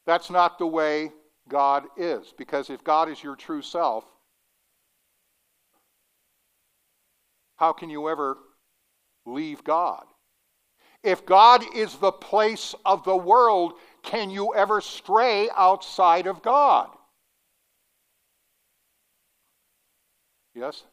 That's 0.06 0.30
not 0.30 0.60
the 0.60 0.68
way 0.68 1.12
God 1.48 1.86
is, 1.98 2.34
because 2.38 2.70
if 2.70 2.84
God 2.84 3.10
is 3.10 3.24
your 3.24 3.36
true 3.36 3.62
self, 3.62 4.06
how 7.56 7.74
can 7.74 7.90
you 7.90 8.08
ever 8.10 8.38
leave 9.26 9.64
God? 9.64 10.04
If 11.04 11.26
God 11.26 11.64
is 11.76 11.96
the 11.96 12.12
place 12.12 12.76
of 12.86 13.04
the 13.04 13.18
world, 13.18 13.74
can 14.04 14.30
you 14.30 14.54
ever 14.56 14.82
stray 14.82 15.50
outside 15.56 16.28
of 16.28 16.42
God? 16.42 16.90
Yes? 20.54 20.84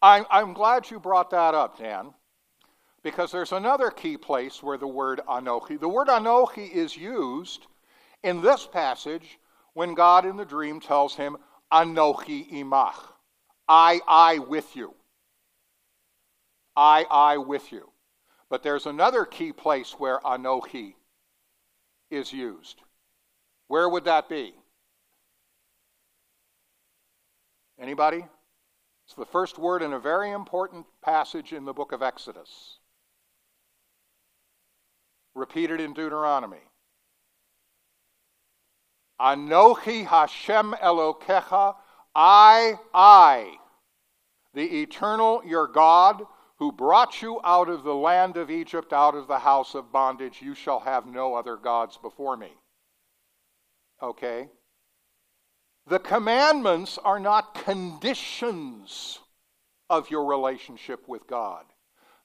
I'm, 0.00 0.52
glad 0.54 0.90
you 0.90 1.00
brought 1.00 1.30
that 1.30 1.54
up, 1.54 1.78
Dan, 1.78 2.14
because 3.10 3.32
there's 3.32 3.52
another 3.52 3.90
key 3.90 4.18
place 4.18 4.62
where 4.62 4.76
the 4.76 4.86
word 4.86 5.22
anochi, 5.26 5.80
the 5.80 5.88
word 5.88 6.08
anochi 6.08 6.70
is 6.70 6.94
used 6.94 7.66
in 8.22 8.42
this 8.42 8.66
passage 8.66 9.38
when 9.72 9.94
God 9.94 10.26
in 10.26 10.36
the 10.36 10.44
dream 10.44 10.78
tells 10.78 11.14
him, 11.14 11.38
Anochi 11.72 12.52
imach, 12.52 12.96
I, 13.66 14.00
I 14.06 14.40
with 14.40 14.76
you. 14.76 14.92
I, 16.76 17.06
I 17.10 17.38
with 17.38 17.72
you. 17.72 17.90
But 18.50 18.62
there's 18.62 18.84
another 18.84 19.24
key 19.24 19.52
place 19.52 19.92
where 19.92 20.18
anochi 20.20 20.94
is 22.10 22.30
used. 22.30 22.82
Where 23.68 23.88
would 23.88 24.04
that 24.04 24.28
be? 24.28 24.52
Anybody? 27.80 28.26
It's 29.06 29.14
the 29.14 29.24
first 29.24 29.58
word 29.58 29.80
in 29.80 29.94
a 29.94 29.98
very 29.98 30.30
important 30.30 30.84
passage 31.02 31.54
in 31.54 31.64
the 31.64 31.72
book 31.72 31.92
of 31.92 32.02
Exodus, 32.02 32.77
repeated 35.38 35.80
in 35.80 35.94
Deuteronomy. 35.94 36.58
Anochi 39.20 40.06
Hashem 40.06 40.74
Elokecha, 40.82 41.74
I, 42.14 42.74
I, 42.92 43.56
the 44.54 44.82
eternal 44.82 45.42
your 45.44 45.66
God, 45.66 46.22
who 46.58 46.72
brought 46.72 47.22
you 47.22 47.40
out 47.44 47.68
of 47.68 47.84
the 47.84 47.94
land 47.94 48.36
of 48.36 48.50
Egypt, 48.50 48.92
out 48.92 49.14
of 49.14 49.28
the 49.28 49.38
house 49.38 49.74
of 49.74 49.92
bondage. 49.92 50.42
You 50.42 50.54
shall 50.54 50.80
have 50.80 51.06
no 51.06 51.34
other 51.34 51.56
gods 51.56 51.96
before 51.96 52.36
me. 52.36 52.52
Okay? 54.02 54.48
The 55.86 56.00
commandments 56.00 56.98
are 56.98 57.20
not 57.20 57.54
conditions 57.54 59.20
of 59.88 60.10
your 60.10 60.24
relationship 60.24 61.08
with 61.08 61.26
God. 61.26 61.64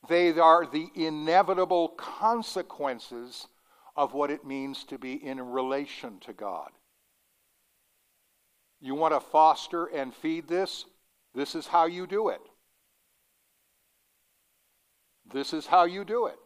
They 0.08 0.38
are 0.38 0.66
the 0.66 0.90
inevitable 0.96 1.90
consequences 1.90 3.48
of 3.96 4.14
what 4.14 4.32
it 4.32 4.46
means 4.46 4.84
to 4.86 4.98
be 4.98 5.14
in 5.14 5.40
relation 5.40 6.20
to 6.22 6.34
God. 6.34 6.72
You 8.82 8.96
want 8.96 9.14
to 9.14 9.20
foster 9.20 9.86
and 9.86 10.14
feed 10.14 10.48
this? 10.48 10.86
This 11.34 11.56
is 11.56 11.68
how 11.68 11.86
you 11.86 12.06
do 12.06 12.30
it. 12.30 12.42
This 15.32 15.54
is 15.54 15.66
how 15.66 15.86
you 15.86 16.04
do 16.04 16.26
it. 16.26 16.38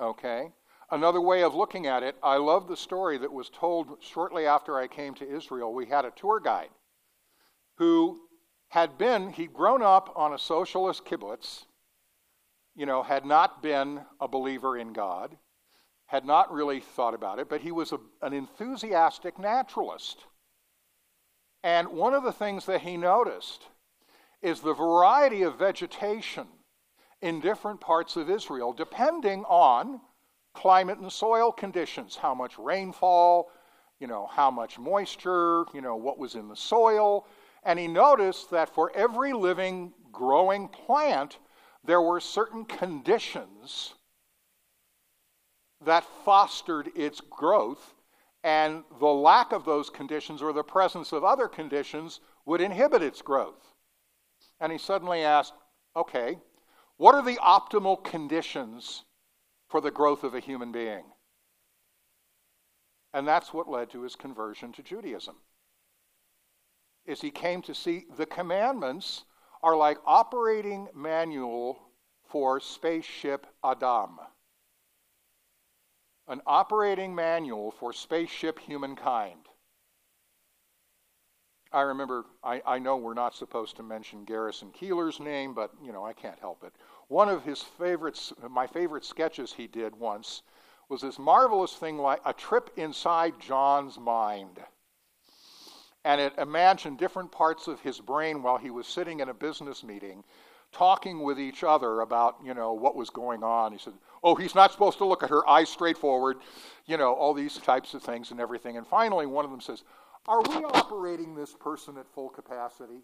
Okay? 0.00 0.50
Another 0.90 1.20
way 1.20 1.42
of 1.42 1.54
looking 1.54 1.86
at 1.86 2.02
it, 2.02 2.16
I 2.22 2.36
love 2.36 2.66
the 2.66 2.76
story 2.76 3.18
that 3.18 3.32
was 3.32 3.50
told 3.50 3.98
shortly 4.00 4.46
after 4.46 4.78
I 4.78 4.88
came 4.88 5.14
to 5.16 5.30
Israel. 5.30 5.74
We 5.74 5.86
had 5.86 6.04
a 6.04 6.10
tour 6.10 6.40
guide 6.40 6.70
who 7.76 8.18
had 8.70 8.96
been, 8.96 9.32
he'd 9.32 9.52
grown 9.52 9.82
up 9.82 10.12
on 10.16 10.32
a 10.32 10.38
socialist 10.38 11.04
kibbutz, 11.04 11.64
you 12.74 12.86
know, 12.86 13.02
had 13.02 13.24
not 13.24 13.62
been 13.62 14.00
a 14.20 14.28
believer 14.28 14.78
in 14.78 14.92
God, 14.92 15.36
had 16.06 16.24
not 16.24 16.52
really 16.52 16.80
thought 16.80 17.14
about 17.14 17.38
it, 17.38 17.48
but 17.48 17.60
he 17.60 17.72
was 17.72 17.92
a, 17.92 17.98
an 18.22 18.32
enthusiastic 18.32 19.38
naturalist. 19.38 20.24
And 21.62 21.88
one 21.88 22.14
of 22.14 22.22
the 22.22 22.32
things 22.32 22.66
that 22.66 22.80
he 22.80 22.96
noticed 22.96 23.64
is 24.40 24.60
the 24.60 24.72
variety 24.72 25.42
of 25.42 25.58
vegetation 25.58 26.46
in 27.20 27.40
different 27.40 27.80
parts 27.80 28.16
of 28.16 28.30
Israel, 28.30 28.72
depending 28.72 29.44
on 29.44 30.00
climate 30.54 30.98
and 30.98 31.12
soil 31.12 31.52
conditions, 31.52 32.16
how 32.16 32.34
much 32.34 32.56
rainfall, 32.56 33.50
you 33.98 34.06
know, 34.06 34.26
how 34.32 34.50
much 34.50 34.78
moisture, 34.78 35.64
you 35.74 35.80
know, 35.80 35.96
what 35.96 36.18
was 36.18 36.34
in 36.34 36.48
the 36.48 36.56
soil. 36.56 37.26
And 37.62 37.78
he 37.78 37.86
noticed 37.86 38.50
that 38.50 38.74
for 38.74 38.90
every 38.94 39.32
living, 39.32 39.92
growing 40.12 40.68
plant, 40.68 41.38
there 41.84 42.00
were 42.00 42.20
certain 42.20 42.64
conditions 42.64 43.94
that 45.84 46.04
fostered 46.24 46.90
its 46.94 47.20
growth, 47.20 47.94
and 48.44 48.84
the 48.98 49.06
lack 49.06 49.52
of 49.52 49.64
those 49.64 49.90
conditions 49.90 50.42
or 50.42 50.52
the 50.52 50.62
presence 50.62 51.12
of 51.12 51.24
other 51.24 51.48
conditions 51.48 52.20
would 52.44 52.60
inhibit 52.60 53.02
its 53.02 53.22
growth. 53.22 53.74
And 54.60 54.72
he 54.72 54.78
suddenly 54.78 55.22
asked, 55.22 55.54
okay, 55.96 56.38
what 56.96 57.14
are 57.14 57.22
the 57.22 57.36
optimal 57.36 58.02
conditions 58.02 59.04
for 59.70 59.80
the 59.80 59.90
growth 59.90 60.24
of 60.24 60.34
a 60.34 60.40
human 60.40 60.72
being. 60.72 61.04
And 63.14 63.26
that's 63.26 63.54
what 63.54 63.68
led 63.68 63.90
to 63.90 64.02
his 64.02 64.16
conversion 64.16 64.72
to 64.72 64.82
Judaism. 64.82 65.36
Is 67.10 67.20
he 67.20 67.32
came 67.32 67.60
to 67.62 67.74
see 67.74 68.06
the 68.16 68.24
commandments 68.24 69.24
are 69.64 69.76
like 69.76 69.98
operating 70.06 70.86
manual 70.94 71.80
for 72.28 72.60
spaceship 72.60 73.48
Adam. 73.64 74.20
An 76.28 76.40
operating 76.46 77.12
manual 77.12 77.72
for 77.72 77.92
spaceship 77.92 78.60
humankind. 78.60 79.48
I 81.72 81.80
remember, 81.80 82.26
I, 82.44 82.62
I 82.64 82.78
know 82.78 82.96
we're 82.96 83.14
not 83.14 83.34
supposed 83.34 83.74
to 83.78 83.82
mention 83.82 84.24
Garrison 84.24 84.70
Keillor's 84.70 85.18
name, 85.18 85.52
but, 85.52 85.72
you 85.84 85.92
know, 85.92 86.04
I 86.04 86.12
can't 86.12 86.38
help 86.38 86.62
it. 86.62 86.72
One 87.08 87.28
of 87.28 87.42
his 87.42 87.60
favorites, 87.60 88.32
my 88.48 88.68
favorite 88.68 89.04
sketches 89.04 89.52
he 89.52 89.66
did 89.66 89.96
once, 89.96 90.42
was 90.88 91.00
this 91.00 91.18
marvelous 91.18 91.74
thing 91.74 91.98
like 91.98 92.20
a 92.24 92.32
trip 92.32 92.70
inside 92.76 93.34
John's 93.40 93.98
mind. 93.98 94.60
And 96.04 96.20
it 96.20 96.32
imagined 96.38 96.98
different 96.98 97.30
parts 97.30 97.68
of 97.68 97.80
his 97.80 98.00
brain 98.00 98.42
while 98.42 98.56
he 98.56 98.70
was 98.70 98.86
sitting 98.86 99.20
in 99.20 99.28
a 99.28 99.34
business 99.34 99.84
meeting, 99.84 100.24
talking 100.72 101.22
with 101.22 101.38
each 101.38 101.62
other 101.62 102.00
about, 102.00 102.36
you 102.44 102.54
know, 102.54 102.72
what 102.72 102.96
was 102.96 103.10
going 103.10 103.42
on. 103.42 103.72
He 103.72 103.78
said, 103.78 103.94
Oh, 104.22 104.34
he's 104.34 104.54
not 104.54 104.72
supposed 104.72 104.98
to 104.98 105.04
look 105.04 105.22
at 105.22 105.30
her, 105.30 105.46
eyes 105.48 105.68
straight 105.68 105.98
forward, 105.98 106.38
you 106.86 106.96
know, 106.96 107.12
all 107.12 107.34
these 107.34 107.58
types 107.58 107.92
of 107.94 108.02
things 108.02 108.30
and 108.30 108.40
everything. 108.40 108.76
And 108.76 108.86
finally, 108.86 109.26
one 109.26 109.44
of 109.44 109.50
them 109.50 109.60
says, 109.60 109.82
are 110.26 110.42
we 110.42 110.64
operating 110.64 111.34
this 111.34 111.54
person 111.54 111.96
at 111.96 112.08
full 112.14 112.28
capacity? 112.28 113.02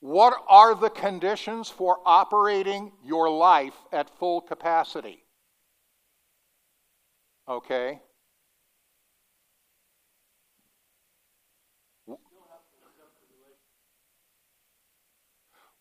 What 0.00 0.34
are 0.48 0.74
the 0.74 0.90
conditions 0.90 1.70
for 1.70 1.98
operating 2.04 2.92
your 3.02 3.30
life 3.30 3.74
at 3.92 4.10
full 4.18 4.40
capacity? 4.42 5.24
Okay? 7.48 8.00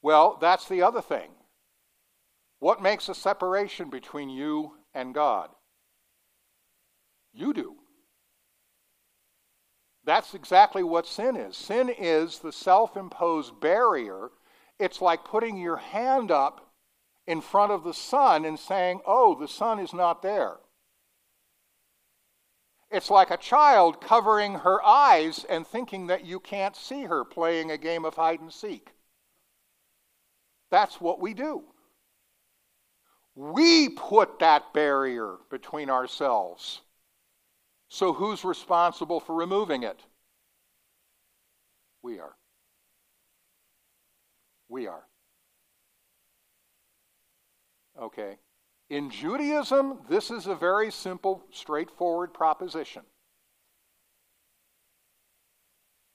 Well, 0.04 0.38
that's 0.40 0.68
the 0.68 0.82
other 0.82 1.02
thing. 1.02 1.30
What 2.60 2.82
makes 2.82 3.10
a 3.10 3.16
separation 3.16 3.90
between 3.90 4.30
you 4.30 4.74
and 4.94 5.14
God? 5.14 5.50
You 7.34 7.54
do. 7.54 7.78
That's 10.06 10.34
exactly 10.34 10.84
what 10.84 11.08
sin 11.08 11.38
is. 11.38 11.56
Sin 11.56 11.90
is 11.90 12.40
the 12.40 12.52
self 12.52 12.98
imposed 12.98 13.62
barrier. 13.62 14.30
It's 14.78 15.02
like 15.02 15.24
putting 15.24 15.58
your 15.58 15.78
hand 15.78 16.30
up 16.30 16.74
in 17.26 17.40
front 17.40 17.72
of 17.72 17.86
the 17.86 17.94
sun 17.94 18.44
and 18.44 18.60
saying, 18.60 19.00
Oh, 19.08 19.34
the 19.40 19.48
sun 19.48 19.80
is 19.80 19.94
not 19.94 20.22
there. 20.22 20.58
It's 22.92 23.10
like 23.10 23.32
a 23.32 23.38
child 23.38 24.02
covering 24.02 24.56
her 24.56 24.84
eyes 24.86 25.46
and 25.50 25.66
thinking 25.66 26.08
that 26.08 26.26
you 26.26 26.42
can't 26.42 26.76
see 26.76 27.04
her 27.04 27.24
playing 27.24 27.72
a 27.72 27.78
game 27.78 28.04
of 28.04 28.16
hide 28.16 28.42
and 28.42 28.54
seek. 28.54 28.93
That's 30.74 31.00
what 31.00 31.20
we 31.20 31.36
do. 31.36 31.62
We 33.36 33.90
put 33.90 34.40
that 34.40 34.74
barrier 34.74 35.36
between 35.52 35.92
ourselves. 35.92 36.82
So 37.90 38.12
who's 38.12 38.44
responsible 38.44 39.20
for 39.20 39.36
removing 39.36 39.84
it? 39.84 40.00
We 42.02 42.18
are. 42.18 42.34
We 44.68 44.88
are. 44.88 45.04
Okay. 48.02 48.38
In 48.90 49.12
Judaism, 49.12 50.00
this 50.10 50.32
is 50.32 50.48
a 50.48 50.56
very 50.56 50.90
simple, 50.90 51.44
straightforward 51.52 52.34
proposition. 52.34 53.04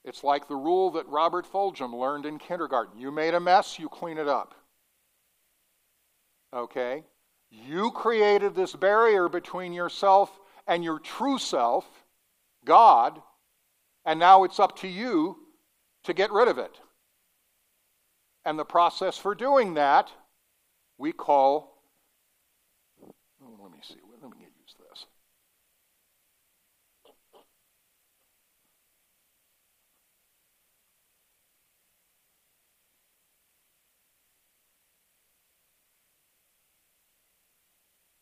It's 0.09 0.23
like 0.23 0.47
the 0.47 0.55
rule 0.55 0.89
that 0.93 1.07
Robert 1.07 1.45
Fulghum 1.45 1.93
learned 1.93 2.25
in 2.25 2.39
kindergarten 2.39 2.99
you 2.99 3.11
made 3.11 3.35
a 3.35 3.39
mess, 3.39 3.77
you 3.77 3.87
clean 3.87 4.17
it 4.17 4.27
up. 4.27 4.55
Okay? 6.51 7.03
You 7.51 7.91
created 7.91 8.55
this 8.55 8.75
barrier 8.75 9.29
between 9.29 9.71
yourself 9.71 10.31
and 10.65 10.83
your 10.83 10.97
true 10.97 11.37
self, 11.37 11.85
God, 12.65 13.21
and 14.03 14.19
now 14.19 14.45
it's 14.45 14.59
up 14.59 14.79
to 14.79 14.87
you 14.87 15.37
to 16.05 16.13
get 16.15 16.31
rid 16.31 16.47
of 16.47 16.57
it. 16.57 16.79
And 18.45 18.57
the 18.57 18.65
process 18.65 19.15
for 19.15 19.35
doing 19.35 19.75
that 19.75 20.11
we 20.97 21.11
call, 21.11 21.83
let 23.39 23.71
me 23.71 23.77
see, 23.83 23.99
let 24.23 24.31
me 24.31 24.37
use 24.39 24.75
this. 24.89 25.05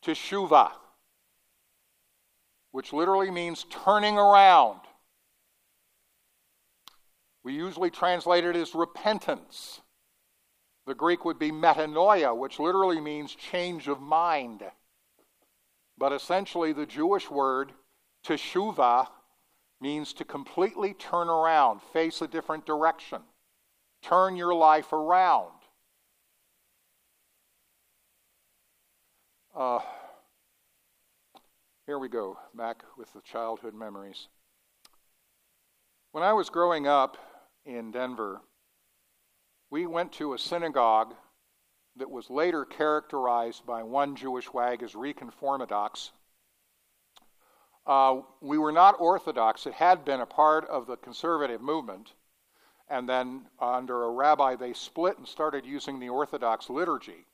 Teshuvah, 0.08 0.72
which 2.72 2.94
literally 2.94 3.30
means 3.30 3.66
turning 3.70 4.18
around. 4.18 4.80
We 7.44 7.54
usually 7.54 7.90
translate 7.90 8.46
it 8.46 8.56
as 8.56 8.74
repentance. 8.74 9.82
The 10.86 10.96
Greek 10.96 11.26
would 11.26 11.38
be 11.38 11.52
metanoia, 11.52 12.36
which 12.38 12.58
literally 12.58 13.02
means 13.02 13.36
change 13.36 13.90
of 13.90 14.00
mind. 14.00 14.64
But 15.98 16.14
essentially, 16.14 16.72
the 16.72 16.86
Jewish 16.86 17.30
word 17.30 17.74
teshuvah 18.26 19.08
means 19.82 20.14
to 20.14 20.24
completely 20.24 20.94
turn 20.94 21.28
around, 21.28 21.82
face 21.82 22.22
a 22.22 22.28
different 22.28 22.66
direction, 22.66 23.22
turn 24.02 24.38
your 24.38 24.54
life 24.54 24.94
around. 24.94 25.52
Uh, 29.54 29.80
here 31.88 31.98
we 31.98 32.10
go, 32.10 32.38
back 32.54 32.84
with 32.98 33.14
the 33.14 33.22
childhood 33.22 33.74
memories. 33.74 34.28
When 36.12 36.22
I 36.22 36.34
was 36.34 36.50
growing 36.50 36.86
up 36.86 37.16
in 37.66 37.92
Denver, 37.92 38.42
we 39.72 39.88
went 39.88 40.12
to 40.14 40.34
a 40.34 40.38
synagogue 40.38 41.14
that 41.96 42.12
was 42.12 42.30
later 42.30 42.66
characterized 42.66 43.66
by 43.66 43.84
one 43.84 44.18
Jewish 44.18 44.52
wag 44.52 44.84
as 44.84 44.96
reconformadox. 44.96 46.10
Uh, 47.86 48.18
we 48.42 48.58
were 48.58 48.74
not 48.74 49.00
Orthodox. 49.00 49.66
It 49.66 49.76
had 49.76 50.04
been 50.04 50.20
a 50.20 50.26
part 50.26 50.68
of 50.68 50.88
the 50.88 50.98
conservative 50.98 51.62
movement. 51.62 52.12
And 52.90 53.08
then, 53.08 53.46
under 53.62 54.04
a 54.04 54.12
rabbi, 54.12 54.58
they 54.58 54.74
split 54.74 55.18
and 55.18 55.28
started 55.28 55.66
using 55.66 56.02
the 56.02 56.10
Orthodox 56.10 56.70
liturgy. 56.70 57.26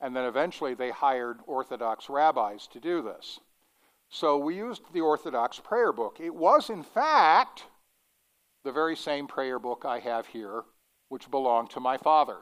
And 0.00 0.14
then 0.14 0.26
eventually 0.26 0.74
they 0.74 0.90
hired 0.90 1.40
Orthodox 1.48 2.08
rabbis 2.08 2.68
to 2.68 2.78
do 2.78 3.02
this. 3.02 3.40
So 4.14 4.38
we 4.38 4.54
used 4.54 4.82
the 4.92 5.00
Orthodox 5.00 5.58
prayer 5.58 5.92
book. 5.92 6.18
It 6.20 6.32
was, 6.32 6.70
in 6.70 6.84
fact, 6.84 7.64
the 8.62 8.70
very 8.70 8.94
same 8.94 9.26
prayer 9.26 9.58
book 9.58 9.82
I 9.84 9.98
have 9.98 10.28
here, 10.28 10.62
which 11.08 11.28
belonged 11.32 11.70
to 11.70 11.80
my 11.80 11.96
father, 11.96 12.36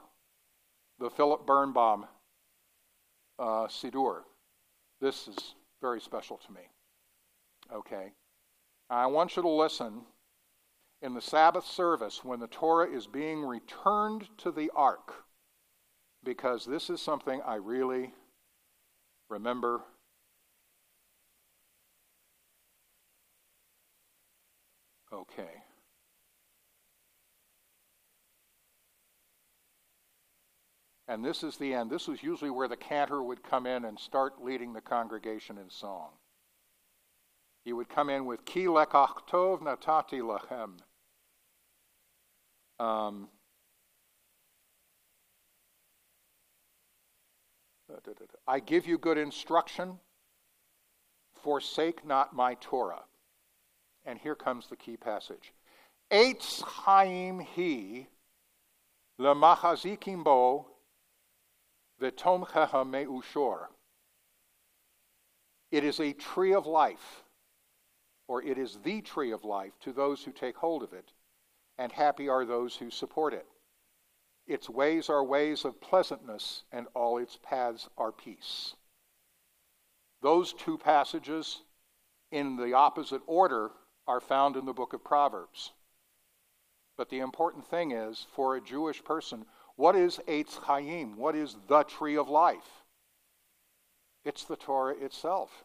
the 0.99 1.09
Philip 1.09 1.47
Birnbaum 1.47 2.05
uh, 3.39 3.65
Siddur. 3.65 4.21
This 5.01 5.27
is 5.27 5.55
very 5.81 5.99
special 5.99 6.39
to 6.45 6.51
me. 6.51 6.61
Okay? 7.73 8.11
I 8.91 9.07
want 9.07 9.35
you 9.35 9.41
to 9.41 9.49
listen 9.49 10.01
in 11.01 11.15
the 11.15 11.21
Sabbath 11.21 11.65
service 11.65 12.23
when 12.23 12.39
the 12.39 12.45
Torah 12.45 12.87
is 12.87 13.07
being 13.07 13.43
returned 13.43 14.27
to 14.37 14.51
the 14.51 14.69
ark, 14.75 15.25
because 16.23 16.65
this 16.65 16.91
is 16.91 17.01
something 17.01 17.41
I 17.43 17.55
really 17.55 18.13
remember 19.27 19.81
Okay. 25.13 25.63
And 31.07 31.23
this 31.23 31.43
is 31.43 31.57
the 31.57 31.73
end. 31.73 31.91
This 31.91 32.07
was 32.07 32.23
usually 32.23 32.49
where 32.49 32.67
the 32.67 32.77
cantor 32.77 33.21
would 33.21 33.43
come 33.43 33.67
in 33.67 33.85
and 33.85 33.99
start 33.99 34.43
leading 34.43 34.73
the 34.73 34.81
congregation 34.81 35.57
in 35.57 35.69
song. 35.69 36.09
He 37.65 37.73
would 37.73 37.89
come 37.89 38.09
in 38.09 38.25
with 38.25 38.45
Ki 38.45 38.65
lekach 38.65 39.27
tov 39.29 39.61
natati 39.61 40.21
lachem. 40.21 40.79
Um, 42.83 43.29
I 48.47 48.59
give 48.59 48.87
you 48.87 48.97
good 48.97 49.17
instruction. 49.17 49.99
Forsake 51.43 52.05
not 52.05 52.33
my 52.33 52.55
Torah. 52.55 53.03
And 54.05 54.19
here 54.19 54.35
comes 54.35 54.67
the 54.67 54.75
key 54.75 54.97
passage. 54.97 55.53
Eitz 56.11 56.61
Chaim 56.61 57.39
he 57.39 58.07
lemachazikim 59.19 60.23
bo 60.23 60.67
v'tomcheha 62.01 62.87
me'ushor. 62.87 63.67
It 65.71 65.83
is 65.83 65.99
a 65.99 66.13
tree 66.13 66.53
of 66.53 66.67
life, 66.67 67.23
or 68.27 68.43
it 68.43 68.57
is 68.57 68.77
the 68.83 69.01
tree 69.01 69.31
of 69.31 69.43
life 69.43 69.73
to 69.81 69.91
those 69.91 70.23
who 70.23 70.31
take 70.31 70.55
hold 70.57 70.83
of 70.83 70.93
it, 70.93 71.11
and 71.77 71.91
happy 71.91 72.29
are 72.29 72.45
those 72.45 72.75
who 72.75 72.91
support 72.91 73.33
it. 73.33 73.47
Its 74.45 74.69
ways 74.69 75.09
are 75.09 75.23
ways 75.23 75.63
of 75.65 75.79
pleasantness, 75.81 76.63
and 76.71 76.87
all 76.93 77.17
its 77.17 77.39
paths 77.41 77.87
are 77.97 78.11
peace. 78.11 78.75
Those 80.21 80.53
two 80.53 80.77
passages, 80.77 81.63
in 82.31 82.57
the 82.57 82.73
opposite 82.73 83.21
order, 83.25 83.71
are 84.07 84.19
found 84.19 84.55
in 84.55 84.65
the 84.65 84.73
book 84.73 84.93
of 84.93 85.03
Proverbs. 85.03 85.71
But 86.97 87.09
the 87.09 87.19
important 87.19 87.65
thing 87.65 87.91
is, 87.91 88.27
for 88.35 88.55
a 88.55 88.61
Jewish 88.61 89.03
person, 89.03 89.45
what 89.75 89.95
is 89.95 90.19
Eitz 90.27 90.57
Chaim? 90.57 91.17
What 91.17 91.35
is 91.35 91.55
the 91.67 91.83
tree 91.83 92.15
of 92.15 92.29
life? 92.29 92.83
It's 94.23 94.43
the 94.43 94.55
Torah 94.55 94.95
itself. 94.95 95.63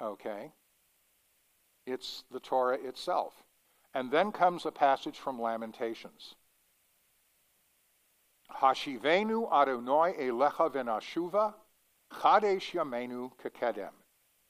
Okay? 0.00 0.52
It's 1.86 2.24
the 2.30 2.40
Torah 2.40 2.78
itself. 2.78 3.34
And 3.92 4.10
then 4.10 4.32
comes 4.32 4.66
a 4.66 4.72
passage 4.72 5.18
from 5.18 5.40
Lamentations. 5.40 6.34
Hashivenu 8.60 9.50
Adonai 9.52 10.14
elecha 10.18 10.72
venashuva, 10.72 11.54
chadesh 12.12 12.72
yamenu 12.72 13.32
kekedem. 13.42 13.90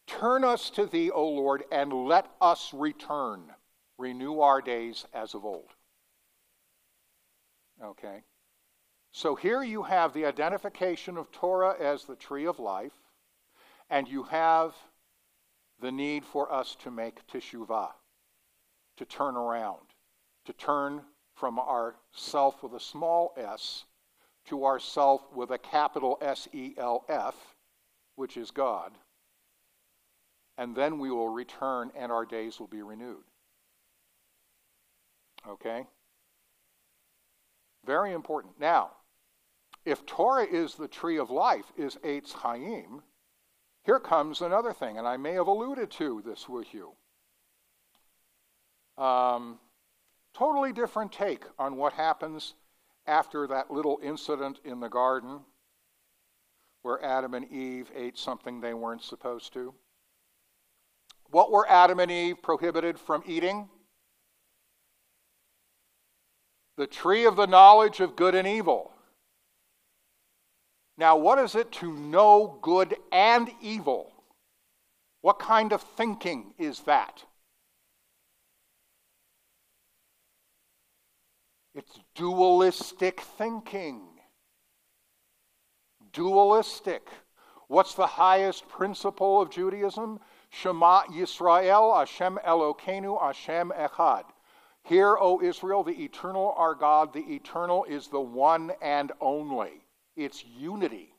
Turn 0.07 0.45
us 0.45 0.71
to 0.71 0.87
thee, 0.87 1.11
O 1.11 1.27
Lord, 1.27 1.65
and 1.73 1.93
let 1.93 2.31
us 2.41 2.73
return. 2.75 3.53
Renew 3.99 4.41
our 4.41 4.61
days 4.61 5.07
as 5.15 5.35
of 5.35 5.45
old. 5.45 5.71
Okay? 7.83 8.23
So 9.13 9.35
here 9.35 9.63
you 9.63 9.85
have 9.85 10.13
the 10.13 10.27
identification 10.27 11.17
of 11.17 11.31
Torah 11.31 11.77
as 11.81 12.05
the 12.05 12.17
tree 12.17 12.47
of 12.47 12.59
life, 12.59 12.93
and 13.89 14.09
you 14.09 14.25
have 14.25 14.75
the 15.81 15.93
need 15.93 16.25
for 16.25 16.53
us 16.53 16.77
to 16.83 16.91
make 16.91 17.27
teshuvah, 17.27 17.93
to 18.97 19.05
turn 19.05 19.37
around, 19.37 19.87
to 20.45 20.53
turn 20.53 21.03
from 21.35 21.59
our 21.59 21.97
self 22.13 22.63
with 22.63 22.75
a 22.75 22.81
small 22.81 23.33
s 23.37 23.85
to 24.47 24.65
our 24.65 24.79
self 24.79 25.23
with 25.35 25.51
a 25.51 25.59
capital 25.59 26.19
S 26.21 26.49
E 26.53 26.75
L 26.77 27.05
F, 27.09 27.35
which 28.17 28.37
is 28.37 28.51
God 28.51 28.93
and 30.57 30.75
then 30.75 30.99
we 30.99 31.11
will 31.11 31.29
return 31.29 31.91
and 31.97 32.13
our 32.13 32.25
days 32.25 32.61
will 32.61 32.69
be 32.69 32.83
renewed. 32.83 33.25
Okay? 35.49 35.87
Very 37.85 38.13
important. 38.13 38.59
Now, 38.59 38.93
if 39.85 40.07
Torah 40.07 40.47
is 40.47 40.75
the 40.75 40.89
tree 40.89 41.19
of 41.19 41.31
life, 41.31 41.67
is 41.77 41.97
Eitz 41.97 42.33
Chaim, 42.33 43.03
here 43.85 44.01
comes 44.01 44.41
another 44.41 44.73
thing, 44.73 44.97
and 44.97 45.07
I 45.07 45.19
may 45.19 45.33
have 45.33 45.47
alluded 45.47 45.91
to 45.93 46.23
this 46.25 46.49
with 46.49 46.73
you. 46.73 46.93
Um, 48.97 49.59
totally 50.33 50.73
different 50.73 51.13
take 51.13 51.45
on 51.59 51.77
what 51.77 51.93
happens 51.93 52.55
after 53.07 53.47
that 53.49 53.71
little 53.71 53.99
incident 54.03 54.61
in 54.65 54.81
the 54.81 54.89
garden 54.89 55.41
where 56.81 57.03
Adam 57.05 57.35
and 57.35 57.51
Eve 57.51 57.91
ate 57.95 58.17
something 58.19 58.61
they 58.61 58.75
weren't 58.75 59.03
supposed 59.03 59.53
to. 59.55 59.75
What 61.35 61.51
were 61.51 61.69
Adam 61.69 61.99
and 61.99 62.13
Eve 62.13 62.41
prohibited 62.41 62.97
from 62.97 63.25
eating? 63.27 63.69
The 66.77 66.87
tree 66.87 67.25
of 67.25 67.35
the 67.35 67.49
knowledge 67.49 67.99
of 67.99 68.15
good 68.15 68.37
and 68.37 68.47
evil. 68.47 68.93
Now, 70.97 71.17
what 71.17 71.41
is 71.41 71.57
it 71.57 71.73
to 71.73 71.93
know 71.93 72.61
good 72.63 72.95
and 73.11 73.51
evil? 73.61 74.13
What 75.23 75.41
kind 75.41 75.73
of 75.73 75.83
thinking 75.83 76.55
is 76.57 76.79
that? 76.83 77.25
It's 81.75 81.99
dualistic 82.15 83.21
thinking. 83.21 84.03
Dualistic. 86.13 87.09
What's 87.67 87.95
the 87.95 88.07
highest 88.07 88.69
principle 88.69 89.43
of 89.43 89.51
Judaism? 89.51 90.21
Shema 90.55 91.03
Yisrael, 91.05 91.99
Hashem 91.99 92.39
Elokeinu, 92.47 93.21
Hashem 93.21 93.73
Echad. 93.77 94.25
Hear, 94.85 95.17
O 95.19 95.41
Israel, 95.41 95.83
the 95.83 96.05
eternal 96.05 96.55
our 96.57 96.75
God, 96.75 97.13
the 97.13 97.35
eternal 97.35 97.85
is 97.85 98.09
the 98.09 98.21
one 98.21 98.71
and 98.81 99.11
only. 99.21 99.85
It's 100.17 100.45
unity. 100.45 101.13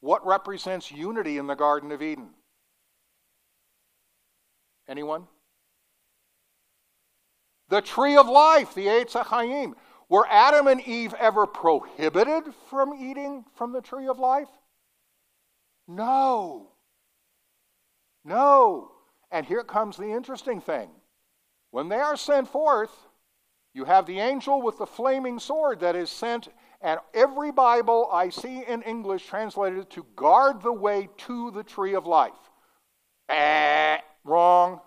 What 0.00 0.24
represents 0.24 0.92
unity 0.92 1.38
in 1.38 1.46
the 1.46 1.56
Garden 1.56 1.90
of 1.90 2.02
Eden? 2.02 2.30
Anyone? 4.86 5.26
The 7.70 7.80
tree 7.80 8.16
of 8.16 8.28
life, 8.28 8.74
the 8.74 8.86
Eitz 8.86 9.12
HaChaim. 9.12 9.72
Were 10.08 10.26
Adam 10.28 10.68
and 10.68 10.82
Eve 10.82 11.14
ever 11.18 11.46
prohibited 11.46 12.54
from 12.68 12.92
eating 12.94 13.44
from 13.56 13.72
the 13.72 13.80
tree 13.80 14.06
of 14.06 14.18
life? 14.18 14.50
No. 15.88 16.73
No. 18.24 18.92
And 19.30 19.44
here 19.44 19.64
comes 19.64 19.96
the 19.96 20.10
interesting 20.10 20.60
thing. 20.60 20.90
When 21.70 21.88
they 21.88 21.98
are 21.98 22.16
sent 22.16 22.48
forth, 22.48 22.92
you 23.74 23.84
have 23.84 24.06
the 24.06 24.20
angel 24.20 24.62
with 24.62 24.78
the 24.78 24.86
flaming 24.86 25.40
sword 25.40 25.80
that 25.80 25.96
is 25.96 26.08
sent, 26.10 26.48
and 26.80 27.00
every 27.12 27.50
Bible 27.50 28.08
I 28.12 28.28
see 28.28 28.64
in 28.64 28.82
English 28.82 29.26
translated 29.26 29.90
to 29.90 30.06
guard 30.14 30.62
the 30.62 30.72
way 30.72 31.08
to 31.26 31.50
the 31.50 31.64
tree 31.64 31.94
of 31.94 32.06
life. 32.06 32.32
Eh, 33.28 33.98
wrong. 34.22 34.80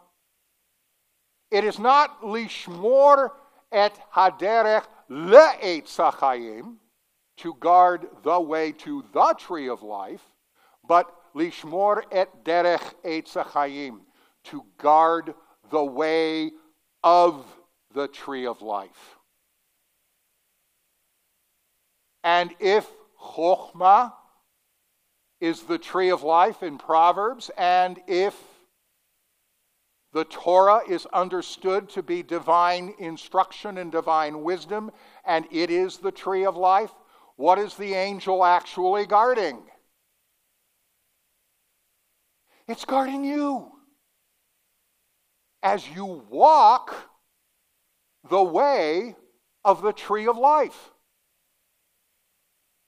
It 1.52 1.64
is 1.64 1.80
not 1.80 2.22
lishmor 2.22 3.32
et 3.72 4.00
haderech 4.14 4.86
le'etzachayim, 5.10 6.76
to 7.38 7.54
guard 7.56 8.08
the 8.24 8.40
way 8.40 8.72
to 8.72 9.04
the 9.14 9.34
tree 9.38 9.68
of 9.68 9.84
life, 9.84 10.24
but 10.88 11.14
lishmor 11.36 12.04
et 12.12 12.44
derech 12.44 12.94
etzachayim, 13.04 14.00
to 14.46 14.64
guard 14.78 15.34
the 15.70 15.84
way 15.84 16.52
of 17.04 17.46
the 17.94 18.08
tree 18.08 18.46
of 18.46 18.62
life. 18.62 19.18
And 22.24 22.54
if 22.60 22.88
chokhmah 23.22 24.14
is 25.40 25.64
the 25.64 25.78
tree 25.78 26.10
of 26.10 26.24
life 26.24 26.64
in 26.64 26.78
Proverbs, 26.78 27.52
and 27.58 28.00
if 28.08 28.36
the 30.14 30.26
Torah 30.26 30.82
is 30.88 31.06
understood 31.08 31.90
to 31.90 32.02
be 32.02 32.24
divine 32.24 32.96
instruction 32.98 33.78
and 33.78 33.92
divine 33.92 34.42
wisdom, 34.42 34.92
and 35.26 35.46
it 35.52 35.70
is 35.70 35.98
the 35.98 36.12
tree 36.12 36.46
of 36.46 36.56
life. 36.56 36.92
What 37.36 37.60
is 37.60 37.76
the 37.76 37.94
angel 37.94 38.44
actually 38.44 39.06
guarding? 39.06 39.60
It's 42.68 42.86
guarding 42.86 43.24
you. 43.24 43.72
As 45.64 45.88
you 45.90 46.26
walk 46.30 46.96
the 48.30 48.44
way 48.44 49.16
of 49.64 49.82
the 49.82 49.94
tree 49.94 50.28
of 50.28 50.38
life. 50.38 50.92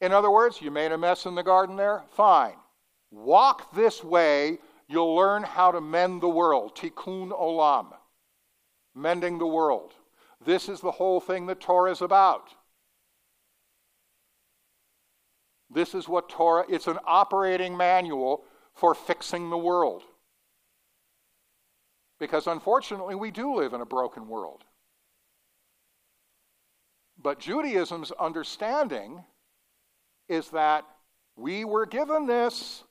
In 0.01 0.11
other 0.11 0.32
words, 0.32 0.61
you 0.61 0.71
made 0.71 0.91
a 0.91 0.97
mess 0.97 1.25
in 1.25 1.36
the 1.36 1.43
garden 1.43 1.75
there? 1.75 2.03
Fine. 2.11 2.55
Walk 3.11 3.73
this 3.73 4.03
way 4.03 4.59
you'll 4.88 5.15
learn 5.15 5.43
how 5.43 5.71
to 5.71 5.80
mend 5.80 6.21
the 6.21 6.30
world. 6.30 6.75
Tikkun 6.75 7.32
olam. 7.32 7.93
Mending 8.95 9.38
the 9.38 9.47
world. 9.47 9.93
This 10.43 10.67
is 10.67 10.82
the 10.82 10.91
whole 10.91 11.19
thing 11.19 11.45
that 11.45 11.59
Torah 11.59 11.91
is 11.91 12.01
about. 12.01 12.49
This 15.69 15.93
is 15.93 16.09
what 16.09 16.30
Torah, 16.30 16.65
it's 16.67 16.88
an 16.88 16.97
operating 17.05 17.77
manual 17.77 18.43
for 18.80 18.95
fixing 18.95 19.49
the 19.49 19.57
world. 19.57 20.03
Because 22.19 22.47
unfortunately, 22.47 23.15
we 23.15 23.30
do 23.30 23.55
live 23.55 23.73
in 23.73 23.82
a 23.82 23.86
broken 23.86 24.27
world. 24.30 24.63
But 27.21 27.39
Judaism's 27.39 28.11
understanding 28.11 29.23
is 30.30 30.49
that 30.49 30.86
we 31.36 31.65
were 31.65 31.86
given 31.86 32.25
this 32.25 32.84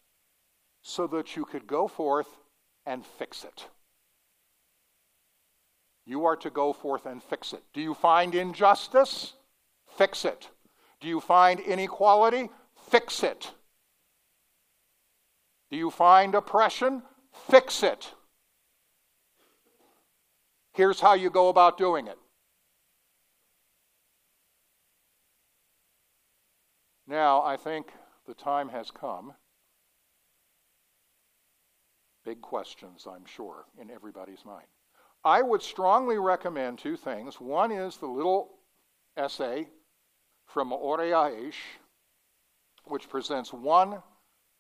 so 0.83 1.07
that 1.07 1.37
you 1.37 1.47
could 1.47 1.67
go 1.67 1.89
forth 1.89 2.29
and 2.85 3.05
fix 3.05 3.45
it. 3.45 3.67
You 6.05 6.27
are 6.27 6.37
to 6.37 6.51
go 6.51 6.73
forth 6.73 7.07
and 7.07 7.23
fix 7.23 7.53
it. 7.53 7.63
Do 7.73 7.81
you 7.81 7.95
find 7.95 8.35
injustice? 8.35 9.35
Fix 9.97 10.25
it. 10.25 10.49
Do 11.01 11.09
you 11.09 11.21
find 11.21 11.61
inequality? 11.61 12.51
Fix 12.91 13.23
it. 13.23 13.53
Do 15.71 15.77
you 15.77 15.91
find 15.91 16.35
oppression? 16.35 17.03
Fix 17.51 17.83
it. 17.83 18.13
Here's 20.73 21.01
how 21.01 21.15
you 21.15 21.31
go 21.31 21.49
about 21.49 21.77
doing 21.77 22.07
it. 22.07 22.19
Now, 27.07 27.43
I 27.43 27.57
think 27.57 27.93
the 28.27 28.35
time 28.35 28.69
has 28.69 28.91
come 28.91 29.33
Big 32.29 32.43
questions, 32.43 33.07
I'm 33.11 33.25
sure, 33.25 33.65
in 33.81 33.91
everybody's 33.91 34.45
mind. 34.45 34.67
I 35.25 35.41
would 35.41 35.63
strongly 35.63 36.19
recommend 36.19 36.79
two 36.79 36.95
things. 36.95 37.41
One 37.41 37.73
is 37.73 37.97
the 37.97 38.07
little 38.07 38.51
essay 39.17 39.69
from 40.45 40.71
Orei 40.71 41.13
Ha'esh, 41.13 41.59
which 42.85 43.09
presents 43.09 43.51
one 43.51 44.03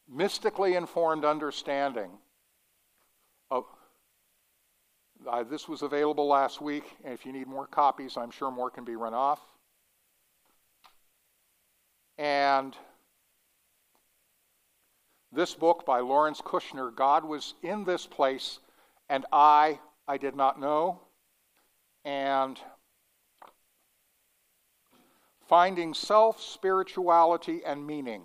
mystically 0.08 0.74
informed 0.74 1.24
understanding 1.24 2.10
of. 3.50 3.64
Uh, 5.28 5.42
this 5.42 5.68
was 5.68 5.82
available 5.82 6.28
last 6.28 6.60
week, 6.60 6.84
and 7.04 7.12
if 7.12 7.26
you 7.26 7.32
need 7.32 7.48
more 7.48 7.66
copies, 7.66 8.16
I'm 8.16 8.30
sure 8.30 8.50
more 8.50 8.70
can 8.70 8.84
be 8.84 8.94
run 8.94 9.14
off. 9.14 9.40
And 12.16 12.76
this 15.32 15.54
book 15.54 15.84
by 15.84 16.00
Lawrence 16.00 16.40
Kushner, 16.40 16.94
God 16.94 17.24
was 17.24 17.54
in 17.62 17.84
this 17.84 18.06
place, 18.06 18.60
and 19.08 19.26
I, 19.32 19.78
I 20.06 20.16
did 20.16 20.34
not 20.34 20.60
know. 20.60 21.00
And 22.04 22.58
finding 25.48 25.94
self, 25.94 26.40
spirituality, 26.40 27.60
and 27.64 27.86
meaning. 27.86 28.22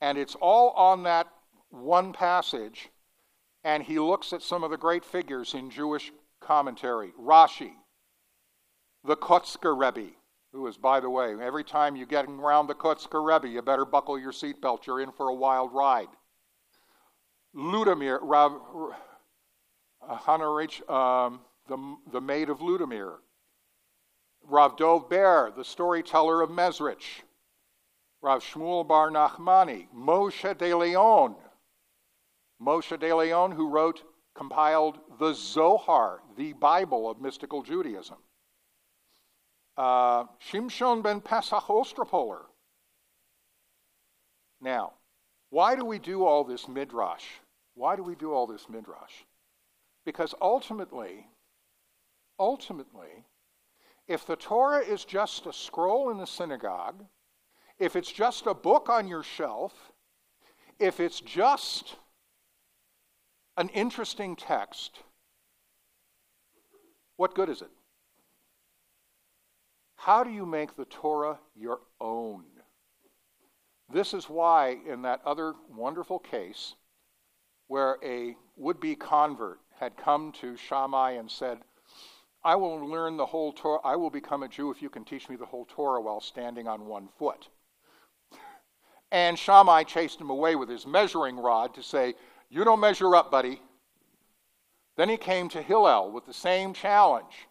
And 0.00 0.16
it's 0.16 0.36
all 0.36 0.70
on 0.70 1.02
that 1.04 1.28
one 1.70 2.12
passage. 2.12 2.90
And 3.64 3.82
he 3.82 3.98
looks 3.98 4.32
at 4.32 4.42
some 4.42 4.62
of 4.64 4.70
the 4.70 4.76
great 4.76 5.04
figures 5.04 5.54
in 5.54 5.70
Jewish 5.70 6.12
commentary 6.40 7.12
Rashi, 7.20 7.72
the 9.04 9.16
Kotzker 9.16 9.76
Rebbe, 9.76 10.12
who 10.52 10.66
is, 10.66 10.76
by 10.76 11.00
the 11.00 11.10
way, 11.10 11.34
every 11.42 11.64
time 11.64 11.96
you 11.96 12.06
get 12.06 12.26
around 12.26 12.68
the 12.68 12.74
Kotzker 12.74 13.24
Rebbe, 13.24 13.48
you 13.48 13.60
better 13.60 13.84
buckle 13.84 14.18
your 14.18 14.32
seatbelt. 14.32 14.86
You're 14.86 15.00
in 15.00 15.12
for 15.12 15.28
a 15.28 15.34
wild 15.34 15.72
ride. 15.72 16.08
Ludimir, 17.54 18.18
Rav, 18.22 18.52
uh, 20.08 20.92
um, 20.92 21.40
the, 21.68 21.96
the 22.12 22.20
maid 22.20 22.48
of 22.48 22.60
Ludimir. 22.60 23.16
Rav 24.44 24.76
Dov 24.76 25.10
Ber, 25.10 25.52
the 25.54 25.64
storyteller 25.64 26.40
of 26.40 26.50
Moshe 29.94 30.58
de 30.58 30.74
Leon, 30.74 31.36
Moshe 32.60 32.98
de 32.98 33.14
Leon 33.14 33.52
who 33.52 33.68
wrote, 33.68 34.02
compiled 34.34 34.98
the 35.18 35.32
Zohar, 35.32 36.20
the 36.36 36.52
Bible 36.54 37.08
of 37.08 37.20
mystical 37.20 37.62
Judaism. 37.62 38.16
Uh, 39.76 40.24
Shimshon 40.50 41.02
ben 41.02 41.20
Pesach 41.20 41.64
Ostropoler. 41.68 42.42
Now, 44.60 44.94
why 45.50 45.76
do 45.76 45.84
we 45.84 45.98
do 45.98 46.24
all 46.24 46.44
this 46.44 46.66
midrash? 46.68 47.24
Why 47.74 47.94
do 47.94 48.02
we 48.02 48.16
do 48.16 48.32
all 48.32 48.46
this 48.46 48.68
midrash? 48.68 49.24
Because 50.04 50.34
ultimately, 50.40 51.28
ultimately, 52.38 53.24
if 54.08 54.26
the 54.26 54.36
Torah 54.36 54.84
is 54.84 55.04
just 55.04 55.46
a 55.46 55.52
scroll 55.52 56.10
in 56.10 56.18
the 56.18 56.26
synagogue, 56.26 57.04
if 57.78 57.96
it's 57.96 58.10
just 58.10 58.46
a 58.46 58.54
book 58.54 58.88
on 58.88 59.06
your 59.06 59.22
shelf, 59.22 59.72
if 60.78 61.00
it's 61.00 61.20
just 61.20 61.96
an 63.56 63.68
interesting 63.70 64.36
text, 64.36 65.00
what 67.16 67.34
good 67.34 67.48
is 67.48 67.62
it? 67.62 67.70
How 69.96 70.22
do 70.22 70.30
you 70.30 70.46
make 70.46 70.76
the 70.76 70.84
Torah 70.84 71.38
your 71.56 71.80
own? 72.00 72.44
This 73.92 74.14
is 74.14 74.28
why, 74.28 74.76
in 74.86 75.02
that 75.02 75.20
other 75.24 75.54
wonderful 75.74 76.18
case, 76.18 76.74
where 77.66 77.96
a 78.04 78.36
would 78.56 78.80
be 78.80 78.94
convert 78.94 79.60
had 79.78 79.96
come 79.96 80.32
to 80.32 80.56
Shammai 80.56 81.12
and 81.12 81.30
said, 81.30 81.58
I 82.44 82.54
will 82.54 82.86
learn 82.86 83.16
the 83.16 83.26
whole 83.26 83.52
Torah, 83.52 83.80
I 83.84 83.96
will 83.96 84.10
become 84.10 84.42
a 84.42 84.48
Jew 84.48 84.70
if 84.70 84.80
you 84.80 84.90
can 84.90 85.04
teach 85.04 85.28
me 85.28 85.36
the 85.36 85.46
whole 85.46 85.64
Torah 85.64 86.00
while 86.00 86.20
standing 86.20 86.68
on 86.68 86.86
one 86.86 87.08
foot. 87.18 87.48
And 89.10 89.38
Shammai 89.38 89.84
chased 89.84 90.20
him 90.20 90.30
away 90.30 90.54
with 90.54 90.68
his 90.68 90.86
measuring 90.86 91.38
rod 91.38 91.74
to 91.74 91.82
say, 91.82 92.14
You 92.50 92.64
don't 92.64 92.80
measure 92.80 93.14
up, 93.16 93.30
buddy. 93.30 93.62
Then 94.96 95.08
he 95.08 95.16
came 95.16 95.48
to 95.50 95.62
Hillel 95.62 96.10
with 96.10 96.26
the 96.26 96.34
same 96.34 96.74
challenge. 96.74 97.48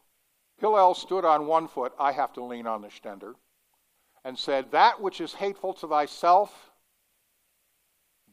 Hillel 0.57 0.93
stood 0.93 1.23
on 1.23 1.47
one 1.47 1.67
foot, 1.67 1.93
I 1.99 2.11
have 2.11 2.33
to 2.33 2.43
lean 2.43 2.67
on 2.67 2.81
the 2.81 2.89
stender, 2.89 3.33
and 4.23 4.37
said, 4.37 4.71
That 4.71 5.01
which 5.01 5.21
is 5.21 5.33
hateful 5.33 5.73
to 5.75 5.87
thyself, 5.87 6.71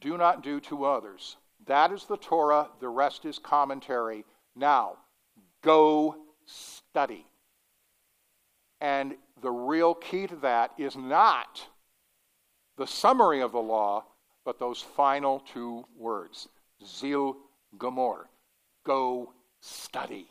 do 0.01 0.17
not 0.17 0.43
do 0.43 0.59
to 0.61 0.85
others. 0.85 1.37
That 1.65 1.91
is 1.91 2.05
the 2.05 2.17
Torah, 2.17 2.69
the 2.79 2.89
rest 2.89 3.25
is 3.25 3.39
commentary. 3.39 4.25
Now, 4.55 4.97
go 5.63 6.15
study. 6.45 7.25
And 8.81 9.15
the 9.41 9.51
real 9.51 9.95
key 9.95 10.27
to 10.27 10.35
that 10.37 10.71
is 10.77 10.95
not 10.95 11.67
the 12.77 12.87
summary 12.87 13.41
of 13.41 13.51
the 13.51 13.61
law, 13.61 14.05
but 14.43 14.59
those 14.59 14.81
final 14.81 15.39
two 15.51 15.85
words 15.97 16.47
Zil 16.85 17.37
Gomor. 17.77 18.25
Go 18.85 19.33
study. 19.61 20.27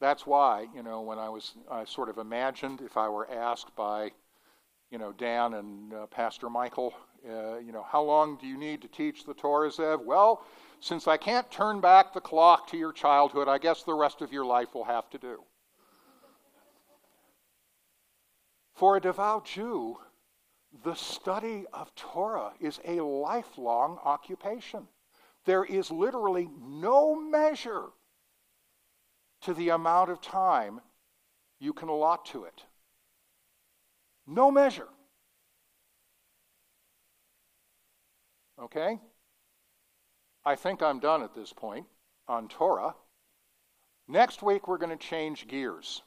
That's 0.00 0.26
why, 0.26 0.66
you 0.74 0.82
know, 0.82 1.02
when 1.02 1.18
I 1.18 1.28
was, 1.28 1.52
I 1.70 1.84
sort 1.84 2.08
of 2.08 2.18
imagined 2.18 2.80
if 2.80 2.96
I 2.96 3.08
were 3.08 3.30
asked 3.30 3.74
by, 3.76 4.12
you 4.90 4.98
know, 4.98 5.12
Dan 5.12 5.54
and 5.54 5.92
uh, 5.92 6.06
Pastor 6.06 6.48
Michael, 6.48 6.94
uh, 7.28 7.58
you 7.58 7.72
know, 7.72 7.84
how 7.86 8.02
long 8.02 8.38
do 8.40 8.46
you 8.46 8.56
need 8.56 8.80
to 8.80 8.88
teach 8.88 9.24
the 9.24 9.34
Torah, 9.34 9.68
Zev? 9.68 10.02
Well, 10.02 10.42
since 10.80 11.06
I 11.06 11.18
can't 11.18 11.50
turn 11.50 11.80
back 11.80 12.14
the 12.14 12.20
clock 12.20 12.66
to 12.68 12.78
your 12.78 12.92
childhood, 12.92 13.46
I 13.46 13.58
guess 13.58 13.82
the 13.82 13.94
rest 13.94 14.22
of 14.22 14.32
your 14.32 14.46
life 14.46 14.74
will 14.74 14.84
have 14.84 15.10
to 15.10 15.18
do. 15.18 15.42
For 18.72 18.96
a 18.96 19.00
devout 19.00 19.44
Jew, 19.44 19.98
the 20.84 20.94
study 20.94 21.66
of 21.72 21.94
Torah 21.94 22.52
is 22.60 22.80
a 22.84 23.00
lifelong 23.00 23.98
occupation. 24.04 24.86
There 25.44 25.64
is 25.64 25.90
literally 25.90 26.48
no 26.60 27.14
measure 27.14 27.86
to 29.42 29.54
the 29.54 29.70
amount 29.70 30.10
of 30.10 30.20
time 30.20 30.80
you 31.58 31.72
can 31.72 31.88
allot 31.88 32.24
to 32.26 32.44
it. 32.44 32.64
No 34.26 34.50
measure. 34.50 34.88
Okay? 38.62 39.00
I 40.44 40.54
think 40.54 40.82
I'm 40.82 41.00
done 41.00 41.22
at 41.22 41.34
this 41.34 41.52
point 41.52 41.86
on 42.28 42.48
Torah. 42.48 42.94
Next 44.08 44.42
week, 44.42 44.68
we're 44.68 44.78
going 44.78 44.96
to 44.96 45.04
change 45.04 45.48
gears. 45.48 46.02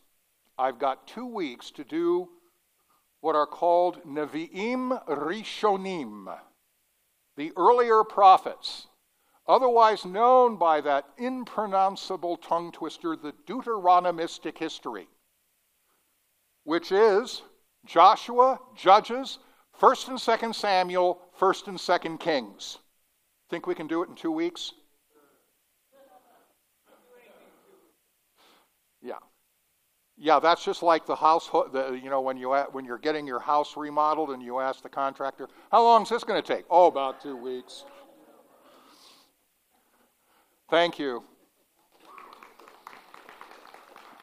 I've 0.57 0.79
got 0.79 1.07
two 1.07 1.25
weeks 1.25 1.71
to 1.71 1.83
do 1.83 2.29
what 3.23 3.37
are 3.37 3.47
called 3.47 4.03
Nevi'im 4.05 5.01
Rishonim, 5.07 6.37
the 7.37 7.53
earlier 7.55 8.03
prophets, 8.03 8.87
otherwise 9.47 10.03
known 10.03 10.57
by 10.57 10.81
that 10.81 11.05
impronounceable 11.17 12.35
tongue 12.35 12.73
twister, 12.73 13.15
the 13.15 13.33
Deuteronomistic 13.47 14.57
history, 14.57 15.07
which 16.65 16.91
is 16.91 17.43
Joshua, 17.85 18.59
Judges, 18.75 19.39
1st 19.79 20.07
and 20.09 20.17
2nd 20.17 20.53
Samuel, 20.53 21.21
1st 21.39 21.67
and 21.69 21.77
2nd 21.77 22.19
Kings. 22.19 22.79
Think 23.49 23.67
we 23.67 23.73
can 23.73 23.87
do 23.87 24.03
it 24.03 24.09
in 24.09 24.15
two 24.15 24.33
weeks? 24.33 24.73
Yeah. 29.01 29.19
Yeah, 30.17 30.39
that's 30.39 30.63
just 30.63 30.83
like 30.83 31.05
the 31.05 31.15
house. 31.15 31.49
The, 31.49 31.99
you 32.01 32.09
know, 32.09 32.21
when 32.21 32.37
you 32.37 32.53
when 32.71 32.85
you're 32.85 32.99
getting 32.99 33.25
your 33.25 33.39
house 33.39 33.75
remodeled 33.75 34.29
and 34.29 34.43
you 34.43 34.59
ask 34.59 34.83
the 34.83 34.89
contractor, 34.89 35.47
"How 35.71 35.83
long 35.83 36.03
is 36.03 36.09
this 36.09 36.23
going 36.23 36.41
to 36.41 36.47
take?" 36.55 36.65
Oh, 36.69 36.87
about 36.87 37.21
two 37.21 37.35
weeks. 37.35 37.85
Thank 40.69 40.99
you. 40.99 41.23